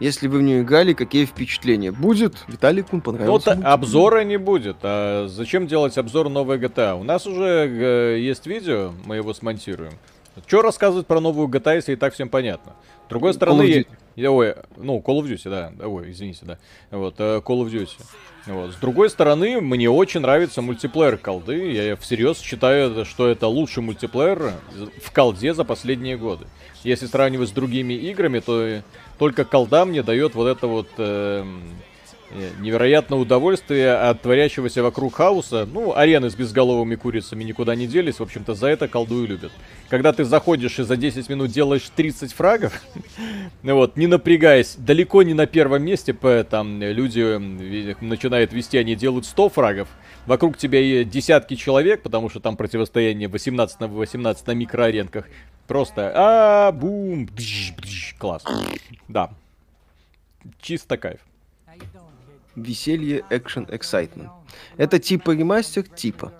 [0.00, 1.92] Если вы в нее играли, какие впечатления?
[1.92, 2.34] Будет?
[2.48, 3.54] Виталий Кун понравился.
[3.54, 4.78] Ну, обзора не будет.
[4.82, 6.98] А зачем делать обзор новой GTA?
[6.98, 9.92] У нас уже э, есть видео, мы его смонтируем.
[10.46, 12.72] Что рассказывать про новую GTA, если и так всем понятно?
[13.06, 13.84] С другой стороны,
[14.20, 16.58] я, ой, ну, Call of Duty, да, ой, извините, да,
[16.90, 18.00] вот, э, Call of Duty.
[18.46, 18.72] Вот.
[18.72, 24.54] С другой стороны, мне очень нравится мультиплеер колды, я всерьез считаю, что это лучший мультиплеер
[25.02, 26.46] в колде за последние годы.
[26.82, 28.82] Если сравнивать с другими играми, то
[29.18, 30.88] только колда мне дает вот это вот...
[30.98, 31.44] Э,
[32.60, 35.66] невероятное удовольствие от творящегося вокруг хаоса.
[35.70, 39.52] Ну, арены с безголовыми курицами никуда не делись, в общем-то, за это колдую любят.
[39.88, 42.80] Когда ты заходишь и за 10 минут делаешь 30 фрагов,
[43.62, 46.12] ну вот, не напрягаясь, далеко не на первом месте,
[46.48, 47.20] там люди
[48.00, 49.88] начинают вести, они делают 100 фрагов,
[50.26, 55.26] вокруг тебя десятки человек, потому что там противостояние 18 на 18 на микроаренках.
[55.66, 58.44] Просто а бум, бж, бж, класс.
[59.08, 59.30] Да.
[60.60, 61.20] Чисто кайф
[62.56, 64.30] веселье, экшен, эксайтмент.
[64.76, 65.84] Это типа ремастер?
[65.84, 66.32] Типа.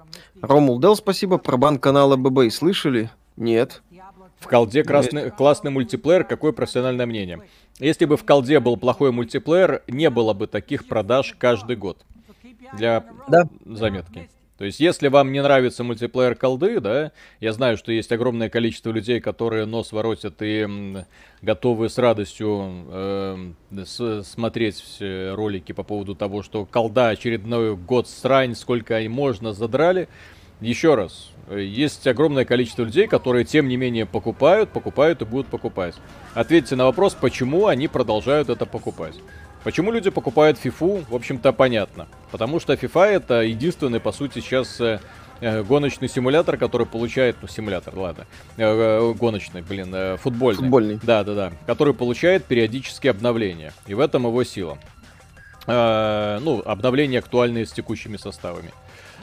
[0.42, 1.38] Ромул Дел, спасибо.
[1.38, 3.10] Про банк канала ББ слышали?
[3.36, 3.82] Нет.
[4.38, 7.42] В колде красный, классный мультиплеер, какое профессиональное мнение?
[7.78, 12.04] Если бы в колде был плохой мультиплеер, не было бы таких продаж каждый год.
[12.72, 13.48] Для да.
[13.66, 14.30] заметки.
[14.60, 18.90] То есть, если вам не нравится мультиплеер колды, да, я знаю, что есть огромное количество
[18.90, 20.68] людей, которые нос воротят и
[21.40, 23.52] готовы с радостью э,
[23.86, 30.10] с, смотреть ролики по поводу того, что колда очередной год срань, сколько они можно, задрали.
[30.60, 35.94] Еще раз, есть огромное количество людей, которые, тем не менее, покупают, покупают и будут покупать.
[36.34, 39.14] Ответьте на вопрос, почему они продолжают это покупать.
[39.64, 42.06] Почему люди покупают FIFA, в общем-то, понятно.
[42.30, 45.00] Потому что FIFA это единственный, по сути, сейчас э,
[45.40, 48.26] э, гоночный симулятор, который получает, ну, симулятор, ладно,
[48.56, 50.62] э, гоночный, блин, футбольный.
[50.62, 51.00] Футбольный.
[51.02, 51.52] Да, да, да.
[51.66, 53.72] Который получает периодически обновления.
[53.86, 54.78] И в этом его сила.
[55.66, 58.70] Э, ну, обновления актуальные с текущими составами.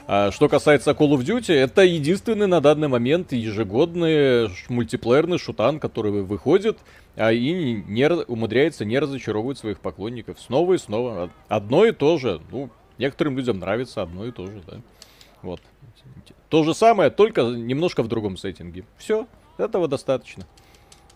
[0.10, 6.24] А что касается Call of Duty, это единственный на данный момент ежегодный мультиплеерный шутан, который
[6.24, 6.78] выходит
[7.18, 10.40] а и не, умудряется не разочаровывать своих поклонников.
[10.40, 11.32] Снова и снова.
[11.50, 12.40] Одно и то же.
[12.52, 12.70] Ну,
[13.00, 14.78] некоторым людям нравится одно и то же, да.
[15.42, 15.60] Вот.
[16.50, 18.86] То же самое, только немножко в другом сеттинге.
[18.98, 19.28] Все,
[19.58, 20.46] этого достаточно.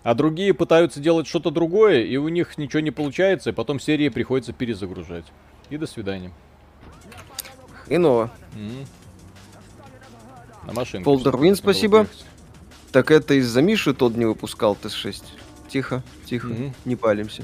[0.04, 4.10] А другие пытаются делать что-то другое, и у них ничего не получается, и потом серии
[4.10, 5.26] приходится перезагружать.
[5.70, 6.32] И до свидания.
[7.96, 8.32] Иного.
[8.56, 8.88] Mm.
[10.66, 11.04] На машинке.
[11.04, 12.08] Полдервин, спасибо.
[12.92, 15.24] Так это из-за Миши тот не выпускал ТС-6.
[15.70, 16.74] Тихо, тихо, mm-hmm.
[16.86, 17.44] не палимся.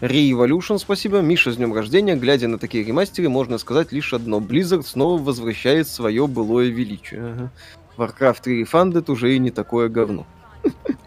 [0.00, 1.20] Re-Evolution, спасибо.
[1.20, 2.14] Миша, с днем рождения.
[2.14, 4.38] Глядя на такие ремастеры, можно сказать лишь одно.
[4.38, 7.20] Blizzard снова возвращает свое былое величие.
[7.20, 7.52] Ага.
[7.96, 10.26] Warcraft 3 Refunded уже и не такое говно.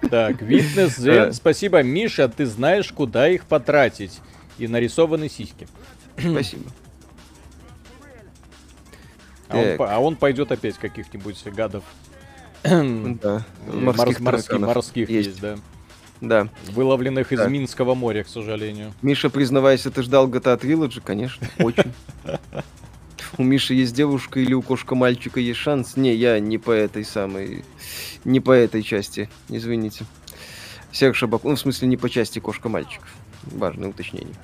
[0.09, 1.83] Так, Witness Zen, спасибо.
[1.83, 4.19] Миша, ты знаешь, куда их потратить.
[4.57, 5.67] И нарисованы сиськи.
[6.17, 6.65] Спасибо.
[9.51, 11.83] А он, а он пойдет опять каких-нибудь гадов.
[12.63, 15.29] Да, морских, морских, морских есть.
[15.29, 15.57] есть, да.
[16.21, 16.49] Да.
[16.71, 17.35] Выловленных да.
[17.35, 18.93] из Минского моря, к сожалению.
[19.01, 21.01] Миша, признавайся, ты ждал GTA Trilogy?
[21.03, 21.91] Конечно, очень.
[23.37, 25.95] У Миши есть девушка или у кошка мальчика есть шанс?
[25.95, 27.63] Не, я не по этой самой...
[28.25, 30.05] Не по этой части, извините.
[30.91, 31.43] Серж Шабак...
[31.45, 33.07] Ну, в смысле, не по части кошка мальчиков
[33.43, 34.35] важное уточнение.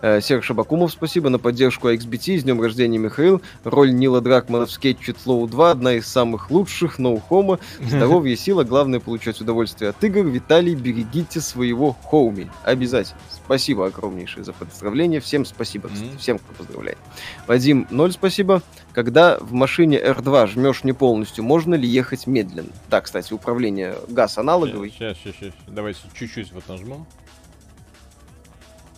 [0.00, 2.38] Э, Серж Шабакумов, спасибо на поддержку XBT.
[2.38, 3.42] С днем рождения, Михаил.
[3.64, 6.98] Роль Нила Дракмана в скетче Тлоу 2 одна из самых лучших.
[6.98, 7.58] Ноу-хома.
[7.80, 8.64] Здоровье, сила.
[8.64, 10.24] Главное получать удовольствие от игр.
[10.26, 12.50] Виталий, берегите своего хоуми.
[12.64, 13.20] Обязательно.
[13.44, 15.20] Спасибо огромнейшее за поздравление.
[15.20, 16.98] Всем спасибо, кстати, всем, кто поздравляет.
[17.46, 18.62] Вадим, ноль спасибо.
[18.92, 22.70] Когда в машине R2 жмешь не полностью, можно ли ехать медленно?
[22.88, 24.90] Так, кстати, управление газ аналоговый.
[24.90, 25.52] Сейчас, сейчас, сейчас.
[25.66, 27.06] Давайте чуть-чуть вот нажмем.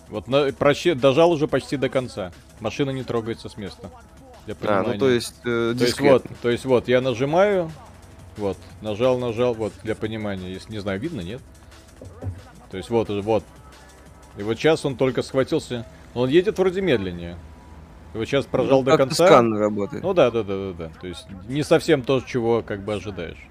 [0.09, 2.31] Вот на, прощи, дожал уже почти до конца.
[2.59, 3.89] Машина не трогается с места.
[4.45, 4.89] Для понимания.
[4.89, 7.71] А, ну то есть, э, то есть вот, то есть вот, я нажимаю,
[8.37, 10.51] вот, нажал, нажал, вот, для понимания.
[10.51, 11.41] Если не знаю, видно, нет?
[12.69, 13.43] То есть вот, вот.
[14.37, 15.85] И вот сейчас он только схватился.
[16.13, 17.37] Он едет вроде медленнее.
[18.13, 19.25] И вот сейчас прожал ну, до конца.
[19.25, 20.03] Скан работает.
[20.03, 20.91] Ну да, да, да, да, да.
[21.01, 23.49] То есть не совсем то, чего как бы ожидаешь.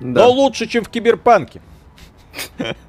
[0.00, 0.26] Да.
[0.26, 1.60] Но лучше, чем в киберпанке.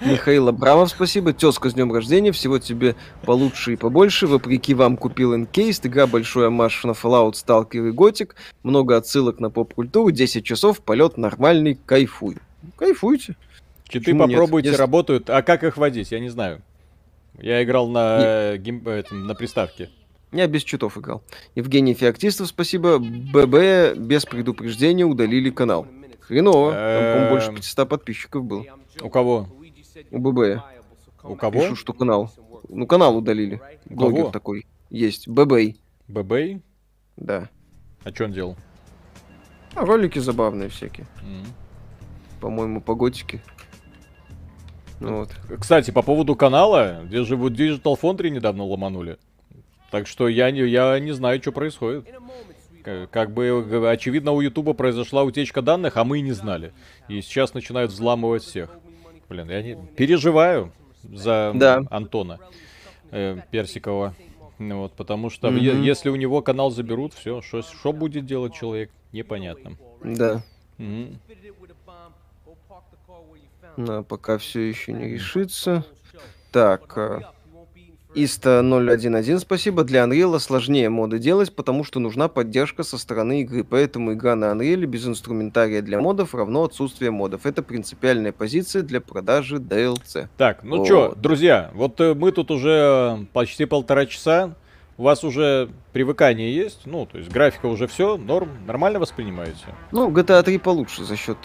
[0.00, 1.32] Михаил Абрамов, спасибо.
[1.32, 2.32] Тезка, с днем рождения.
[2.32, 4.26] Всего тебе получше и побольше.
[4.26, 5.86] Вопреки вам купил инкейст.
[5.86, 8.36] Игра большой амаш на Fallout, Stalker и Готик.
[8.62, 10.10] Много отсылок на поп-культуру.
[10.10, 11.78] 10 часов, полет нормальный.
[11.86, 12.36] Кайфуй.
[12.76, 13.36] Кайфуйте.
[13.88, 14.80] Читы попробуйте, Если...
[14.80, 15.30] работают.
[15.30, 16.12] А как их водить?
[16.12, 16.62] Я не знаю.
[17.38, 18.86] Я играл на, гейм...
[18.86, 19.90] этом, на приставке.
[20.32, 21.22] Я без читов играл.
[21.54, 22.98] Евгений Феоктистов, спасибо.
[22.98, 25.86] ББ без предупреждения удалили канал.
[26.20, 26.72] Хреново.
[26.72, 27.88] Там, больше 500 эм.
[27.88, 28.64] подписчиков было.
[29.00, 29.48] У кого?
[30.10, 30.62] У ББ.
[31.22, 31.60] У кого?
[31.60, 32.30] Пишу, что канал.
[32.68, 33.60] Ну, канал удалили.
[33.86, 34.30] Блогер кого?
[34.30, 34.66] такой.
[34.90, 35.28] Есть.
[35.28, 35.76] ББ.
[36.08, 36.62] ББ?
[37.16, 37.48] Да.
[38.04, 38.56] А что он делал?
[39.74, 41.06] А ролики забавные всякие.
[41.22, 41.46] Mm.
[42.40, 43.42] По-моему, по готике.
[45.00, 45.30] Ну, вот.
[45.60, 49.18] Кстати, по поводу канала, где же вот Digital Foundry недавно ломанули.
[49.90, 52.08] Так что я не, я не знаю, что происходит.
[53.10, 56.72] Как, бы, очевидно, у Ютуба произошла утечка данных, а мы и не знали.
[57.08, 58.70] И сейчас начинают взламывать всех.
[59.28, 59.76] Блин, я не...
[59.96, 60.72] переживаю
[61.04, 61.82] за да.
[61.90, 62.38] Антона
[63.10, 64.14] э, Персикова.
[64.58, 65.82] Ну вот, потому что mm-hmm.
[65.82, 69.76] если у него канал заберут, все, что будет делать человек, непонятно.
[70.02, 70.42] Да.
[70.78, 71.16] Mm-hmm.
[73.76, 75.84] Но пока все еще не решится.
[76.50, 77.20] Так, э,
[78.18, 79.84] Иста 0.1.1, спасибо.
[79.84, 83.62] Для Unreal сложнее моды делать, потому что нужна поддержка со стороны игры.
[83.62, 87.46] Поэтому игра на Unreal без инструментария для модов равно отсутствие модов.
[87.46, 90.26] Это принципиальная позиция для продажи DLC.
[90.36, 90.86] Так, ну вот.
[90.86, 94.56] что, друзья, вот э, мы тут уже почти полтора часа.
[94.96, 96.80] У вас уже привыкание есть?
[96.86, 99.66] Ну, то есть графика уже все, норм, нормально воспринимаете?
[99.92, 101.38] Ну, GTA 3 получше за счет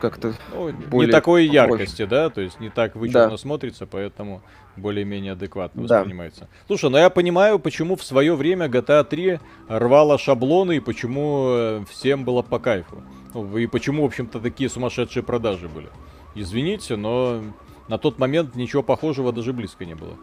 [0.00, 1.06] как-то ну, более...
[1.06, 2.30] Не такой яркости, да?
[2.30, 3.38] То есть не так вычурно да.
[3.38, 4.42] смотрится, поэтому
[4.76, 5.98] более-менее адекватно да.
[5.98, 6.48] воспринимается.
[6.66, 11.84] Слушай, ну я понимаю, почему в свое время GTA 3 рвала шаблоны и почему э,
[11.90, 13.02] всем было по кайфу.
[13.34, 15.88] Ну, и почему, в общем-то, такие сумасшедшие продажи были.
[16.34, 17.42] Извините, но
[17.88, 20.16] на тот момент ничего похожего даже близко не было.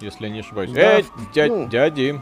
[0.00, 0.70] Если я не ошибаюсь.
[0.70, 1.04] Да, Эй,
[1.34, 2.20] дядь, ну, дяди,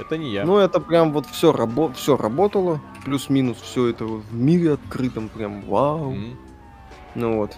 [0.00, 0.44] это не я.
[0.44, 2.80] Ну, это прям вот все, рабо все работало.
[3.04, 5.28] Плюс-минус все это в мире открытом.
[5.28, 6.12] Прям вау.
[6.14, 6.36] Mm.
[7.14, 7.56] Ну вот.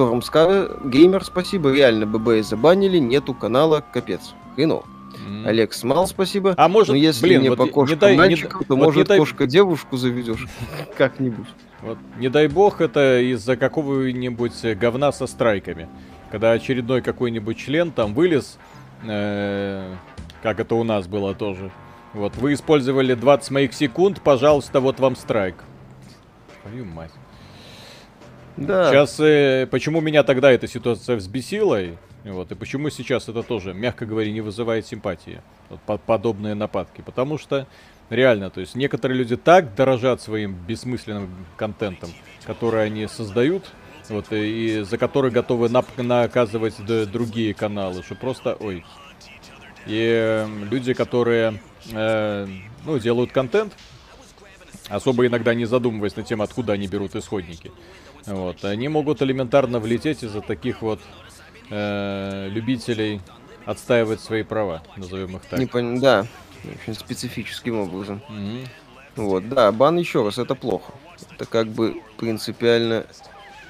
[0.00, 1.74] Тормска Геймер, спасибо.
[1.74, 4.32] Реально ББ забанили, нету канала, капец.
[4.54, 4.84] Хреново.
[5.28, 5.46] Mm.
[5.46, 6.54] Олег Смал, спасибо.
[6.56, 8.84] А может, Но если блин, не вот по кошкам не дай, мальчиков, не, то вот
[8.86, 9.18] может дай...
[9.18, 10.46] кошка девушку заведешь
[10.96, 11.48] как-нибудь.
[11.82, 15.86] Вот, не дай бог, это из-за какого-нибудь говна со страйками.
[16.30, 18.56] Когда очередной какой-нибудь член там вылез,
[19.02, 19.94] э,
[20.42, 21.70] как это у нас было тоже.
[22.14, 25.56] Вот, вы использовали 20 моих секунд, пожалуйста, вот вам страйк.
[26.62, 27.12] Твою мать.
[28.56, 28.90] Да.
[28.90, 31.94] Сейчас, э, почему меня тогда эта ситуация взбесила, и,
[32.24, 37.00] вот, и почему сейчас это тоже, мягко говоря, не вызывает симпатии, вот, по подобные нападки,
[37.00, 37.66] потому что
[38.10, 42.10] реально, то есть некоторые люди так дорожат своим бессмысленным контентом,
[42.44, 43.64] который они создают,
[44.08, 48.84] вот, и, и за который готовы нап- наказывать другие каналы, что просто, ой.
[49.86, 51.60] И э, люди, которые,
[51.92, 52.46] э,
[52.84, 53.72] ну, делают контент,
[54.88, 57.72] особо иногда не задумываясь над тем, откуда они берут исходники,
[58.26, 61.00] вот, они могут элементарно влететь из-за таких вот
[61.70, 63.20] э, любителей
[63.64, 65.58] отстаивать свои права, назовем их так.
[65.58, 66.00] Не пон...
[66.00, 66.26] Да,
[66.82, 68.22] очень специфическим образом.
[68.28, 68.68] Mm-hmm.
[69.16, 70.92] Вот, да, бан еще раз, это плохо.
[71.32, 73.06] Это как бы принципиально,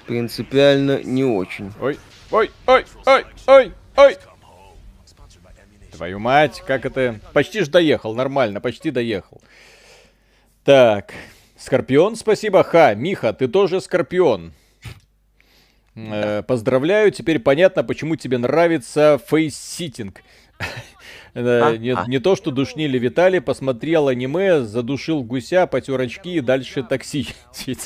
[0.07, 1.73] принципиально не очень.
[1.81, 1.99] Ой,
[2.31, 4.17] ой, ой, ой, ой, ой.
[5.93, 7.21] Твою мать, как это...
[7.33, 9.41] Почти ж доехал, нормально, почти доехал.
[10.65, 11.15] Так,
[11.61, 12.65] Скорпион, спасибо.
[12.65, 14.53] Ха, Миха, ты тоже Скорпион.
[15.95, 20.23] Э, поздравляю, теперь понятно, почему тебе нравится face-sitting.
[21.33, 22.07] Э, а, не, а.
[22.09, 27.29] не то, что душнила Виталий, посмотрел аниме, задушил гуся, потер очки и дальше такси.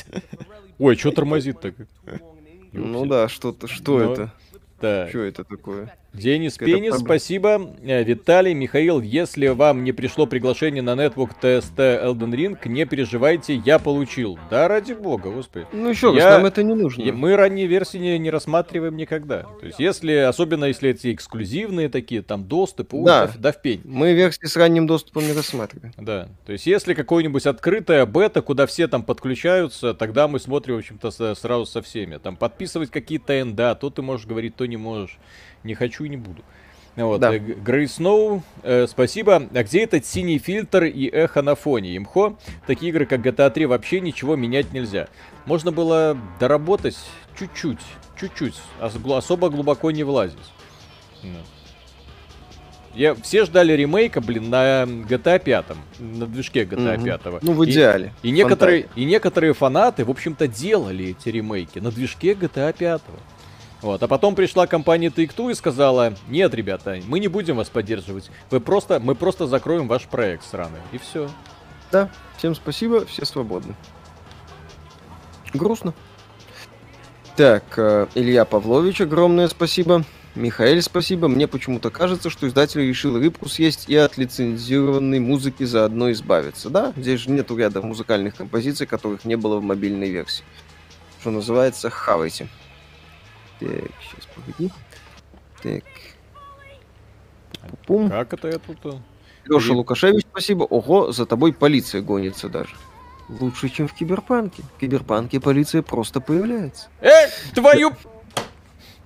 [0.79, 1.75] Ой, что тормозит так?
[2.71, 4.33] Ну да, что-то, что ну, это?
[4.79, 5.09] Так.
[5.09, 5.95] Что это такое?
[6.15, 7.75] Денис Пенис, спасибо.
[7.83, 13.55] Э, Виталий, Михаил, если вам не пришло приглашение на Network Test Elden Ring, не переживайте,
[13.55, 14.39] я получил.
[14.49, 15.67] Да, ради бога, господи.
[15.73, 16.29] Ну еще раз, я...
[16.31, 17.11] нам это не нужно.
[17.11, 19.43] Мы ранние версии не, не рассматриваем никогда.
[19.59, 23.29] То есть, если, особенно если эти эксклюзивные такие, там, доступы, да.
[23.37, 23.81] да в пень.
[23.83, 25.93] Мы версии с ранним доступом не рассматриваем.
[25.97, 30.79] Да, то есть, если какое-нибудь открытая бета, куда все там подключаются, тогда мы смотрим, в
[30.79, 32.17] общем-то, сразу со всеми.
[32.17, 35.17] Там, подписывать какие-то энда, то ты можешь говорить, то не можешь
[35.65, 36.43] не хочу и не буду.
[36.95, 37.37] Вот, да.
[37.37, 39.49] Грей Сноу, э, спасибо.
[39.53, 41.97] А где этот синий фильтр и эхо на фоне?
[41.97, 42.37] Имхо,
[42.67, 45.09] такие игры, как GTA 3, вообще ничего менять нельзя.
[45.45, 46.97] Можно было доработать
[47.37, 47.79] чуть-чуть,
[48.17, 50.37] чуть-чуть, особо глубоко не влазить.
[52.93, 55.65] Я, все ждали ремейка, блин, на GTA 5,
[55.99, 57.03] на движке GTA угу.
[57.03, 57.43] 5.
[57.43, 58.13] Ну, в идеале.
[58.23, 63.01] И, и, некоторые, и некоторые фанаты, в общем-то, делали эти ремейки на движке GTA 5.
[63.81, 68.31] Вот, а потом пришла компания Take-Two и сказала, нет, ребята, мы не будем вас поддерживать,
[68.49, 71.29] вы просто, мы просто закроем ваш проект сраный, и все.
[71.91, 73.75] Да, всем спасибо, все свободны.
[75.53, 75.93] Грустно.
[77.35, 80.05] Так, э, Илья Павлович, огромное спасибо.
[80.35, 81.29] Михаил, спасибо.
[81.29, 86.69] Мне почему-то кажется, что издатель решил рыбку съесть и от лицензированной музыки заодно избавиться.
[86.69, 90.43] Да, здесь же нету ряда музыкальных композиций, которых не было в мобильной версии.
[91.21, 92.49] Что называется, хавайте.
[93.59, 94.71] Так, сейчас, погоди.
[95.63, 95.83] Так.
[97.87, 98.09] Пум.
[98.09, 98.77] Как это я тут?
[98.85, 98.97] Э,
[99.45, 99.73] Леша.
[99.73, 100.63] Лукашевич, спасибо.
[100.63, 102.75] Ого, за тобой полиция гонится даже.
[103.27, 104.63] Лучше, чем в Киберпанке.
[104.75, 106.89] В Киберпанке полиция просто появляется.
[107.01, 107.93] Эй, твою...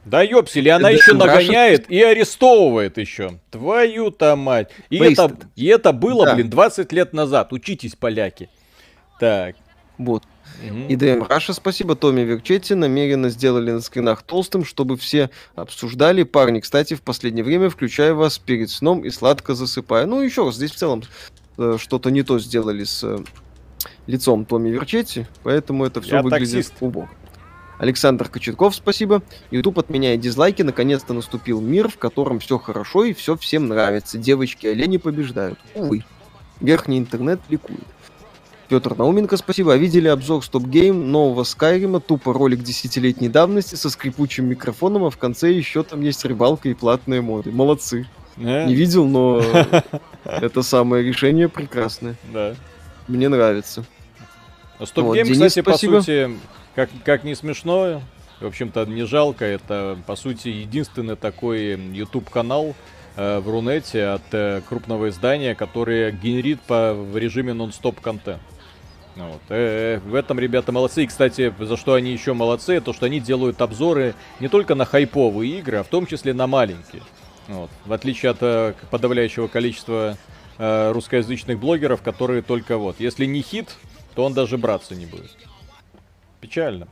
[0.06, 3.40] Да ёпсели, она еще нагоняет и арестовывает еще.
[3.52, 4.72] Твою-то мать.
[4.90, 6.36] И это, и это было, да.
[6.36, 7.54] блин, 20 лет назад.
[7.54, 8.50] Учитесь, поляки.
[9.20, 9.56] Так.
[9.98, 10.24] Вот.
[10.90, 11.96] EDM Russia, спасибо.
[11.96, 16.24] Томми Верчетти намеренно сделали на скринах толстым, чтобы все обсуждали.
[16.24, 20.06] Парни, кстати, в последнее время включаю вас перед сном и сладко засыпая.
[20.06, 21.04] Ну, еще раз, здесь в целом
[21.58, 23.20] э, что-то не то сделали с э,
[24.08, 26.74] лицом Томми Верчетти, поэтому это все Я выглядит таксист.
[26.82, 27.10] убого.
[27.80, 29.24] Александр Кочетков, спасибо.
[29.52, 30.62] YouTube отменяет дизлайки.
[30.64, 34.18] Наконец-то наступил мир, в котором все хорошо и все всем нравится.
[34.18, 35.58] Девочки-олени побеждают.
[35.74, 36.04] Увы.
[36.60, 37.80] Верхний интернет ликует.
[38.70, 39.74] Петр Науменко, спасибо.
[39.74, 45.18] А видели обзор StopGame нового Скайрима, тупо ролик десятилетней давности со скрипучим микрофоном, а в
[45.18, 47.52] конце еще там есть рыбалка и платные моды.
[47.52, 48.08] Молодцы.
[48.38, 49.42] Не, Не видел, но
[50.24, 52.16] это самое решение прекрасное.
[52.32, 52.54] Да.
[53.08, 53.86] Мне нравится.
[54.84, 56.30] StopGame, кстати, по сути,
[56.76, 58.04] как, как не смешно,
[58.40, 59.46] в общем-то, не жалко.
[59.46, 62.76] Это, по сути, единственный такой YouTube-канал
[63.16, 68.40] э, в Рунете от э, крупного издания, который генерит по, в режиме нон-стоп контент.
[69.20, 69.42] Вот.
[69.50, 71.04] Э, в этом ребята молодцы.
[71.04, 74.86] И, кстати, за что они еще молодцы, то что они делают обзоры не только на
[74.86, 77.02] хайповые игры, а в том числе на маленькие.
[77.48, 77.70] Вот.
[77.86, 80.18] В отличие от э, подавляющего количества
[80.58, 83.76] э, русскоязычных блогеров, которые только вот, если не хит,
[84.16, 85.36] то он даже браться не будет.
[86.40, 86.88] Печально.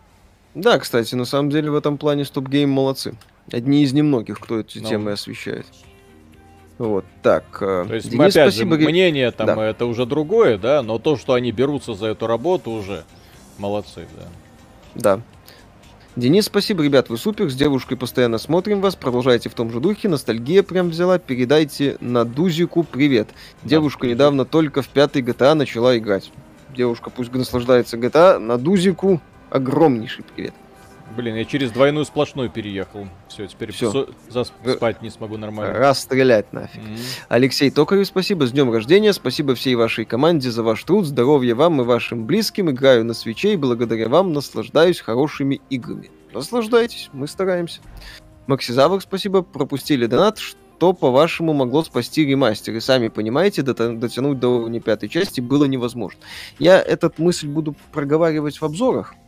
[0.54, 3.16] Да, кстати, на самом деле в этом плане Stop Game молодцы.
[3.52, 4.90] Одни из немногих, кто эти ну.
[4.90, 5.66] темы освещает.
[6.78, 7.44] Вот, так.
[7.62, 8.80] Э, то есть, Денис, опять спасибо.
[8.80, 9.66] же, мнение там да.
[9.66, 13.04] это уже другое, да, но то, что они берутся за эту работу, уже
[13.58, 14.28] молодцы, да.
[14.96, 15.22] Да.
[16.16, 20.08] Денис, спасибо, ребят, вы супер, с девушкой постоянно смотрим вас, продолжайте в том же духе,
[20.08, 23.30] ностальгия прям взяла, передайте на Дузику привет.
[23.64, 26.32] Девушка да, недавно только в пятый GTA начала играть.
[26.76, 30.54] Девушка пусть наслаждается GTA, на Дузику огромнейший привет.
[31.16, 33.08] Блин, я через двойную сплошную переехал.
[33.28, 34.08] Все, теперь Все.
[34.76, 35.74] спать не смогу нормально.
[35.74, 36.82] Расстрелять нафиг.
[36.82, 37.26] Mm-hmm.
[37.30, 38.46] Алексей Токарев, спасибо.
[38.46, 39.14] С днем рождения.
[39.14, 41.06] Спасибо всей вашей команде за ваш труд.
[41.06, 42.70] Здоровья вам и вашим близким.
[42.70, 46.12] Играю на свече и благодаря вам наслаждаюсь хорошими играми.
[46.34, 47.80] Наслаждайтесь, мы стараемся.
[48.48, 49.42] Максизавр, спасибо.
[49.42, 50.38] Пропустили донат.
[50.38, 52.76] Что, по-вашему, могло спасти ремастер?
[52.76, 56.20] И сами понимаете, дотянуть до уровня пятой части было невозможно.
[56.60, 59.27] Я этот мысль буду проговаривать в обзорах Э,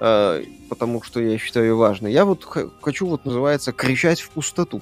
[0.00, 2.12] потому что я считаю важной.
[2.12, 2.44] Я вот
[2.80, 4.80] хочу, вот называется, кричать в пустоту.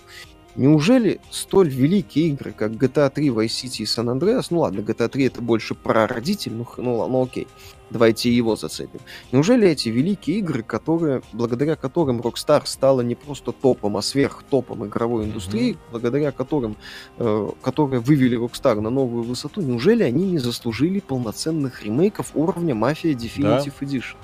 [0.58, 5.08] Неужели столь великие игры, как GTA 3, Vice City и San Andreas, ну ладно, GTA
[5.08, 7.46] 3 это больше про родителей, ну, ну, ну окей,
[7.90, 8.98] давайте его зацепим.
[9.30, 15.26] Неужели эти великие игры, которые, благодаря которым Rockstar стала не просто топом, а сверхтопом игровой
[15.26, 15.90] индустрии, mm-hmm.
[15.92, 16.76] благодаря которым,
[17.18, 23.14] э, которые вывели Rockstar на новую высоту, неужели они не заслужили полноценных ремейков уровня Mafia
[23.14, 23.86] Definitive да.
[23.86, 24.16] Edition?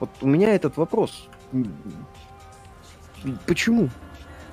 [0.00, 1.28] Вот у меня этот вопрос.
[3.46, 3.90] Почему?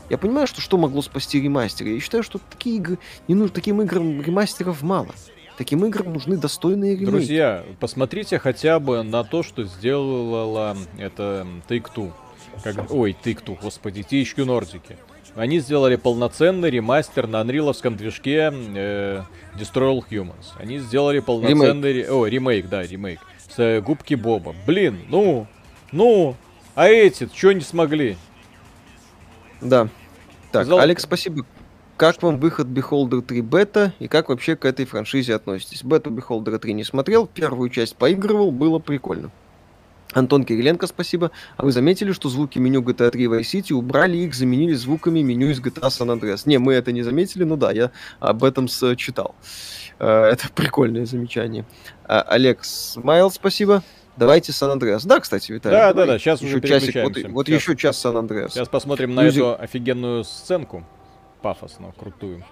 [0.10, 1.92] Я понимаю, что что могло спасти ремастеры.
[1.92, 5.10] Я считаю, что такие игры не нужны, таким играм ремастеров мало.
[5.58, 7.10] Таким играм нужны достойные ремейки.
[7.10, 12.12] Друзья, посмотрите хотя бы на то, что сделала это Take-Two.
[12.64, 12.92] Как...
[12.92, 14.98] Ой, Take-Two, господи, THQ Nordic.
[15.36, 19.24] Они сделали полноценный ремастер на анриловском движке э,
[19.56, 20.46] Destroy All Humans.
[20.58, 21.94] Они сделали полноценный...
[21.94, 22.12] Ремейк.
[22.12, 24.56] О, ремейк, да, ремейк с э, губки Боба.
[24.66, 25.48] Блин, ну,
[25.92, 26.36] ну,
[26.76, 28.18] а эти что не смогли?
[29.62, 29.90] Да.
[30.52, 30.80] Так, Сказал...
[30.80, 31.46] Алекс, спасибо.
[31.98, 35.84] Как вам выход Beholder 3 бета и как вообще к этой франшизе относитесь?
[35.84, 39.32] Бету Beholder 3 не смотрел, первую часть поигрывал, было прикольно.
[40.14, 41.32] Антон Кириленко, спасибо.
[41.58, 45.50] А вы заметили, что звуки меню GTA 3 Vice City убрали их, заменили звуками меню
[45.50, 46.44] из GTA San Andreas?
[46.46, 49.36] Не, мы это не заметили, но да, я об этом читал.
[50.06, 51.66] это прикольное замечание.
[52.06, 53.84] А, Олег Смайл, спасибо.
[54.18, 55.06] Давайте Сан-Андреас.
[55.06, 55.78] Да, кстати, Виталий.
[55.78, 56.96] Да, да, да, сейчас еще уже часик.
[56.96, 58.54] Вот, вот еще час Сан-Андреас.
[58.54, 59.44] Сейчас посмотрим на Мюзик...
[59.44, 60.84] эту офигенную сценку.
[61.42, 62.44] Пафосную, крутую.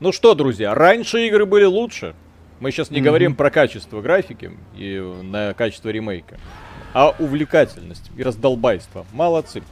[0.00, 2.14] Ну что, друзья, раньше игры были лучше.
[2.60, 3.02] Мы сейчас не mm-hmm.
[3.02, 6.38] говорим про качество графики и на качество ремейка,
[6.94, 9.06] а увлекательность и раздолбайство.
[9.12, 9.62] Молодцы.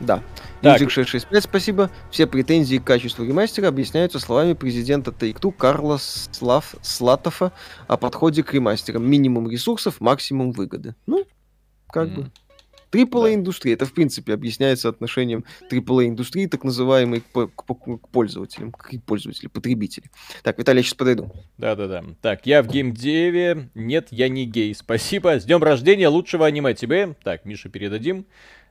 [0.00, 0.22] Да.
[0.62, 1.90] Music 665, спасибо.
[2.10, 7.52] Все претензии к качеству ремастера объясняются словами президента Take-Two Карла Слав Слатофа
[7.86, 9.08] о подходе к ремастерам.
[9.08, 10.94] Минимум ресурсов, максимум выгоды.
[11.06, 11.24] Ну,
[11.88, 12.14] как mm.
[12.14, 12.30] бы.
[12.94, 18.70] AAA индустрия, это в принципе объясняется отношением AAA индустрии, так называемой, к, к, к пользователям,
[18.70, 20.10] к пользователям, потребителям.
[20.42, 21.32] Так, Виталий, я сейчас подойду.
[21.58, 22.04] Да-да-да.
[22.22, 23.68] Так, я в геймдеве.
[23.74, 24.74] Нет, я не гей.
[24.74, 25.40] Спасибо.
[25.40, 27.16] С днем рождения лучшего аниме тебе.
[27.24, 28.26] Так, Миша передадим.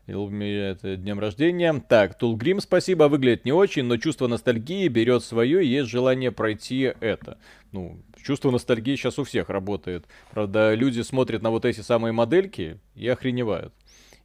[0.05, 1.73] Это днем рождения.
[1.87, 6.93] Так, Тулгрим, спасибо, выглядит не очень, но чувство ностальгии берет свое, и есть желание пройти
[6.99, 7.37] это.
[7.71, 10.05] Ну, чувство ностальгии сейчас у всех работает.
[10.31, 13.73] Правда, люди смотрят на вот эти самые модельки и охреневают.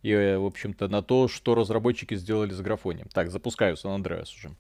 [0.02, 3.09] И, в общем-то, на то, что разработчики сделали с графонием.
[3.12, 4.50] Так, запускаю Сан Андреас уже.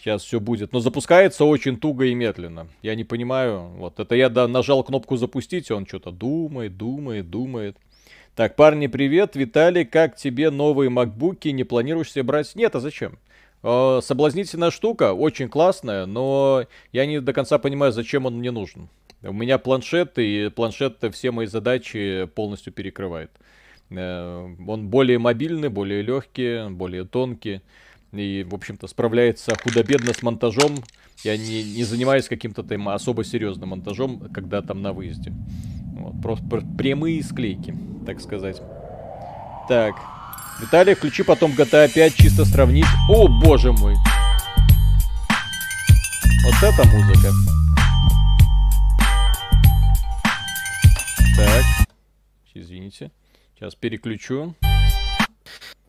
[0.00, 0.72] Сейчас все будет.
[0.72, 2.68] Но запускается очень туго и медленно.
[2.82, 3.68] Я не понимаю.
[3.76, 7.76] Вот, это я да, нажал кнопку запустить, и он что-то думает, думает, думает.
[8.38, 9.34] Так, парни, привет.
[9.34, 11.48] Виталий, как тебе новые макбуки?
[11.48, 12.54] Не планируешь себе брать?
[12.54, 13.18] Нет, а зачем?
[13.64, 18.90] Э, соблазнительная штука, очень классная, но я не до конца понимаю, зачем он мне нужен.
[19.24, 23.32] У меня планшет, и планшет все мои задачи полностью перекрывает.
[23.90, 27.60] Э, он более мобильный, более легкий, более тонкий.
[28.12, 30.76] И, в общем-то, справляется худо-бедно с монтажом.
[31.24, 35.32] Я не, не занимаюсь каким-то там особо серьезным монтажом, когда там на выезде.
[35.98, 36.44] Вот, просто
[36.78, 37.74] прямые склейки,
[38.06, 38.62] так сказать.
[39.68, 39.94] Так.
[40.60, 42.86] Виталий, включи потом GTA 5 чисто сравнить.
[43.08, 43.94] О, боже мой.
[46.44, 47.30] Вот это музыка.
[51.36, 51.64] Так.
[52.54, 53.10] Извините.
[53.54, 54.54] Сейчас переключу.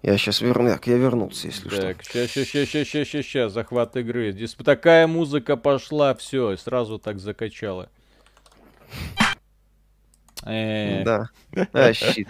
[0.02, 1.82] Я сейчас верну, я вернулся, если так, что.
[1.82, 4.32] Так, сейчас, сейчас, сейчас, сейчас, сейчас, сейчас, захват игры.
[4.32, 7.90] Здесь такая музыка пошла, все, сразу так закачала.
[10.46, 11.04] Э.
[11.04, 11.30] Да.
[11.74, 12.28] А, щит.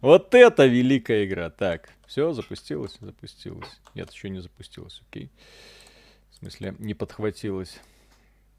[0.00, 1.50] Вот это великая игра.
[1.50, 3.80] Так, все, запустилось, запустилось.
[3.94, 5.30] Нет, еще не запустилось, окей.
[6.30, 7.78] В смысле, не подхватилось.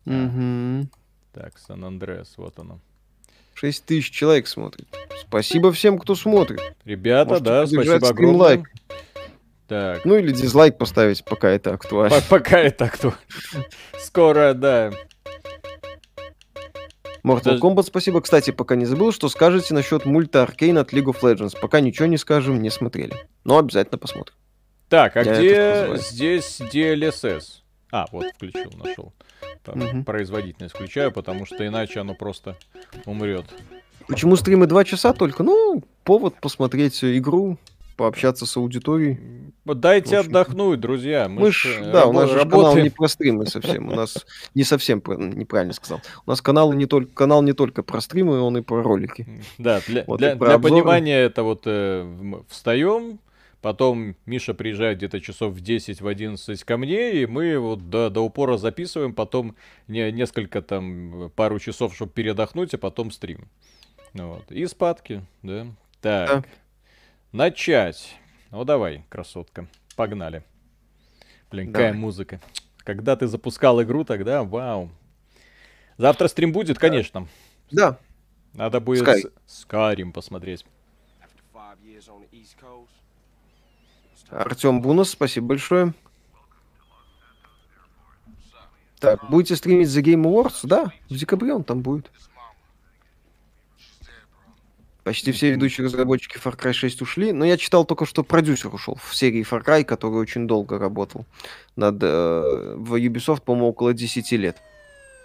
[0.05, 0.87] Угу.
[1.33, 2.79] Так, Сан-Андреас, вот оно.
[3.55, 4.87] 6 тысяч человек смотрит.
[5.21, 6.59] Спасибо всем, кто смотрит.
[6.85, 8.39] Ребята, Можете да, спасибо огромное.
[8.39, 8.71] лайк.
[9.67, 10.05] Так.
[10.05, 12.21] Ну или дизлайк поставить, пока это актуально.
[12.29, 13.19] Пока это актуально.
[13.99, 14.91] Скоро, да.
[17.23, 18.21] Mortal Kombat, спасибо.
[18.21, 21.57] Кстати, пока не забыл, что скажете насчет мульта Аркейн от League of Legends.
[21.59, 23.15] Пока ничего не скажем, не смотрели.
[23.45, 24.35] Но обязательно посмотрим.
[24.89, 27.43] Так, а Я где здесь DLSS?
[27.91, 29.13] А, вот, включил, нашел.
[29.65, 30.03] Угу.
[30.03, 32.57] Производительность включаю, потому что иначе оно просто
[33.05, 33.45] умрет.
[34.07, 35.43] Почему стримы 2 часа только?
[35.43, 37.57] Ну, повод посмотреть игру,
[37.95, 39.19] пообщаться с аудиторией.
[39.65, 41.27] Дайте отдохнуть, друзья.
[41.29, 43.89] Мы, мы ж, ж, да, у нас же канал не про стримы совсем.
[43.89, 44.25] У нас
[44.55, 46.01] не совсем неправильно сказал.
[46.25, 49.27] У нас канал не только канал не только про стримы, он и про ролики.
[49.57, 53.19] Да, для, вот, для, для понимания это вот э, встаем,
[53.63, 58.09] Потом Миша приезжает где-то часов в 10, в 11 ко мне, и мы вот до,
[58.09, 59.55] до упора записываем, потом
[59.87, 63.47] не, несколько там, пару часов, чтобы передохнуть, а потом стрим.
[64.13, 64.51] Вот.
[64.51, 65.67] И спадки, да.
[66.01, 66.29] Так.
[66.29, 66.43] Да.
[67.33, 68.15] Начать.
[68.51, 69.67] Ну давай, красотка.
[69.95, 70.43] Погнали.
[71.49, 71.87] Блин, давай.
[71.87, 72.39] какая музыка.
[72.77, 74.91] Когда ты запускал игру, тогда вау.
[75.97, 77.27] Завтра стрим будет, конечно.
[77.71, 77.97] Да.
[78.53, 79.33] Надо будет Sky.
[79.47, 80.63] Скарим посмотреть.
[84.29, 85.93] Артем Бунос, спасибо большое.
[88.99, 90.59] Так, будете стримить The Game Awards?
[90.63, 92.11] Да, в декабре он там будет.
[95.03, 98.97] Почти все ведущие разработчики Far Cry 6 ушли, но я читал только, что продюсер ушел
[99.03, 101.25] в серии Far Cry, который очень долго работал
[101.75, 104.57] над, э, в Ubisoft, по-моему, около 10 лет.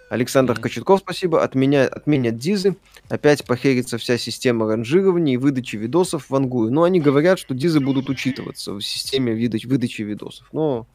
[0.09, 0.61] Александр mm-hmm.
[0.61, 1.43] Кочетков, спасибо.
[1.43, 1.87] Отменя...
[1.87, 2.75] Отменят дизы.
[3.09, 6.71] Опять похерится вся система ранжирования и выдачи видосов в Ангую.
[6.73, 9.65] Но они говорят, что дизы будут учитываться в системе выдач...
[9.65, 10.47] выдачи видосов.
[10.51, 10.87] Но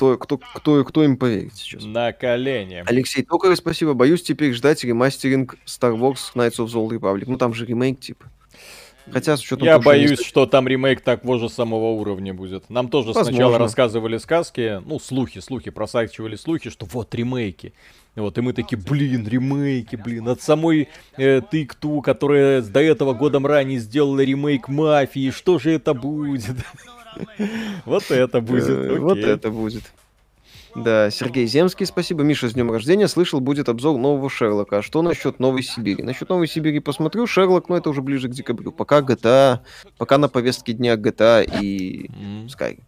[0.00, 1.84] кто, кто, кто, кто им поверит сейчас?
[1.84, 2.82] На колени.
[2.86, 3.92] Алексей Токарев, спасибо.
[3.92, 7.24] Боюсь теперь ждать ремастеринг Star Wars Knights of the Old Republic.
[7.26, 8.26] Ну там же ремейк типа.
[9.12, 12.70] Хотя с учетом Я того, боюсь, что, что там ремейк такого же самого уровня будет.
[12.70, 13.32] Нам тоже Возможно.
[13.32, 17.72] сначала рассказывали сказки, ну, слухи, слухи, просачивали слухи, что вот ремейки.
[18.14, 23.46] Вот, и мы такие, блин, ремейки, блин, от самой э, Тыкту, которая до этого годом
[23.46, 26.56] ранее сделала ремейк Мафии, что же это будет?
[27.84, 28.68] Вот это будет.
[28.68, 29.84] Э, вот это будет.
[30.74, 32.22] Да, Сергей Земский, спасибо.
[32.22, 33.08] Миша, с днем рождения.
[33.08, 34.78] Слышал, будет обзор нового Шерлока.
[34.78, 36.02] А что насчет Новой Сибири?
[36.02, 37.26] Насчет Новой Сибири посмотрю.
[37.26, 38.70] Шерлок, но это уже ближе к декабрю.
[38.70, 39.60] Пока GTA,
[39.98, 42.08] пока на повестке дня GTA и
[42.46, 42.78] Sky.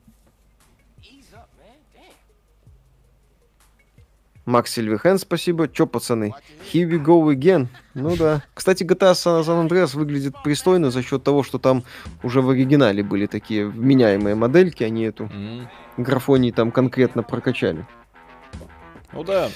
[4.45, 5.69] Макс Сильвихен, спасибо.
[5.69, 6.35] Чё, пацаны?
[6.73, 7.69] Here we go again.
[7.95, 8.43] Ну да.
[8.55, 11.85] Кстати, GTA San Andreas выглядит пристойно за счет того, что там
[12.23, 15.67] уже в оригинале были такие вменяемые модельки, они эту mm.
[15.97, 17.87] графонии там конкретно прокачали.
[19.13, 19.49] Ну да.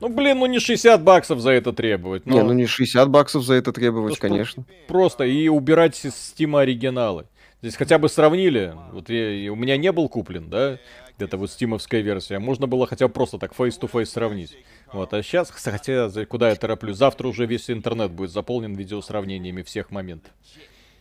[0.00, 2.26] Ну блин, ну не 60 баксов за это требовать.
[2.26, 2.34] Но...
[2.34, 4.64] Не, ну не 60 баксов за это требовать, Просто конечно.
[4.88, 7.26] Просто и убирать из Steam оригиналы.
[7.62, 8.74] Здесь хотя бы сравнили.
[8.92, 10.78] Вот я, у меня не был куплен, да,
[11.16, 12.38] где-то вот стимовская версия.
[12.38, 14.56] Можно было хотя бы просто так face-to-face сравнить.
[14.92, 19.90] Вот, а сейчас, хотя, куда я тороплю, завтра уже весь интернет будет заполнен видеосравнениями всех
[19.90, 20.32] моментов.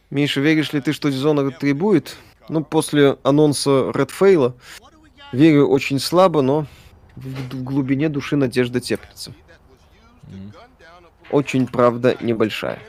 [0.09, 2.17] Миша, веришь ли ты, что Dishonored 3 будет?
[2.49, 4.53] Ну, после анонса Redfall
[5.31, 6.67] верю очень слабо, но
[7.15, 9.33] в глубине души надежда теплится.
[10.23, 10.53] Mm.
[11.29, 12.79] Очень, правда, небольшая.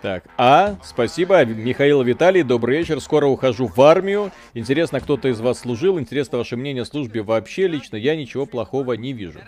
[0.00, 4.30] Так, а, спасибо, Михаил Виталий, добрый вечер, скоро ухожу в армию.
[4.54, 8.92] Интересно, кто-то из вас служил, интересно ваше мнение о службе вообще, лично я ничего плохого
[8.92, 9.40] не вижу.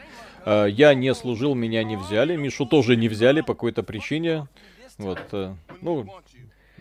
[0.45, 4.49] А, я не служил, меня не взяли, Мишу тоже не взяли по какой-то причине.
[4.99, 6.09] Вот, э, ну,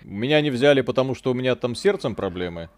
[0.03, 2.69] меня не взяли, потому что у меня там сердцем проблемы.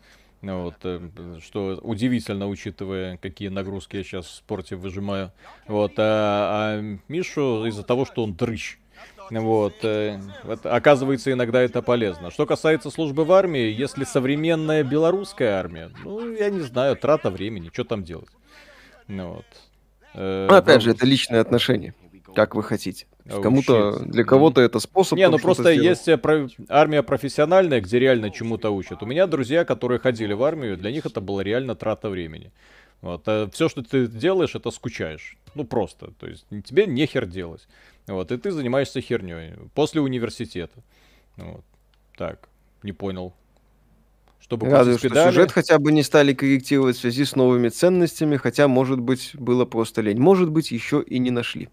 [0.41, 0.99] Вот, э,
[1.41, 5.31] что удивительно, учитывая, какие нагрузки я сейчас в спорте выжимаю.
[5.67, 8.80] Вот, а, а Мишу из-за того, что он дрыщ.
[9.39, 12.31] Вот, э, вот, оказывается, иногда это полезно.
[12.31, 17.69] Что касается службы в армии, если современная белорусская армия, ну, я не знаю, трата времени,
[17.71, 18.29] что там делать.
[19.07, 19.45] Ну, вот.
[20.15, 21.95] Э, ну, опять же, это личные отношения,
[22.35, 23.07] как вы хотите.
[23.25, 25.17] Oh, Кому-то, для кого-то это способ.
[25.17, 26.49] Не, ну просто есть э, про...
[26.67, 29.03] армия профессиональная, где реально чему-то учат.
[29.03, 32.51] У меня друзья, которые ходили в армию, для них это была реально трата времени.
[33.01, 35.37] Вот, а все, что ты делаешь, это скучаешь.
[35.55, 36.11] Ну, просто.
[36.19, 37.67] То есть тебе нехер делать.
[38.07, 40.83] Вот, и ты занимаешься херней после университета.
[41.37, 41.63] Вот.
[42.17, 42.49] Так,
[42.83, 43.33] не понял.
[44.39, 45.29] Чтобы Радует, что педали...
[45.29, 49.65] сюжет хотя бы не стали корректировать в связи с новыми ценностями, хотя, может быть, было
[49.65, 50.19] просто лень.
[50.19, 51.69] Может быть, еще и не нашли.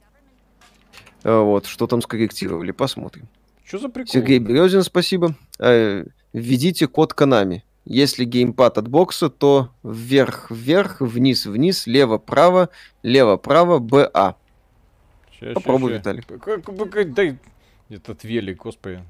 [1.25, 3.27] А, вот, что там скорректировали, посмотрим.
[3.65, 4.13] Что за прикол?
[4.13, 5.35] Сергей Березин, спасибо.
[5.59, 7.65] Э, введите код Канами.
[7.85, 12.69] Если геймпад от бокса, то вверх-вверх, вниз-вниз, лево-право,
[13.03, 14.37] лево-право, БА.
[15.55, 16.23] Попробуй, Виталий.
[17.15, 17.39] Дай
[17.91, 19.03] этот велик, господи.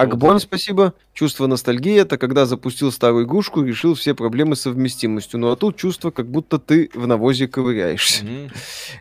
[0.00, 0.94] Акбон, спасибо.
[1.12, 5.40] Чувство ностальгии— это когда запустил старую игрушку и решил все проблемы с совместимостью.
[5.40, 8.24] Ну а тут чувство, как будто ты в навозе ковыряешься.
[8.24, 8.50] Mm-hmm.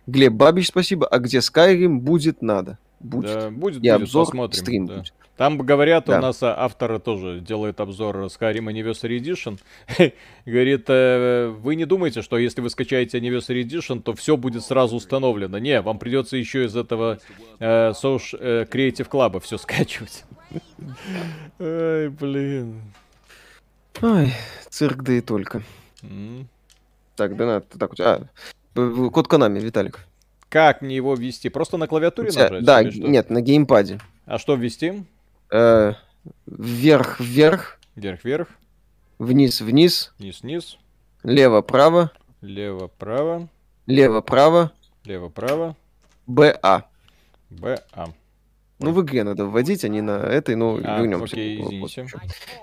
[0.08, 1.08] Глеб Бабич, спасибо.
[1.08, 2.78] А где Skyrim будет надо?
[3.00, 3.34] Будет.
[3.34, 4.62] Да, будет, и будет, обзор, посмотрим.
[4.62, 4.98] Стрим да.
[4.98, 5.14] будет.
[5.40, 6.18] Там говорят, да.
[6.18, 9.58] у нас а, автор тоже делает обзор Skyrim Anniversary Edition.
[10.46, 14.98] Говорит, э, вы не думаете, что если вы скачаете Anniversary Edition, то все будет сразу
[14.98, 15.58] установлено.
[15.58, 17.20] Не, вам придется еще из этого
[17.60, 20.26] э, Social, э, Creative Club все скачивать.
[21.60, 22.82] Ай, блин.
[24.02, 24.34] Ой,
[24.70, 25.64] цирк да и только.
[27.16, 28.22] Так, да надо, так, а,
[29.10, 30.06] код Канами, Виталик.
[30.48, 31.50] Как мне его ввести?
[31.50, 32.64] Просто на клавиатуре нажать?
[32.64, 34.00] Да, нет, на геймпаде.
[34.26, 35.04] А что ввести?
[35.52, 35.94] Э,
[36.46, 37.80] вверх, вверх.
[37.96, 38.48] Вверх, вверх.
[39.20, 40.14] Вниз, вниз.
[40.18, 40.78] Вниз, вниз.
[41.24, 42.12] Лево, право.
[42.42, 43.50] Лево, право.
[43.86, 44.72] Лево, право.
[45.04, 45.76] Лево, право.
[46.26, 46.86] БА.
[47.50, 48.14] БА.
[48.80, 51.34] Ну, в игре надо вводить, а не на этой, но а, вернемся.
[51.34, 52.08] Окей, извините.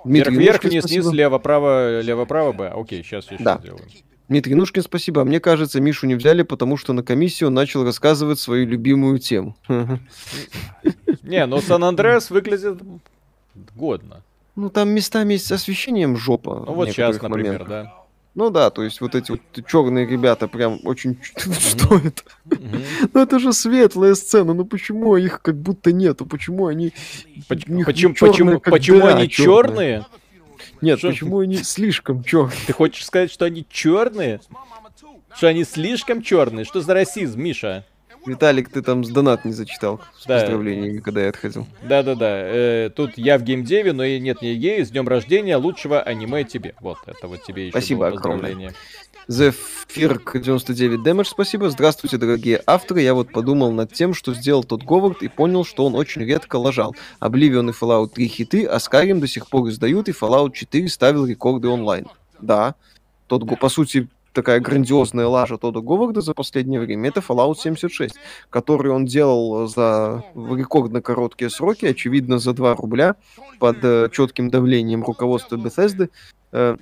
[0.05, 2.69] Дмитрий вверх, вверх, вниз, вниз, лево, право, лево, право, Б.
[2.75, 3.59] Окей, сейчас я да.
[3.61, 3.83] сделаю.
[4.29, 5.23] Дмитрий Нушкин, спасибо.
[5.23, 9.19] А мне кажется, Мишу не взяли, потому что на комиссии он начал рассказывать свою любимую
[9.19, 9.57] тему.
[11.23, 12.81] Не, но Сан-Андреас выглядит
[13.75, 14.23] годно.
[14.57, 16.65] Ну, там местами с освещением жопа.
[16.67, 18.06] Ну, вот сейчас, например, да.
[18.37, 21.19] Ну да, то есть вот эти вот черные ребята прям очень...
[21.23, 22.23] Что это?
[23.15, 26.27] Ну это же светлая сцена, ну почему их как будто нету?
[26.27, 26.93] Почему они...
[27.49, 30.05] Почему, они черные?
[30.83, 32.59] Нет, почему они слишком черные?
[32.67, 34.41] Ты хочешь сказать, что они черные?
[35.35, 36.67] Что они слишком черные?
[36.67, 37.87] Что за расизм, Миша?
[38.27, 40.41] Виталик, ты там с донат не зачитал с да.
[40.41, 41.67] поздравлениями, когда я отходил.
[41.83, 42.27] Да-да-да.
[42.29, 44.85] Э, тут я в геймдеве, но и нет, не гей.
[44.85, 46.75] С днем рождения лучшего аниме тебе.
[46.81, 48.75] Вот, это вот тебе еще Спасибо огромное.
[49.29, 51.69] Zephyr 99 Damage, спасибо.
[51.69, 53.03] Здравствуйте, дорогие авторы.
[53.03, 56.57] Я вот подумал над тем, что сделал тот Говард и понял, что он очень редко
[56.57, 56.95] лажал.
[57.21, 61.27] Oblivion и Fallout 3 хиты, а Skyrim до сих пор издают, и Fallout 4 ставил
[61.27, 62.07] рекорды онлайн.
[62.41, 62.77] Да,
[63.27, 68.15] тот, по сути, такая грандиозная лажа Тода Говарда за последнее время, это Fallout 76,
[68.51, 73.17] который он делал за рекордно короткие сроки, очевидно, за 2 рубля,
[73.59, 76.11] под э, четким давлением руководства Bethesda,
[76.53, 76.77] э,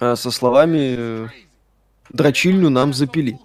[0.00, 1.30] э, со словами
[2.08, 3.38] дрочильню нам запили.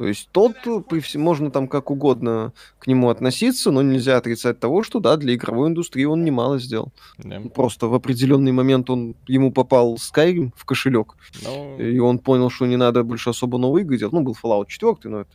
[0.00, 0.56] То есть тот,
[1.02, 5.34] всем, можно там как угодно к нему относиться, но нельзя отрицать того, что да, для
[5.34, 6.90] игровой индустрии он немало сделал.
[7.18, 7.50] Yeah.
[7.50, 11.76] Просто в определенный момент он ему попал Skyrim в кошелек, no.
[11.76, 11.84] Ну.
[11.84, 14.14] и он понял, что не надо больше особо новые игры делать.
[14.14, 15.30] Ну, был Fallout 4, но это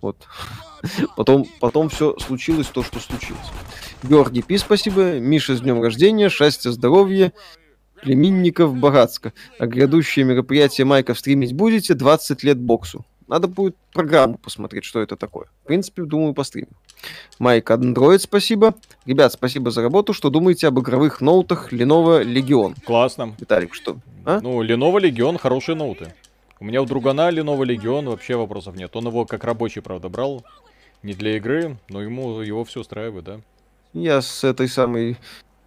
[0.00, 0.16] вот.
[1.16, 3.46] Потом, потом все случилось то, что случилось.
[4.02, 5.20] Георгий Пи, спасибо.
[5.20, 7.32] Миша, с днем рождения, счастья, здоровья
[8.02, 9.32] племенников богатска.
[9.60, 11.94] А грядущие мероприятия Майка стримить будете?
[11.94, 13.06] 20 лет боксу.
[13.32, 15.46] Надо будет программу посмотреть, что это такое.
[15.64, 16.68] В принципе, думаю, постримим.
[17.38, 18.74] Майк Android, спасибо.
[19.06, 20.12] Ребят, спасибо за работу.
[20.12, 22.76] Что думаете об игровых ноутах Lenovo Legion?
[22.84, 23.34] Классно.
[23.40, 23.96] Виталик, что?
[24.26, 24.40] А?
[24.42, 26.12] Ну, Lenovo Legion хорошие ноуты.
[26.60, 28.94] У меня у другана Lenovo Legion вообще вопросов нет.
[28.96, 30.44] Он его как рабочий, правда, брал.
[31.02, 33.40] Не для игры, но ему его все устраивает, да.
[33.94, 35.16] Я с этой самой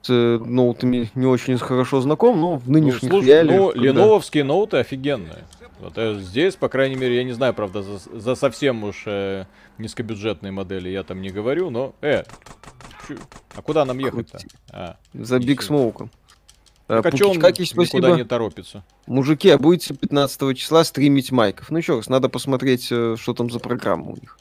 [0.04, 3.60] с э, ноутами не очень хорошо знаком, но в нынешних ну, слушай, реалиях...
[3.60, 3.82] Ну, когда...
[3.82, 5.46] леновские ноуты офигенные.
[5.80, 9.46] Вот э, здесь, по крайней мере, я не знаю, правда, за, за совсем уж э,
[9.78, 11.94] низкобюджетные модели я там не говорю, но...
[12.02, 12.24] Э,
[13.08, 13.16] чу,
[13.54, 14.40] а куда нам ехать-то?
[14.72, 16.12] А, за Биг Смоуком.
[16.88, 18.84] Так, а что он никуда не торопится?
[19.08, 21.72] Мужики, а будете 15 числа стримить майков?
[21.72, 24.38] Ну еще раз, надо посмотреть, э, что там за программа у них.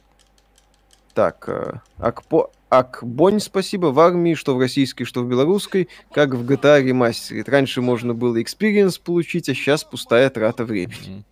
[1.15, 2.51] Так, Акпо...
[2.79, 7.49] Акбонь, спасибо, в армии, что в российской, что в белорусской, как в GTA Remastered.
[7.49, 11.19] Раньше можно было experience получить, а сейчас пустая трата времени.
[11.19, 11.23] Mm-hmm.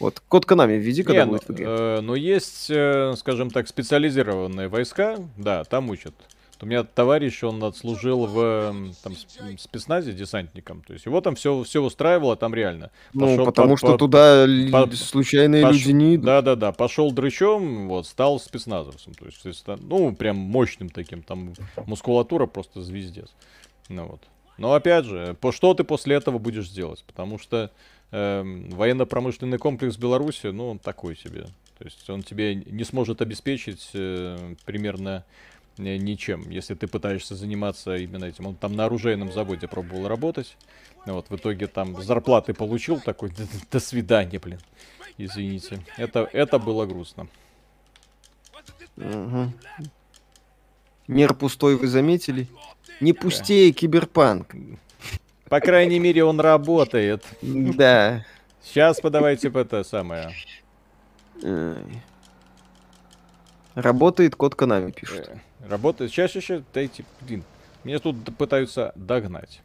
[0.00, 1.66] Вот, код Канами введи, когда Не, будет ну, в игре.
[1.68, 6.14] Э, но есть, э, скажем так, специализированные войска, да, там учат.
[6.64, 9.14] У меня товарищ, он отслужил в там,
[9.58, 10.80] спецназе десантником.
[10.80, 12.90] То есть его там все, все устраивало, там реально.
[13.12, 15.76] Ну, пошел потому по, что по, туда по, случайные пош...
[15.76, 16.24] люди не идут.
[16.24, 19.12] Да-да-да, пошел дрычом, вот, стал спецназовцем.
[19.12, 21.52] То есть, ну, прям мощным таким, там
[21.84, 23.28] мускулатура просто звездец.
[23.90, 24.22] Ну вот.
[24.56, 27.04] Но опять же, по что ты после этого будешь делать?
[27.06, 27.70] Потому что
[28.10, 31.44] э, военно-промышленный комплекс Беларуси, ну, он такой себе.
[31.78, 35.26] То есть он тебе не сможет обеспечить э, примерно
[35.78, 38.46] ничем, если ты пытаешься заниматься именно этим.
[38.46, 40.56] Он там на оружейном заводе пробовал работать.
[41.06, 43.32] Вот, в итоге там зарплаты получил такой,
[43.70, 44.60] до свидания, блин.
[45.18, 45.80] Извините.
[45.96, 47.28] Это, это было грустно.
[48.96, 49.52] Угу.
[51.08, 52.48] Мир пустой, вы заметили?
[53.00, 53.78] Не пустее да.
[53.78, 54.54] киберпанк.
[55.48, 57.24] По крайней мере, он работает.
[57.42, 58.24] Да.
[58.62, 60.32] Сейчас подавайте это самое.
[63.74, 65.30] Работает, код Канами пишет.
[65.68, 66.10] Работает.
[66.10, 67.42] Сейчас, сейчас, дайте, блин.
[67.84, 69.60] Меня тут пытаются догнать.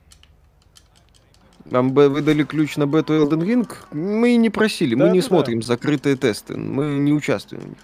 [1.66, 3.72] Нам бы выдали ключ на бету Elden Ring.
[3.92, 5.68] Мы не просили, да, мы не да, смотрим да.
[5.68, 7.78] закрытые тесты, мы не участвуем в них.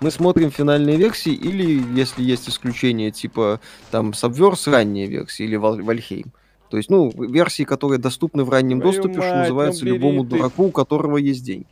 [0.00, 3.60] Мы смотрим финальные версии или, если есть исключение, типа
[3.90, 6.32] там Subverse ранние версии или Вальхейм.
[6.70, 10.24] То есть, ну, версии, которые доступны в раннем Твою доступе, мать, что называется, ну, любому
[10.24, 10.36] ты...
[10.36, 11.66] дураку, у которого есть деньги.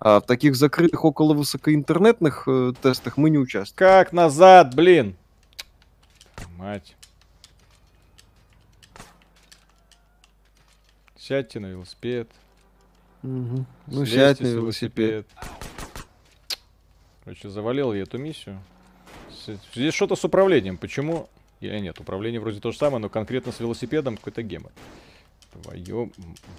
[0.00, 3.76] А в таких закрытых около высокоинтернетных э, тестах мы не участвуем.
[3.76, 5.16] Как назад, блин?
[6.58, 6.96] Мать.
[11.16, 12.28] Сядьте на велосипед.
[13.22, 13.64] Угу.
[13.86, 15.24] Ну, сядь на велосипед.
[15.24, 15.26] велосипед.
[17.22, 18.60] Короче, завалил я эту миссию.
[19.72, 20.78] Здесь что-то с управлением.
[20.78, 21.28] Почему?
[21.60, 24.72] Или нет, управление вроде то же самое, но конкретно с велосипедом какой-то гемор.
[25.52, 26.10] Твое...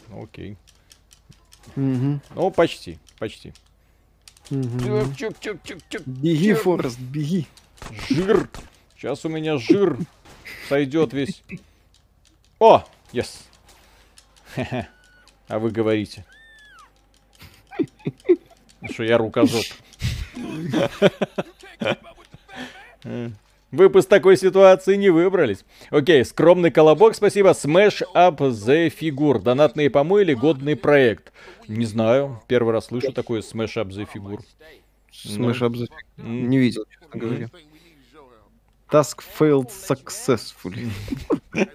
[0.07, 0.55] Ну, окей.
[1.75, 2.21] Угу.
[2.35, 3.53] Ну, почти, почти.
[4.49, 4.79] Угу.
[5.17, 6.63] Чук, чук, чук, чук, беги, чук.
[6.63, 7.47] Форест, беги.
[8.09, 8.49] Жир.
[8.99, 9.97] Сейчас у меня жир
[10.67, 11.41] сойдет весь.
[12.59, 13.43] О, yes.
[15.47, 16.25] А вы говорите.
[18.91, 19.63] Что я рукожоп.
[23.71, 25.63] Вы бы с такой ситуации не выбрались.
[25.91, 27.51] Окей, скромный колобок, спасибо.
[27.51, 29.41] Smash Up the Figure.
[29.41, 31.31] Донатные помои или годный проект?
[31.69, 32.43] Не знаю.
[32.47, 34.41] Первый раз слышу такое Smash Up the Figure.
[35.13, 36.27] Smash Up the Figure.
[36.27, 37.49] Не видел, честно говоря.
[38.91, 40.89] Task failed successfully.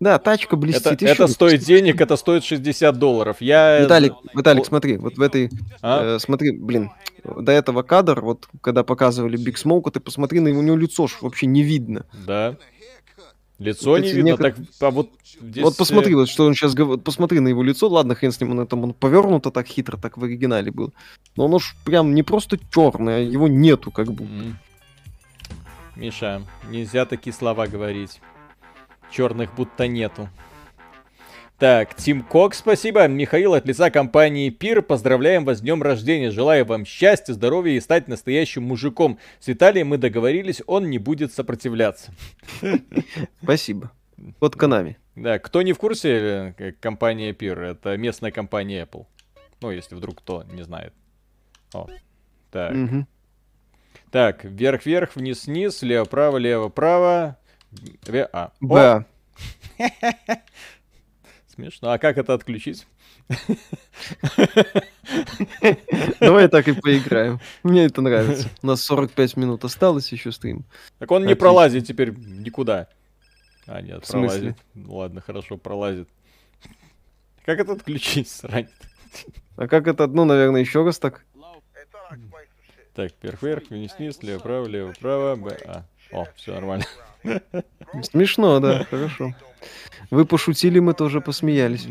[0.00, 1.02] Да, тачка блестит.
[1.02, 3.38] Это, это стоит денег, это стоит 60 долларов.
[3.40, 3.80] Я...
[3.80, 5.50] Виталик, Виталик, смотри, вот в этой...
[5.82, 6.16] А?
[6.16, 6.90] Э, смотри, блин,
[7.24, 11.08] до этого кадр, вот когда показывали Биг Смоука, ты посмотри на его, у него лицо
[11.08, 12.06] ж вообще не видно.
[12.26, 12.56] Да.
[13.58, 14.52] Лицо вот не видно, некотор...
[14.52, 15.10] так, а вот
[15.42, 15.64] здесь...
[15.64, 18.56] Вот посмотри, вот что он сейчас говорит, посмотри на его лицо, ладно, хрен с ним,
[18.56, 20.94] он, там, он повернуто так хитро, так в оригинале был.
[21.34, 24.32] Но он уж прям не просто черный, а его нету как будто.
[24.32, 24.54] Mm-hmm.
[25.98, 28.20] Миша, нельзя такие слова говорить.
[29.10, 30.28] Черных будто нету.
[31.58, 33.08] Так, Тим Кок, спасибо.
[33.08, 34.80] Михаил от лица компании Пир.
[34.80, 36.30] Поздравляем вас с днем рождения.
[36.30, 39.18] Желаю вам счастья, здоровья и стать настоящим мужиком.
[39.40, 42.12] С Виталием мы договорились, он не будет сопротивляться.
[43.42, 43.90] Спасибо.
[44.38, 44.98] Вот Канами.
[45.16, 49.06] Да, кто не в курсе, э, компания Пир, это местная компания Apple.
[49.60, 50.94] Ну, если вдруг кто не знает.
[51.74, 51.88] О,
[52.52, 52.72] так.
[52.72, 53.06] Угу.
[54.10, 57.36] Так, вверх-вверх, вниз-вниз, лево-право, лево-право.
[58.32, 58.52] А.
[58.60, 59.04] Б.
[61.54, 61.90] Смешно.
[61.90, 62.86] А как это отключить?
[66.20, 67.40] Давай так и поиграем.
[67.62, 68.48] Мне это нравится.
[68.62, 70.64] У нас 45 минут осталось еще стрим.
[70.98, 72.88] Так он не пролазит теперь никуда.
[73.66, 74.56] А, нет, пролазит.
[74.74, 76.08] Ладно, хорошо, пролазит.
[77.44, 78.68] Как это отключить, срань?
[79.56, 81.24] А как это, ну, наверное, еще раз так?
[82.98, 85.84] Так, вверх-вверх, вниз-вниз, лево-право, лево-право, Б, А.
[86.10, 86.84] О, все нормально.
[88.02, 89.34] Смешно, да, хорошо.
[90.10, 91.86] Вы пошутили, мы тоже посмеялись.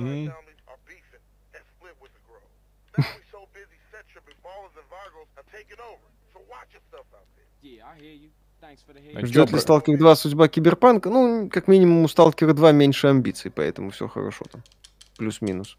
[9.15, 11.09] Ждет ли Сталкер 2 судьба Киберпанка?
[11.09, 14.61] Ну, как минимум у Сталкера 2 меньше амбиций, поэтому все хорошо там.
[15.17, 15.77] Плюс-минус.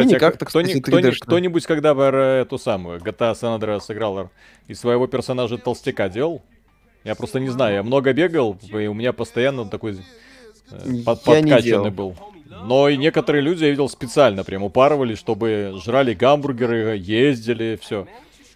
[0.00, 4.30] Кстати, а как-то, кто, кстати, кто, кто-нибудь, когда бы эту самую GTA San Andreas сыграл
[4.66, 6.42] и своего персонажа толстяка делал?
[7.04, 9.98] Я просто не знаю, я много бегал, и у меня постоянно такой
[10.70, 12.16] э, под, подкачанный был.
[12.64, 18.06] Но и некоторые люди, я видел, специально прям упарывались, чтобы жрали гамбургеры, ездили, все.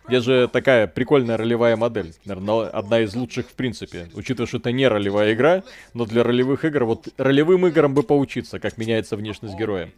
[0.09, 2.13] Где же такая прикольная ролевая модель.
[2.25, 4.09] Наверное, одна из лучших в принципе.
[4.15, 5.63] Учитывая, что это не ролевая игра,
[5.95, 9.91] но для ролевых игр, вот ролевым играм бы поучиться, как меняется внешность героя.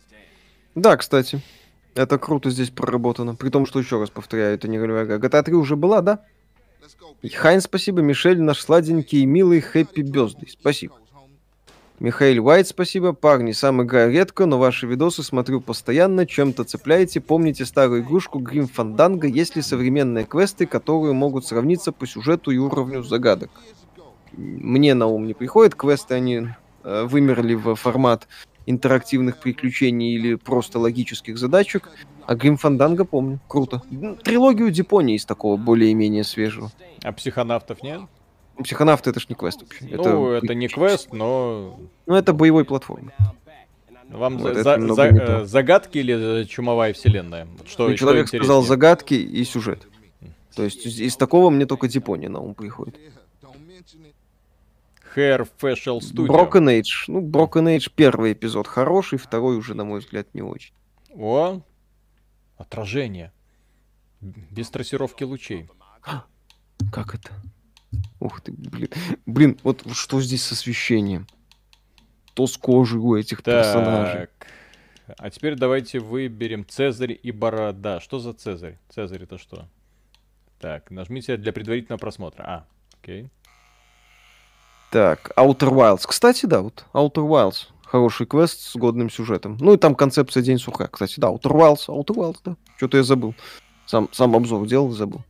[0.75, 1.41] Да, кстати.
[1.95, 3.35] Это круто здесь проработано.
[3.37, 5.17] При том, что, еще раз повторяю, это не ролевая игра.
[5.17, 6.25] GTA 3 уже была, да?
[7.33, 8.03] Хайн, спасибо.
[8.03, 10.49] Мишель, наш сладенький и милый Хэппи Бездый.
[10.51, 10.97] Спасибо.
[12.01, 13.13] Михаил Уайт, спасибо.
[13.13, 17.21] Парни, сам играю редко, но ваши видосы смотрю постоянно, чем-то цепляете.
[17.21, 19.29] Помните старую игрушку Грим Фанданга?
[19.29, 23.51] Есть ли современные квесты, которые могут сравниться по сюжету и уровню загадок?
[24.33, 25.77] Мне на ум не приходит.
[25.77, 26.49] Квесты, они
[26.83, 28.27] э, вымерли в формат
[28.67, 31.91] интерактивных приключений или просто логических задачек.
[32.27, 33.41] А Грим Фанданга помню.
[33.49, 33.83] Круто.
[34.23, 36.71] Трилогию Дипони из такого более-менее свежего.
[37.03, 38.03] А психонавтов нет?
[38.63, 39.85] Психонавты это ж не квест вообще.
[39.91, 41.79] Ну, это, это не квест, но...
[42.07, 43.13] Ну, это боевой платформа.
[44.09, 47.49] Вам вот за, за, э, загадки или чумовая вселенная?
[47.67, 49.89] Что, ну, человек что сказал загадки и сюжет.
[50.55, 52.97] То есть из такого мне только Дипони на ум приходит.
[55.15, 56.29] Hair Facial Studio.
[56.29, 57.05] Broken Age.
[57.09, 60.75] Ну, Broken Age первый эпизод хороший, второй уже, на мой взгляд, не очень.
[61.15, 61.61] О,
[62.57, 63.33] отражение.
[64.21, 65.69] Без трассировки лучей.
[66.93, 67.31] Как это?
[68.21, 68.89] Ух ты, блин.
[69.27, 71.27] Блин, вот что здесь с освещением?
[72.35, 73.65] То с кожей у этих так.
[73.65, 74.29] персонажей.
[75.07, 78.01] А теперь давайте выберем Цезарь и Борода.
[78.01, 78.79] Что за Цезарь?
[78.89, 79.69] Цезарь это что?
[80.59, 82.43] Так, нажмите для предварительного просмотра.
[82.43, 82.67] А,
[83.01, 83.29] окей.
[84.95, 86.03] Так, Outer Wilds.
[86.07, 87.67] Кстати, да, вот Outer Wilds.
[87.85, 89.57] Хороший квест с годным сюжетом.
[89.59, 90.87] Ну и там концепция День сурка.
[90.87, 92.57] Кстати, да, Outer Wilds, Outer Wilds, да.
[92.77, 93.35] Что-то я забыл.
[93.87, 95.23] Сам, сам обзор делал, забыл.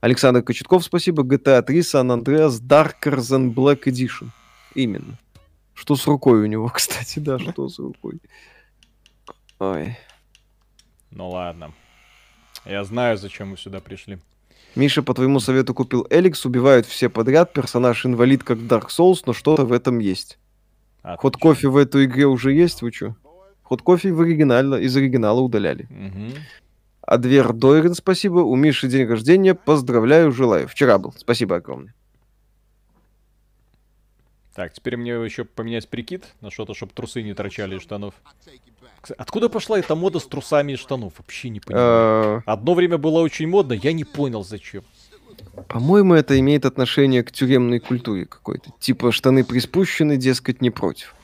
[0.00, 1.22] Александр Кочетков, спасибо.
[1.22, 4.30] GTA 3, San Andreas, Darker Than Black Edition.
[4.74, 5.20] Именно.
[5.72, 8.18] Что с рукой у него, кстати, да, что с рукой.
[9.60, 9.96] Ой.
[11.12, 11.72] Ну ладно.
[12.64, 14.18] Я знаю, зачем мы сюда пришли.
[14.76, 19.32] Миша, по твоему совету, купил Эликс, убивают все подряд, персонаж инвалид, как Dark Souls, но
[19.32, 20.38] что-то в этом есть.
[21.02, 21.20] Отлично.
[21.22, 23.16] Ход кофе в этой игре уже есть, вы чё?
[23.62, 25.88] Ход кофе в оригинально, из оригинала удаляли.
[25.90, 26.38] Угу.
[27.06, 28.40] Адвер Дойрен, спасибо.
[28.40, 29.54] У Миши день рождения.
[29.54, 30.66] Поздравляю, желаю.
[30.66, 31.14] Вчера был.
[31.16, 31.94] Спасибо огромное.
[34.56, 38.14] Так, теперь мне еще поменять прикид на что-то, чтобы трусы не торчали из штанов.
[39.18, 41.12] Откуда пошла эта мода с трусами из штанов?
[41.18, 42.42] Вообще не понимаю.
[42.46, 42.52] А.
[42.54, 44.82] Одно время было очень модно, я не понял зачем.
[45.68, 48.72] По-моему, это имеет отношение к тюремной культуре какой-то.
[48.80, 51.14] Типа штаны приспущены, дескать, не против.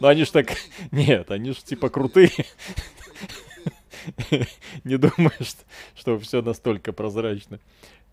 [0.00, 0.48] Ну они ж так...
[0.90, 2.32] Нет, они ж типа крутые.
[4.82, 5.32] Не думаю,
[5.94, 7.60] что все настолько прозрачно.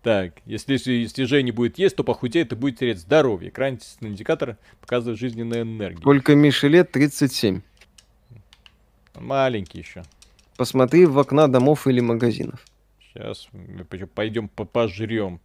[0.02, 3.50] Так, если снижение будет есть, то похудеет и будет терять здоровье.
[3.50, 6.00] Экран индикатор показывает жизненную энергию.
[6.00, 6.92] Сколько Мише лет?
[6.92, 7.62] 37.
[9.16, 10.02] Маленький еще.
[10.56, 12.64] Посмотри в окна домов или магазинов.
[13.00, 13.48] Сейчас
[14.14, 15.40] пойдем пожрем.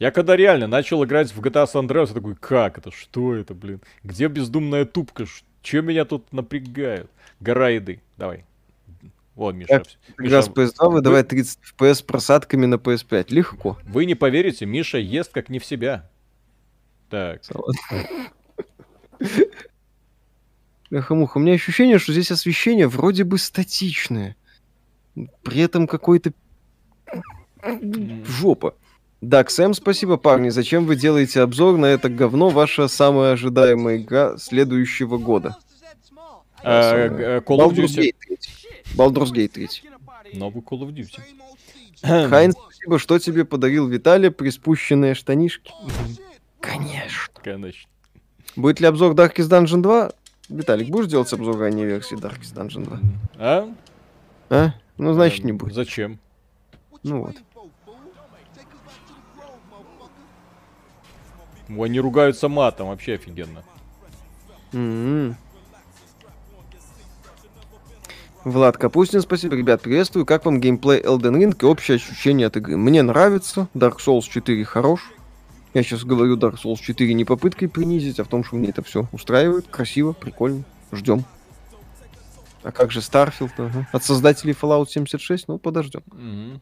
[0.00, 3.54] Я когда реально начал играть в GTA San Andreas, я такой, как это, что это,
[3.54, 3.80] блин?
[4.02, 5.24] Где бездумная тупка?
[5.62, 7.10] Чем меня тут напрягают?
[7.38, 8.02] Гора еды.
[8.16, 8.44] Давай.
[9.34, 9.82] Вот, Миша.
[10.18, 13.26] Игра с PS2 выдавай 30 FPS с просадками на PS5.
[13.30, 13.78] Легко.
[13.84, 16.08] Вы не поверите, Миша ест как не в себя.
[17.10, 17.42] Так.
[20.90, 24.36] Эхо-муха, у меня ощущение, что здесь освещение вроде бы статичное.
[25.42, 26.32] При этом какой-то...
[28.24, 28.74] Жопа.
[29.20, 30.50] Да, Сэм, спасибо, парни.
[30.50, 32.50] Зачем вы делаете обзор на это говно?
[32.50, 35.56] Ваша самая ожидаемая игра следующего года.
[36.62, 38.14] А, э, Call of Duty.
[38.96, 39.68] Baldur's Gate 3.
[40.34, 41.20] Новый Call of Duty.
[42.28, 45.72] Хайнс, спасибо, что тебе подарил Виталий приспущенные штанишки.
[46.60, 47.34] Конечно.
[47.42, 47.90] Конечно.
[48.56, 50.12] Будет ли обзор Darkest Dungeon 2?
[50.48, 53.00] Виталик, будешь делать обзор ранней версии Darkest Dungeon 2?
[53.38, 53.74] А?
[54.50, 54.74] А?
[54.96, 55.74] Ну, значит, не будет.
[55.74, 56.18] Зачем?
[57.02, 57.36] Ну вот.
[61.68, 63.64] Они ругаются матом, вообще офигенно.
[64.72, 65.34] Mm-hmm.
[68.44, 69.56] Влад Капустин, спасибо.
[69.56, 70.26] Ребят, приветствую.
[70.26, 72.76] Как вам геймплей Elden Ring и общее ощущение от игры?
[72.76, 73.68] Мне нравится.
[73.74, 75.00] Dark Souls 4 хорош.
[75.72, 78.82] Я сейчас говорю Dark Souls 4 не попыткой принизить, а в том, что мне это
[78.82, 79.66] все устраивает.
[79.68, 80.64] Красиво, прикольно.
[80.92, 81.24] Ждем.
[82.62, 83.52] А как же Starfield?
[83.56, 83.88] Ага.
[83.92, 85.48] От создателей Fallout 76?
[85.48, 86.02] Ну, подождем.
[86.08, 86.60] Mm-hmm.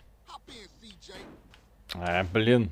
[1.94, 2.70] А, блин.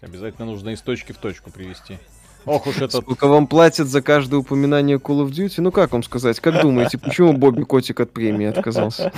[0.00, 1.98] Обязательно нужно из точки в точку привести.
[2.46, 3.00] Ох уж это...
[3.00, 5.60] Сколько вам платят за каждое упоминание Call of Duty?
[5.60, 6.38] Ну как вам сказать?
[6.40, 9.12] Как думаете, почему Бобби Котик от премии отказался?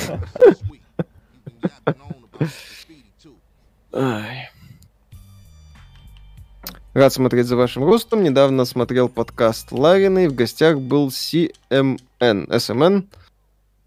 [6.95, 8.23] Рад смотреть за вашим ростом.
[8.23, 13.05] Недавно смотрел подкаст Ларина, и в гостях был CMN, SMN.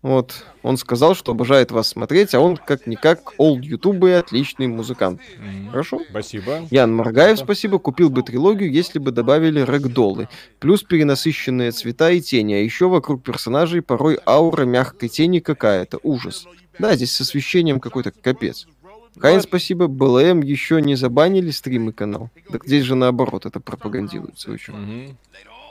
[0.01, 5.21] Вот, он сказал, что обожает вас смотреть, а он как-никак олд ютуб и отличный музыкант.
[5.21, 5.69] Mm-hmm.
[5.69, 6.01] Хорошо?
[6.09, 6.67] Спасибо.
[6.71, 7.77] Ян Маргаев, спасибо.
[7.77, 10.27] Купил бы трилогию, если бы добавили рэгдолы.
[10.59, 15.99] Плюс перенасыщенные цвета и тени, а еще вокруг персонажей порой аура мягкой тени какая-то.
[16.01, 16.47] Ужас.
[16.79, 18.65] Да, здесь с освещением какой-то капец.
[19.19, 19.85] Хайн, спасибо.
[19.87, 22.31] БЛМ еще не забанили стрим и канал.
[22.51, 24.73] Так здесь же наоборот это пропагандируется очень.
[24.73, 25.15] Mm-hmm.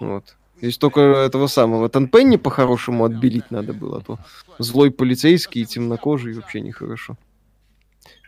[0.01, 0.37] Вот.
[0.61, 4.19] Здесь только этого самого Танпенни по-хорошему отбелить надо было, а то
[4.59, 7.17] злой полицейский и темнокожий вообще нехорошо.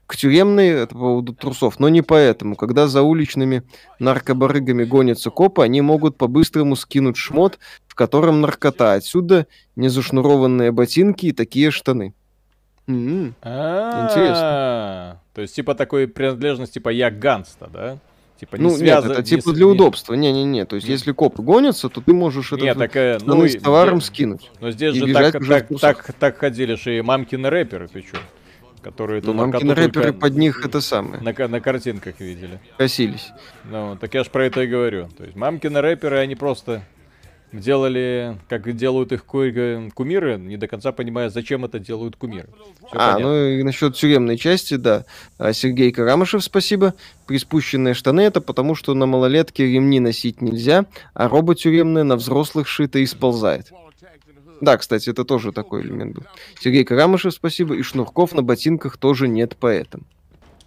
[0.07, 2.57] к тюремной это по поводу трусов, но не поэтому.
[2.57, 3.63] Когда за уличными
[3.99, 8.93] наркобарыгами гонятся копы, они могут по-быстрому скинуть шмот, в котором наркота.
[8.93, 9.47] Отсюда
[9.77, 12.15] незашнурованные ботинки и такие штаны.
[12.87, 13.35] М-м.
[13.43, 15.21] Интересно.
[15.35, 17.99] То есть типа такой принадлежность, типа я ганста, да?
[18.43, 19.05] Типа, не ну, связ...
[19.05, 19.55] нет, это типа не...
[19.55, 20.15] для удобства.
[20.15, 23.57] Не-не-не, то есть если копы гонятся, то ты можешь это нет, так, э, ну, с
[23.57, 24.07] товаром где...
[24.07, 24.51] скинуть.
[24.61, 28.17] Но здесь же так, так, так, так ходили же и мамкины рэперы, ты чё?
[28.83, 31.23] Которые ну, мамкины рэперы под них это самое.
[31.23, 32.59] На, на картинках видели.
[32.79, 33.31] Косились.
[33.63, 35.09] Ну, так я ж про это и говорю.
[35.17, 36.83] То есть мамкины рэперы, они просто
[37.53, 42.49] делали, как делают их кумиры, не до конца понимая, зачем это делают кумиры.
[42.79, 43.27] Все а, понятно.
[43.27, 45.05] ну и насчет тюремной части, да.
[45.39, 46.95] А, Сергей Карамышев, спасибо.
[47.27, 52.69] Приспущенные штаны это потому, что на малолетке ремни носить нельзя, а роба тюремная на взрослых
[52.69, 53.73] шита и сползает.
[54.61, 56.23] Да, кстати, это тоже такой элемент был.
[56.61, 57.75] Сергей Карамышев, спасибо.
[57.75, 60.05] И шнурков на ботинках тоже нет поэтому.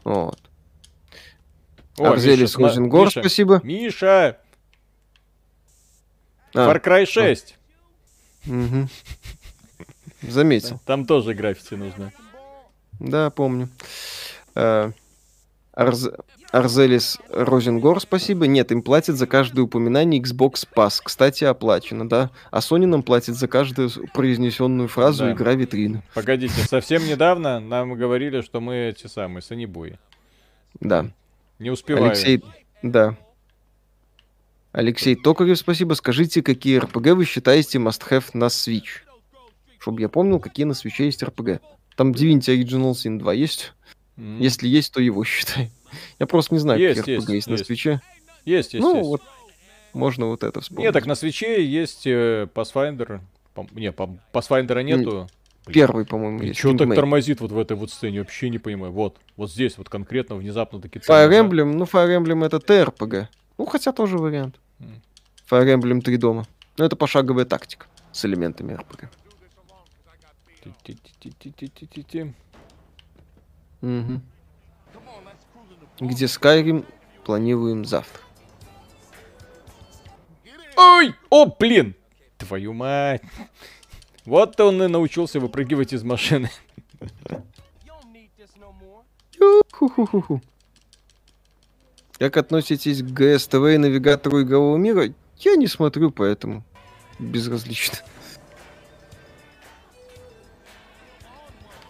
[0.03, 0.37] Вот.
[1.97, 3.61] О, Арзелис Розенгор, спасибо.
[3.63, 4.37] Миша,
[6.55, 7.55] а, Far Cry 6.
[8.47, 8.87] Угу.
[10.21, 10.79] Заметил.
[10.85, 12.11] Там тоже граффити нужно.
[12.99, 13.69] Да, помню.
[14.55, 14.91] Э,
[15.73, 16.09] Арз...
[16.51, 18.47] Арзелис Розенгор, спасибо.
[18.47, 21.01] Нет, им платят за каждое упоминание Xbox Pass.
[21.03, 22.29] Кстати, оплачено, да.
[22.49, 25.31] А Sony нам платит за каждую произнесенную фразу да.
[25.33, 26.01] игра витрины.
[26.13, 29.99] Погодите, совсем недавно нам говорили, что мы эти самые санибуи.
[30.79, 31.07] Да.
[31.59, 32.11] Не успеваю.
[32.11, 32.41] Алексей,
[32.81, 33.17] да.
[34.75, 35.93] Алексей Токарев, спасибо.
[35.93, 39.03] Скажите, какие РПГ вы считаете must-have на Switch?
[39.79, 41.61] Чтобы я помнил, какие на Switch есть РПГ.
[41.95, 43.71] Там Divinity Original Sin 2 есть?
[44.17, 44.41] Mm.
[44.41, 45.71] Если есть, то его считай.
[46.19, 47.99] Я просто не знаю, есть, какие есть, RPG есть, есть на Switch.
[48.43, 49.07] Есть, есть, ну, есть.
[49.07, 49.21] вот
[49.93, 50.83] можно вот это вспомнить.
[50.83, 53.21] Нет, так на свече есть э, Pathfinder.
[53.53, 55.29] По, не, по, Pathfinder нету.
[55.67, 56.59] Первый, по-моему, есть.
[56.59, 58.19] Что так тормозит вот в этой вот сцене?
[58.19, 58.91] Вообще не понимаю.
[58.91, 63.27] Вот, вот здесь вот конкретно, внезапно такие Fire Emblem, ну Fire Emblem это TRPG.
[63.57, 64.59] Ну, хотя тоже вариант.
[65.49, 66.45] Fire Emblem 3 дома.
[66.77, 68.77] Ну, это пошаговая тактика с элементами.
[73.81, 74.21] Угу.
[75.99, 76.85] Где Skyrim
[77.23, 78.21] планируем завтра.
[80.75, 81.15] Ой!
[81.29, 81.95] О, блин!
[82.37, 83.21] Твою мать!
[84.25, 86.49] Вот он и научился выпрыгивать из машины.
[92.17, 95.13] Как относитесь к ГСТВ и навигатору игрового мира?
[95.37, 96.63] Я не смотрю, поэтому
[97.19, 97.97] безразлично.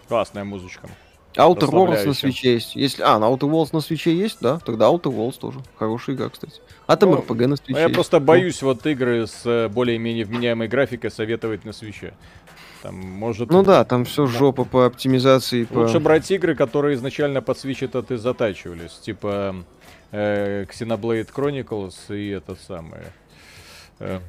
[0.07, 0.89] Классная музычка.
[1.35, 2.75] Outer Worlds на свече есть.
[2.75, 3.03] Если...
[3.03, 4.59] А, на Outer Worlds на свече есть, да?
[4.59, 5.59] Тогда Outer Worlds тоже.
[5.77, 6.61] Хорошая игра, кстати.
[6.87, 7.95] А там ну, RPG на свече ну, Я есть.
[7.95, 12.13] просто боюсь вот игры с э, более-менее вменяемой графикой советовать на свече.
[12.81, 13.49] Там может...
[13.49, 15.67] Ну да, там все жопа по оптимизации.
[15.71, 15.99] Лучше по...
[15.99, 18.93] брать игры, которые изначально под свич этот и затачивались.
[18.93, 19.55] Типа
[20.15, 23.01] э, Xenoblade Chronicles и этот самый...
[23.99, 24.19] Э,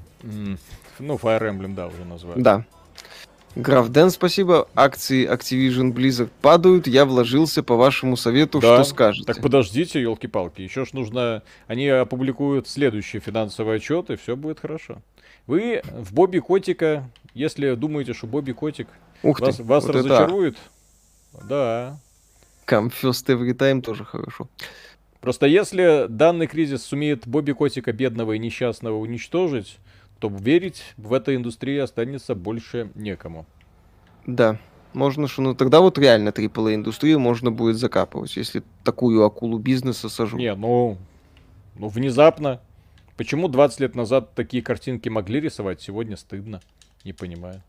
[0.98, 2.40] ну, Fire Emblem, да, уже назвали.
[2.40, 2.64] Да.
[3.54, 4.68] Граф Дэн, спасибо.
[4.74, 6.86] Акции Activision Blizzard падают.
[6.86, 8.60] Я вложился по вашему совету.
[8.60, 8.76] Да.
[8.76, 9.26] Что скажете?
[9.26, 10.60] Так подождите, елки-палки.
[10.60, 11.42] Еще ж нужно...
[11.66, 15.00] Они опубликуют следующий финансовый отчет, и все будет хорошо.
[15.46, 18.88] Вы в Бобби Котика, если думаете, что Бобби Котик
[19.22, 20.56] Ух вас, ты, вас вот разочарует,
[21.32, 21.46] это...
[21.46, 21.98] да.
[22.66, 24.48] Come first every time тоже хорошо.
[25.20, 29.78] Просто если данный кризис сумеет Бобби Котика бедного и несчастного уничтожить,
[30.18, 33.46] то верить в этой индустрии останется больше некому.
[34.26, 34.58] Да.
[34.92, 40.08] Можно, что ну тогда вот реально AAA индустрию можно будет закапывать, если такую акулу бизнеса
[40.08, 40.38] сажу.
[40.38, 40.96] Не, ну,
[41.74, 42.60] ну внезапно.
[43.16, 46.60] Почему 20 лет назад такие картинки могли рисовать, сегодня стыдно?
[47.04, 47.62] Не понимаю.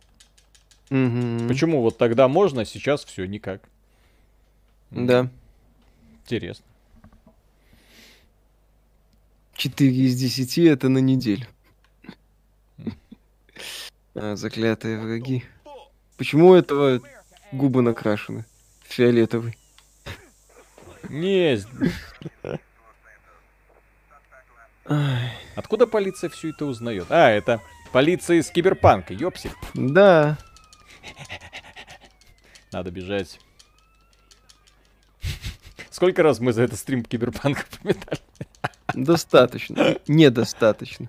[0.90, 1.48] Угу.
[1.48, 3.62] Почему вот тогда можно, а сейчас все никак?
[4.90, 5.30] Да.
[6.24, 6.66] Интересно.
[9.58, 11.48] 4 из 10 это на неделю.
[14.14, 15.44] А, заклятые враги.
[16.16, 17.02] Почему у этого
[17.52, 18.46] губы накрашены?
[18.84, 19.58] Фиолетовый.
[21.10, 21.60] Не.
[25.56, 27.08] Откуда полиция все это узнает?
[27.10, 27.62] А, это
[27.92, 29.52] полиция из киберпанка, ёпси.
[29.74, 30.38] Да.
[32.72, 33.40] Надо бежать.
[35.90, 38.22] Сколько раз мы за это стрим киберпанка пометали?
[38.98, 39.98] Достаточно.
[40.08, 41.08] Недостаточно.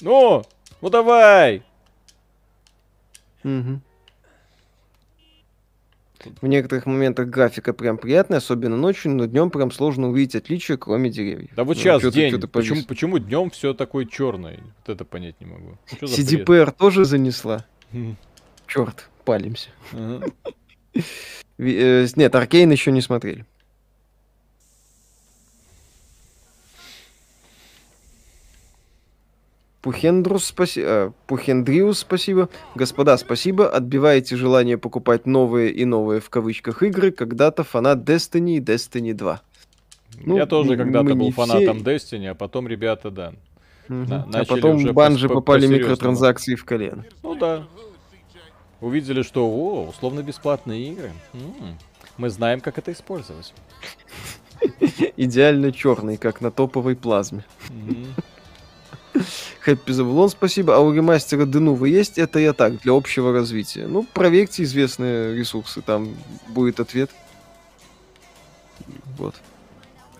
[0.00, 0.44] Ну,
[0.80, 1.62] ну давай.
[3.44, 3.80] Угу.
[6.40, 11.10] В некоторых моментах графика прям приятная, особенно ночью, но днем прям сложно увидеть отличия, кроме
[11.10, 11.50] деревьев.
[11.56, 12.40] Да вот ну, сейчас день.
[12.40, 14.60] Почему, почему днем все такое черное?
[14.78, 15.76] Вот это понять не могу.
[16.00, 17.66] CDPR тоже занесла.
[18.68, 19.70] Черт, палимся.
[19.92, 20.20] Э,
[21.58, 23.44] нет, Аркейн еще не смотрели.
[29.82, 30.86] Пухендрус, спасибо.
[30.86, 32.48] Э, Пухендриус, спасибо.
[32.76, 33.68] Господа, спасибо.
[33.68, 37.10] Отбиваете желание покупать новые и новые в кавычках игры.
[37.10, 39.40] Когда-то фанат Destiny и Destiny 2.
[40.24, 41.94] Ну, Я тоже когда-то был фанатом все...
[41.94, 43.32] Destiny, а потом ребята, да.
[43.88, 43.96] Угу.
[44.08, 47.04] На, а потом банжи попали микротранзакции в колено.
[47.24, 47.64] Ну да.
[48.82, 51.12] Увидели, что о, условно бесплатные игры.
[51.32, 51.78] М-м,
[52.16, 53.54] мы знаем, как это использовать.
[55.16, 57.44] Идеально черный, как на топовой плазме.
[59.60, 60.74] Хэппи Завулон, спасибо.
[60.74, 62.18] А у ремастера Денува есть?
[62.18, 63.86] Это я так, для общего развития.
[63.86, 66.16] Ну, проверьте известные ресурсы, там
[66.48, 67.10] будет ответ.
[69.16, 69.36] Вот.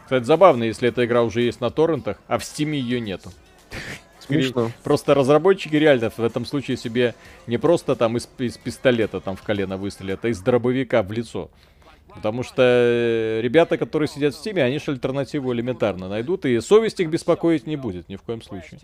[0.05, 3.33] Кстати, забавно, если эта игра уже есть на торрентах, а в стиме ее нету.
[4.27, 4.71] Смешно.
[4.85, 7.15] Просто разработчики реально в этом случае себе
[7.47, 11.51] не просто там из, из пистолета там в колено выстрелят, а из дробовика в лицо.
[12.15, 17.01] Потому что э, ребята, которые сидят в стиме, они же альтернативу элементарно найдут, и совесть
[17.01, 18.81] их беспокоить не будет ни в коем случае.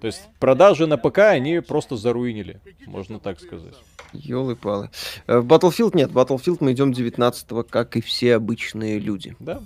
[0.00, 3.74] То есть продажи на ПК они просто заруинили, можно так сказать.
[4.12, 4.90] Ёлы-палы.
[5.26, 9.36] Э, в Battlefield нет, в Battlefield мы идем 19-го, как и все обычные люди.
[9.38, 9.60] Да.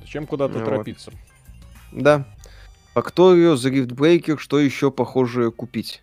[0.00, 1.12] Зачем куда-то ну, торопиться?
[1.92, 2.24] Да.
[2.98, 6.02] Факторио, Breaker, что еще похожее купить?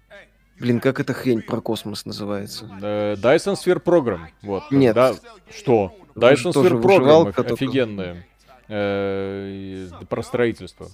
[0.61, 2.63] Блин, как эта хрень про космос называется?
[2.81, 4.21] Uh, Dyson Sphere Program.
[4.41, 4.71] Вот.
[4.71, 4.95] Нет.
[4.95, 5.13] Да,
[5.53, 5.93] что?
[6.15, 8.25] Dyson Sphere Program офигенная.
[8.69, 10.87] Э, про строительство.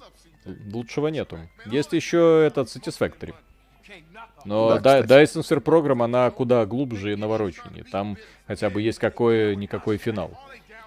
[0.74, 1.38] Лучшего нету.
[1.68, 3.36] Есть еще этот Satisfactory.
[4.44, 7.84] Но да, Dyson Sphere Program, она куда глубже и навороченнее.
[7.84, 8.18] Там
[8.48, 10.32] хотя бы есть какой-никакой финал.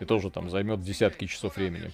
[0.01, 1.93] И тоже там займет десятки часов времени.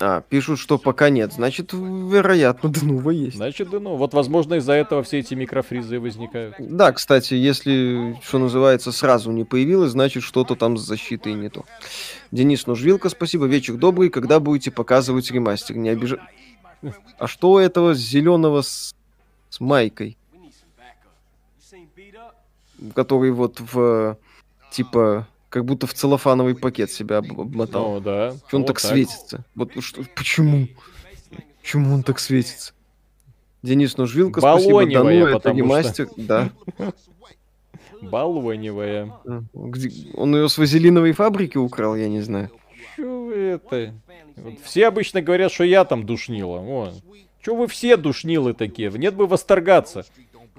[0.00, 1.32] А, пишут, что пока нет.
[1.32, 3.36] Значит, вероятно, Денува есть.
[3.36, 3.96] Значит, Денува.
[3.96, 6.56] Вот, возможно, из-за этого все эти микрофризы возникают.
[6.58, 11.64] Да, кстати, если, что называется, сразу не появилось, значит, что-то там с защитой не то.
[12.32, 13.46] Денис Нужвилка, спасибо.
[13.46, 14.10] Вечер добрый.
[14.10, 15.76] Когда будете показывать ремастер?
[15.76, 16.18] Не обижай.
[17.18, 18.94] А что у этого зеленого с,
[19.48, 20.16] с майкой?
[22.94, 24.18] Который вот в
[24.70, 27.94] типа как будто в целлофановый пакет себя обмотал.
[27.94, 28.32] Ну, да.
[28.48, 29.44] Что он вот так, так светится?
[29.54, 30.66] Вот что, почему?
[31.62, 32.72] Почему он так светится?
[33.62, 34.84] Денис Нужвилка, спасибо.
[34.84, 36.50] Да, ну, это не мастер, да.
[38.02, 39.12] Балоневая.
[39.52, 40.10] Где...
[40.14, 42.50] Он ее с вазелиновой фабрики украл, я не знаю.
[42.96, 43.94] Чё это?
[44.34, 46.58] Вот все обычно говорят, что я там душнила.
[46.58, 46.92] О.
[47.40, 48.90] Чё вы все душнилы такие?
[48.90, 50.04] Нет бы восторгаться.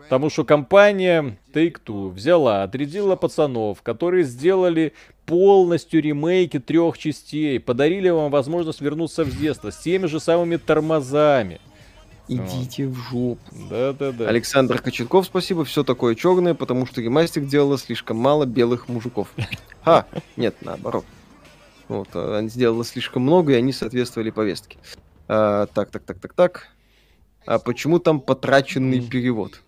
[0.06, 4.94] Потому что компания Take-Two взяла, отрядила пацанов, которые сделали
[5.26, 11.60] полностью ремейки трех частей, подарили вам возможность вернуться в детство с теми же самыми тормозами.
[12.28, 12.96] Идите вот.
[12.96, 13.56] в жопу.
[13.70, 14.28] Да-да-да.
[14.28, 15.64] Александр Кочетков, спасибо.
[15.64, 19.28] Все такое черное, потому что ремастер делала слишком мало белых мужиков.
[19.84, 20.06] Ха!
[20.36, 21.06] Нет, наоборот.
[21.88, 24.78] Вот, а, они сделали слишком много, и они соответствовали повестке.
[25.28, 26.68] А, так, так, так, так, так.
[27.46, 29.62] А почему там потраченный перевод?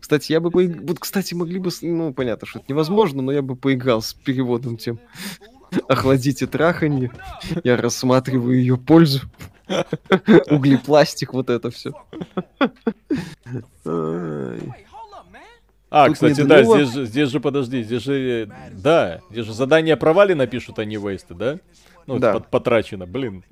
[0.00, 0.80] Кстати, я бы поиг...
[0.82, 1.70] Вот, кстати, могли бы...
[1.82, 4.98] Ну, понятно, что это невозможно, но я бы поиграл с переводом тем.
[5.88, 7.10] Охладите траханье.
[7.64, 9.20] Я рассматриваю ее пользу.
[10.50, 11.92] Углепластик, вот это все.
[15.90, 19.96] А, Тут кстати, да, здесь же, здесь же, подожди, здесь же, да, здесь же задание
[19.96, 21.60] провали напишут, а не вейсты, да?
[22.06, 22.34] Ну, да.
[22.34, 23.42] Под, потрачено, блин.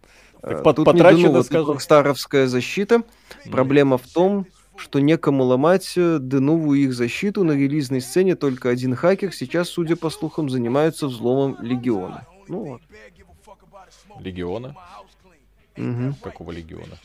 [0.42, 1.80] Так, под, Тут потрачено, скажем.
[1.80, 3.02] Старовская защита.
[3.50, 4.46] Проблема в том,
[4.76, 7.44] что некому ломать э, Денуву их защиту.
[7.44, 9.32] На релизной сцене только один хакер.
[9.32, 12.26] Сейчас, судя по слухам, занимаются взломом Легиона.
[12.48, 12.82] Ну вот.
[14.20, 14.76] Легиона?
[15.76, 16.14] Угу.
[16.22, 16.98] Какого Легиона?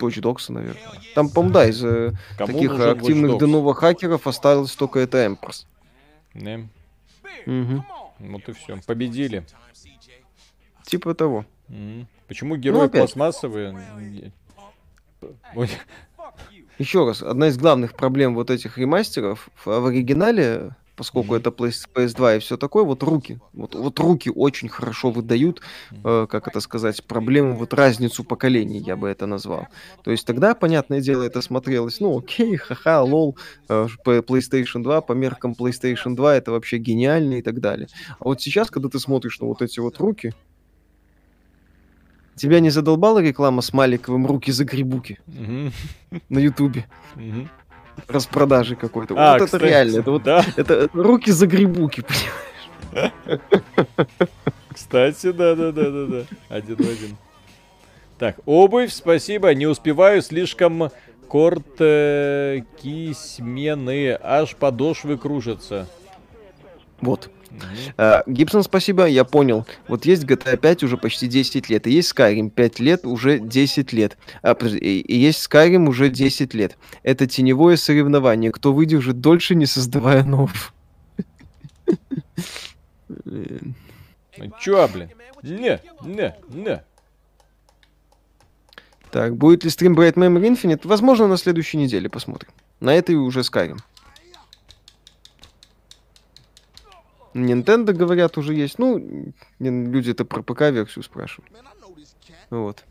[0.00, 0.82] Watch Dogs, наверное.
[1.14, 5.66] Там, по-моему, да, из э, таких активных Денува хакеров осталось только это Эмпрес.
[6.34, 6.68] Не.
[7.46, 7.84] Угу.
[8.20, 8.78] Вот и все.
[8.86, 9.44] Победили.
[10.84, 11.44] Типа того.
[12.28, 14.32] Почему герои ну, пластмассовые?
[16.78, 22.38] Еще раз, одна из главных проблем вот этих ремастеров в оригинале, поскольку это PS2 и
[22.40, 25.60] все такое, вот руки, вот, вот руки очень хорошо выдают,
[26.04, 29.68] э, как это сказать, проблему, вот разницу поколений, я бы это назвал.
[30.02, 33.36] То есть тогда, понятное дело, это смотрелось, ну окей, ха-ха, лол,
[33.68, 37.88] э, PlayStation 2, по меркам PlayStation 2 это вообще гениально и так далее.
[38.18, 40.34] А вот сейчас, когда ты смотришь на вот эти вот руки,
[42.36, 45.20] Тебя не задолбала реклама с Маликовым «Руки за грибуки»
[46.28, 46.86] на Ютубе?
[48.08, 49.14] Распродажи какой-то.
[49.16, 49.98] А, вот кстати, это реально.
[49.98, 50.44] Это, вот, да?
[50.56, 52.02] это «Руки за грибуки»,
[52.92, 53.12] понимаешь?
[54.72, 56.24] Кстати, да-да-да-да-да.
[56.48, 57.16] Один в один.
[58.18, 59.52] Так, обувь, спасибо.
[59.54, 60.90] Не успеваю, слишком
[61.32, 65.88] Рекорд э, кисьмены, аж подошвы кружатся.
[67.00, 67.30] Вот.
[67.96, 69.66] Uh, Гибсон, спасибо, я понял.
[69.88, 73.92] Вот есть GTA 5 уже почти 10 лет, и есть Skyrim 5 лет, уже 10
[73.92, 74.16] лет.
[74.42, 76.76] А, подожди, и, и есть Skyrim уже 10 лет.
[77.02, 78.50] Это теневое соревнование.
[78.50, 80.72] Кто выдержит дольше, не создавая новых.
[84.60, 85.10] Чё, блин?
[85.42, 86.82] Не, не, не.
[89.10, 90.80] Так, будет ли стрим Bright Memory Infinite?
[90.84, 92.50] Возможно, на следующей неделе посмотрим.
[92.80, 93.78] На этой уже Skyrim.
[97.34, 98.78] Nintendo, говорят, уже есть.
[98.78, 101.50] Ну, люди это про ПК-версию спрашивают.
[102.50, 102.84] Вот.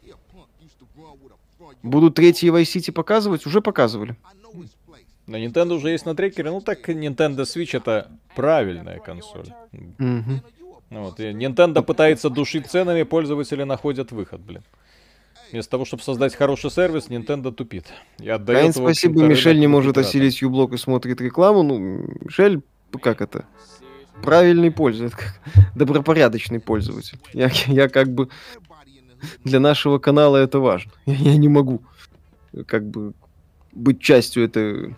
[1.83, 3.45] Будут третьи Vice City показывать?
[3.45, 4.15] Уже показывали.
[5.27, 6.51] На Nintendo уже есть на трекере.
[6.51, 9.53] Ну так Nintendo Switch это правильная консоль.
[9.71, 10.41] Угу.
[10.89, 11.19] Вот.
[11.19, 14.63] И Nintendo пытается душить ценами, пользователи находят выход, блин.
[15.51, 17.85] Вместо того, чтобы создать хороший сервис, Nintendo тупит.
[18.19, 21.63] И отдает спасибо, Мишель не может осилить юблок и смотрит рекламу.
[21.63, 22.61] Ну, Мишель,
[23.01, 23.45] как это?
[24.21, 25.17] Правильный пользователь,
[25.75, 27.19] добропорядочный пользователь.
[27.33, 28.29] Я, я как бы
[29.43, 30.91] для нашего канала это важно.
[31.05, 31.81] Я, я не могу
[32.67, 33.13] как бы
[33.71, 34.95] быть частью это,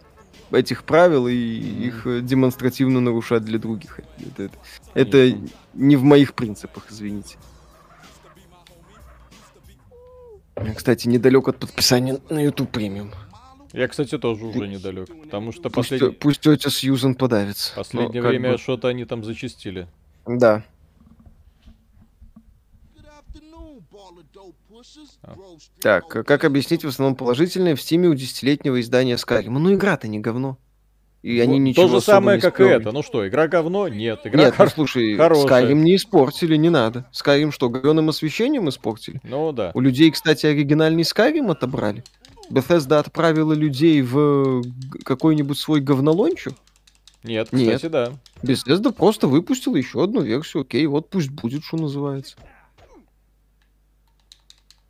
[0.52, 4.00] этих правил и их демонстративно нарушать для других.
[4.20, 4.58] Это, это,
[4.94, 5.38] это
[5.74, 7.38] не в моих принципах, извините.
[10.56, 13.12] Я, кстати, недалек от подписания на YouTube премиум.
[13.74, 16.20] Я, кстати, тоже уже недалек, потому что пусть, послед...
[16.20, 17.74] пусть тетя Сьюзен подавится.
[17.76, 18.58] Последнее Но, время бы...
[18.60, 19.88] что-то они там зачистили.
[20.28, 20.64] Да.
[25.24, 25.36] А.
[25.80, 29.50] Так, как объяснить в основном положительное в стиме у десятилетнего издания Skyrim?
[29.50, 30.58] Ну, игра-то не говно.
[31.24, 32.92] И они вот, ничего То же самое, как и это.
[32.92, 33.88] Ну что, игра говно?
[33.88, 34.20] Нет.
[34.26, 35.66] Игра Нет, хор- ну, слушай, хорошая.
[35.66, 37.10] Skyrim не испортили, не надо.
[37.14, 39.22] Skyrim что, говеным освещением испортили?
[39.24, 39.72] Ну да.
[39.74, 42.04] У людей, кстати, оригинальный Skyrim отобрали.
[42.50, 44.64] Bethesda отправила людей в
[45.04, 46.52] какой-нибудь свой говнолончу?
[47.24, 48.14] Нет, Нет, кстати, да.
[48.42, 50.64] Bethesda просто выпустила еще одну версию.
[50.64, 52.36] Окей, вот пусть будет, что называется.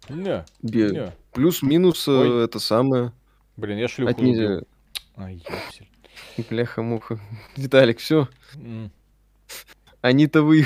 [0.09, 0.89] Не, Бе...
[0.89, 1.13] не.
[1.31, 3.13] Плюс-минус э, это самое.
[3.55, 4.31] Блин, я шлюху Отни...
[4.31, 4.67] убил.
[5.15, 5.89] Ай, ёпсель.
[6.49, 7.19] Бляха-муха.
[7.55, 8.27] Виталик, все.
[8.55, 8.89] Mm.
[10.01, 10.65] Они-то вы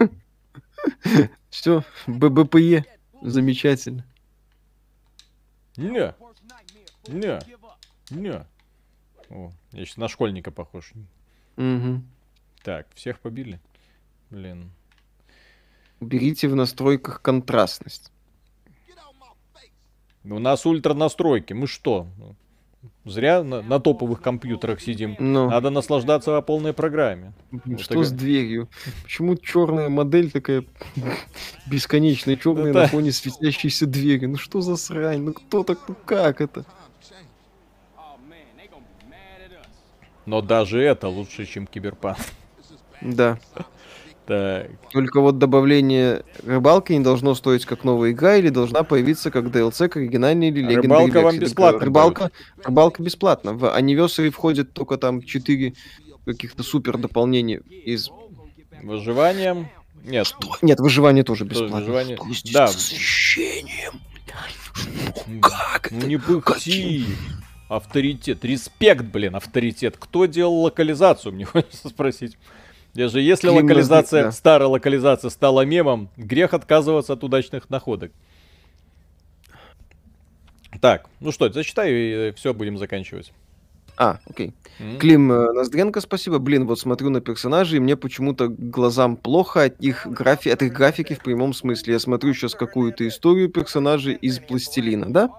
[1.50, 2.84] Все, ББПЕ.
[3.22, 4.04] Замечательно.
[5.76, 6.14] Не.
[7.08, 7.38] Не.
[8.10, 8.46] Не.
[9.30, 10.92] О, я сейчас на школьника похож.
[11.56, 12.02] Угу.
[12.62, 13.60] Так, всех побили.
[14.30, 14.70] Блин.
[16.00, 18.12] Уберите в настройках контрастность.
[20.24, 21.52] У нас ультра настройки.
[21.52, 22.06] Мы что?
[23.04, 25.16] Зря на, на топовых компьютерах сидим.
[25.18, 25.44] Но.
[25.44, 25.50] Ну.
[25.50, 27.32] Надо наслаждаться по полной программе.
[27.78, 28.68] Что вот с дверью?
[29.02, 30.64] Почему черная модель такая
[31.66, 34.26] бесконечная черная на фоне светящейся двери?
[34.26, 35.22] Ну что за срань?
[35.22, 35.78] Ну кто так?
[35.88, 36.64] Ну как это?
[40.24, 42.18] Но даже это лучше, чем киберпанк.
[43.00, 43.38] Да.
[44.26, 44.70] Так.
[44.92, 49.88] Только вот добавление рыбалки не должно стоить как новая игра или должна появиться как DLC
[49.88, 51.84] к оригинальной или легендарной Рыбалка вам бесплатно.
[51.84, 52.30] Рыбалка,
[52.62, 53.52] рыбалка бесплатно.
[53.52, 55.74] В Anniversary входит только там 4
[56.24, 58.10] каких-то супер дополнения из...
[58.82, 59.68] Выживанием?
[60.04, 60.26] Нет.
[60.26, 60.56] Что?
[60.62, 61.78] Нет, выживание тоже бесплатно.
[61.78, 62.18] Выживание...
[62.52, 62.68] да.
[62.68, 64.00] с освещением?
[65.26, 66.06] Ну, как это?
[66.06, 67.04] Не пыхти.
[67.68, 68.44] Авторитет.
[68.44, 69.96] Респект, блин, авторитет.
[69.98, 72.36] Кто делал локализацию, мне хочется спросить.
[72.94, 74.32] Даже если Клим локализация, да.
[74.32, 78.12] старая локализация стала мемом, грех отказываться от удачных находок.
[80.80, 83.32] Так, ну что, зачитаю и все, будем заканчивать.
[83.96, 84.52] А, окей.
[84.78, 84.98] Mm-hmm.
[84.98, 86.38] Клим э, Ноздренко, спасибо.
[86.38, 90.48] Блин, вот смотрю на персонажей, и мне почему-то глазам плохо от их, графи...
[90.48, 91.94] от их графики в прямом смысле.
[91.94, 95.30] Я смотрю сейчас какую-то историю персонажей из пластилина, да?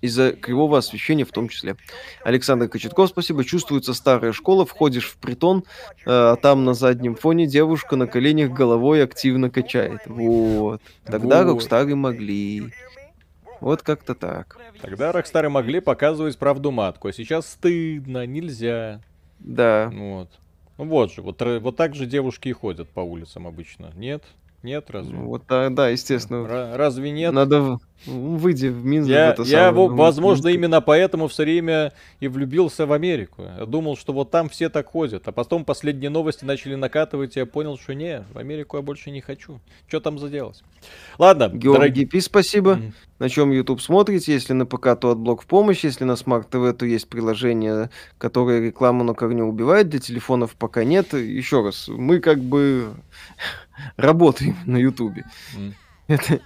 [0.00, 1.76] Из-за кривого освещения в том числе.
[2.24, 3.44] Александр Кочетков, спасибо.
[3.44, 5.64] Чувствуется старая школа, входишь в притон,
[6.04, 10.00] э, а там на заднем фоне девушка на коленях головой активно качает.
[10.06, 10.80] Вот.
[11.04, 11.52] Тогда вот.
[11.52, 12.72] Рокстары могли.
[13.60, 14.58] Вот как-то так.
[14.80, 19.00] Тогда Рокстары могли показывать правду матку, а сейчас стыдно, нельзя.
[19.38, 19.90] Да.
[19.92, 20.28] Вот.
[20.78, 24.22] Ну вот же, вот, вот так же девушки и ходят по улицам обычно, нет?
[24.62, 25.16] Нет, разве?
[25.16, 26.44] Вот да, да, естественно.
[26.46, 27.32] Р- разве нет?
[27.32, 29.08] Надо выйти в Минск.
[29.08, 30.58] Я, это я самое, возможно, Минск.
[30.58, 33.44] именно поэтому все время и влюбился в Америку.
[33.58, 35.28] Я думал, что вот там все так ходят.
[35.28, 39.10] А потом последние новости начали накатывать, и я понял, что не, в Америку я больше
[39.10, 39.60] не хочу.
[39.88, 40.62] Что там заделать?
[41.18, 42.06] Ладно, Георгий дорогие...
[42.06, 42.80] Пи, спасибо.
[43.18, 44.32] На чем YouTube смотрите?
[44.32, 45.84] Если на ПК, то AdBlock в помощь.
[45.84, 49.88] Если на Smart TV, то есть приложение, которое рекламу на корню убивает.
[49.88, 51.14] Для телефонов пока нет.
[51.14, 52.94] Еще раз, мы как бы
[53.96, 54.78] работаем на.
[56.08, 56.40] Это,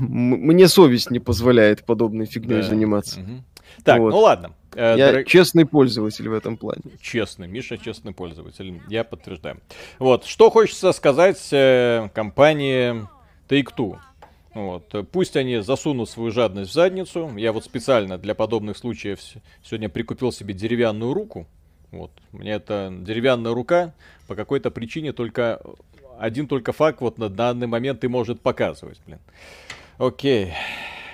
[0.00, 2.62] мне совесть не позволяет подобной фигней да.
[2.62, 3.20] заниматься.
[3.20, 3.44] Угу.
[3.84, 4.10] Так, вот.
[4.10, 4.52] ну ладно.
[4.74, 5.26] Э, я дорог...
[5.26, 6.82] честный пользователь в этом плане.
[7.00, 9.60] Честный, Миша честный пользователь, я подтверждаю.
[9.98, 13.06] Вот, что хочется сказать э, компании
[13.48, 13.98] Take-Two.
[14.58, 15.08] Вот.
[15.12, 17.30] Пусть они засунут свою жадность в задницу.
[17.36, 19.20] Я вот специально для подобных случаев
[19.62, 21.46] сегодня прикупил себе деревянную руку.
[21.92, 22.10] Вот.
[22.32, 23.94] У меня эта деревянная рука
[24.26, 25.60] по какой-то причине только
[26.18, 29.20] один только факт вот на данный момент и может показывать, блин.
[29.96, 30.52] Окей.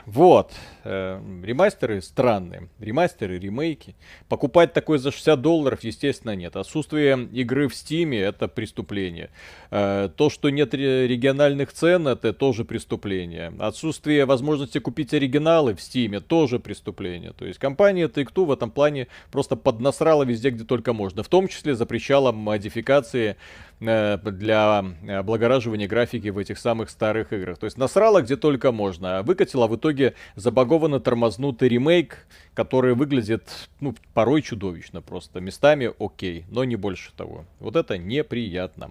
[0.06, 0.50] Вот.
[0.84, 2.68] Э, ремастеры странные.
[2.78, 3.96] Ремастеры, ремейки.
[4.28, 6.56] Покупать такой за 60 долларов, естественно, нет.
[6.56, 9.30] Отсутствие игры в Стиме это преступление.
[9.70, 13.52] Э, то, что нет региональных цен, это тоже преступление.
[13.58, 17.32] Отсутствие возможности купить оригиналы в Стиме тоже преступление.
[17.32, 21.22] То есть компания Take-Two в этом плане просто поднасрала везде, где только можно.
[21.22, 23.36] В том числе запрещала модификации
[23.80, 27.56] э, для облагораживания графики в этих самых старых играх.
[27.56, 32.94] То есть насрала где только можно, а выкатила в итоге забагованную забагованно тормознутый ремейк, который
[32.94, 35.40] выглядит, ну, порой чудовищно просто.
[35.40, 37.44] Местами окей, но не больше того.
[37.60, 38.90] Вот это неприятно.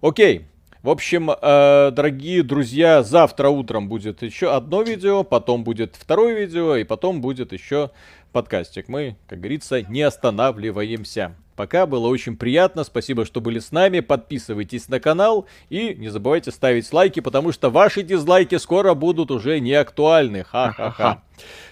[0.00, 0.46] Окей.
[0.88, 6.76] В общем, э, дорогие друзья, завтра утром будет еще одно видео, потом будет второе видео,
[6.76, 7.90] и потом будет еще
[8.32, 8.88] подкастик.
[8.88, 11.34] Мы, как говорится, не останавливаемся.
[11.56, 12.84] Пока было очень приятно.
[12.84, 14.00] Спасибо, что были с нами.
[14.00, 19.60] Подписывайтесь на канал и не забывайте ставить лайки, потому что ваши дизлайки скоро будут уже
[19.60, 20.42] не актуальны.
[20.42, 21.20] Ха-ха-ха.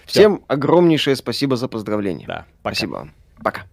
[0.05, 2.27] Всем огромнейшее спасибо за поздравления.
[2.27, 2.75] Да, пока.
[2.75, 3.09] Спасибо.
[3.43, 3.63] Пока.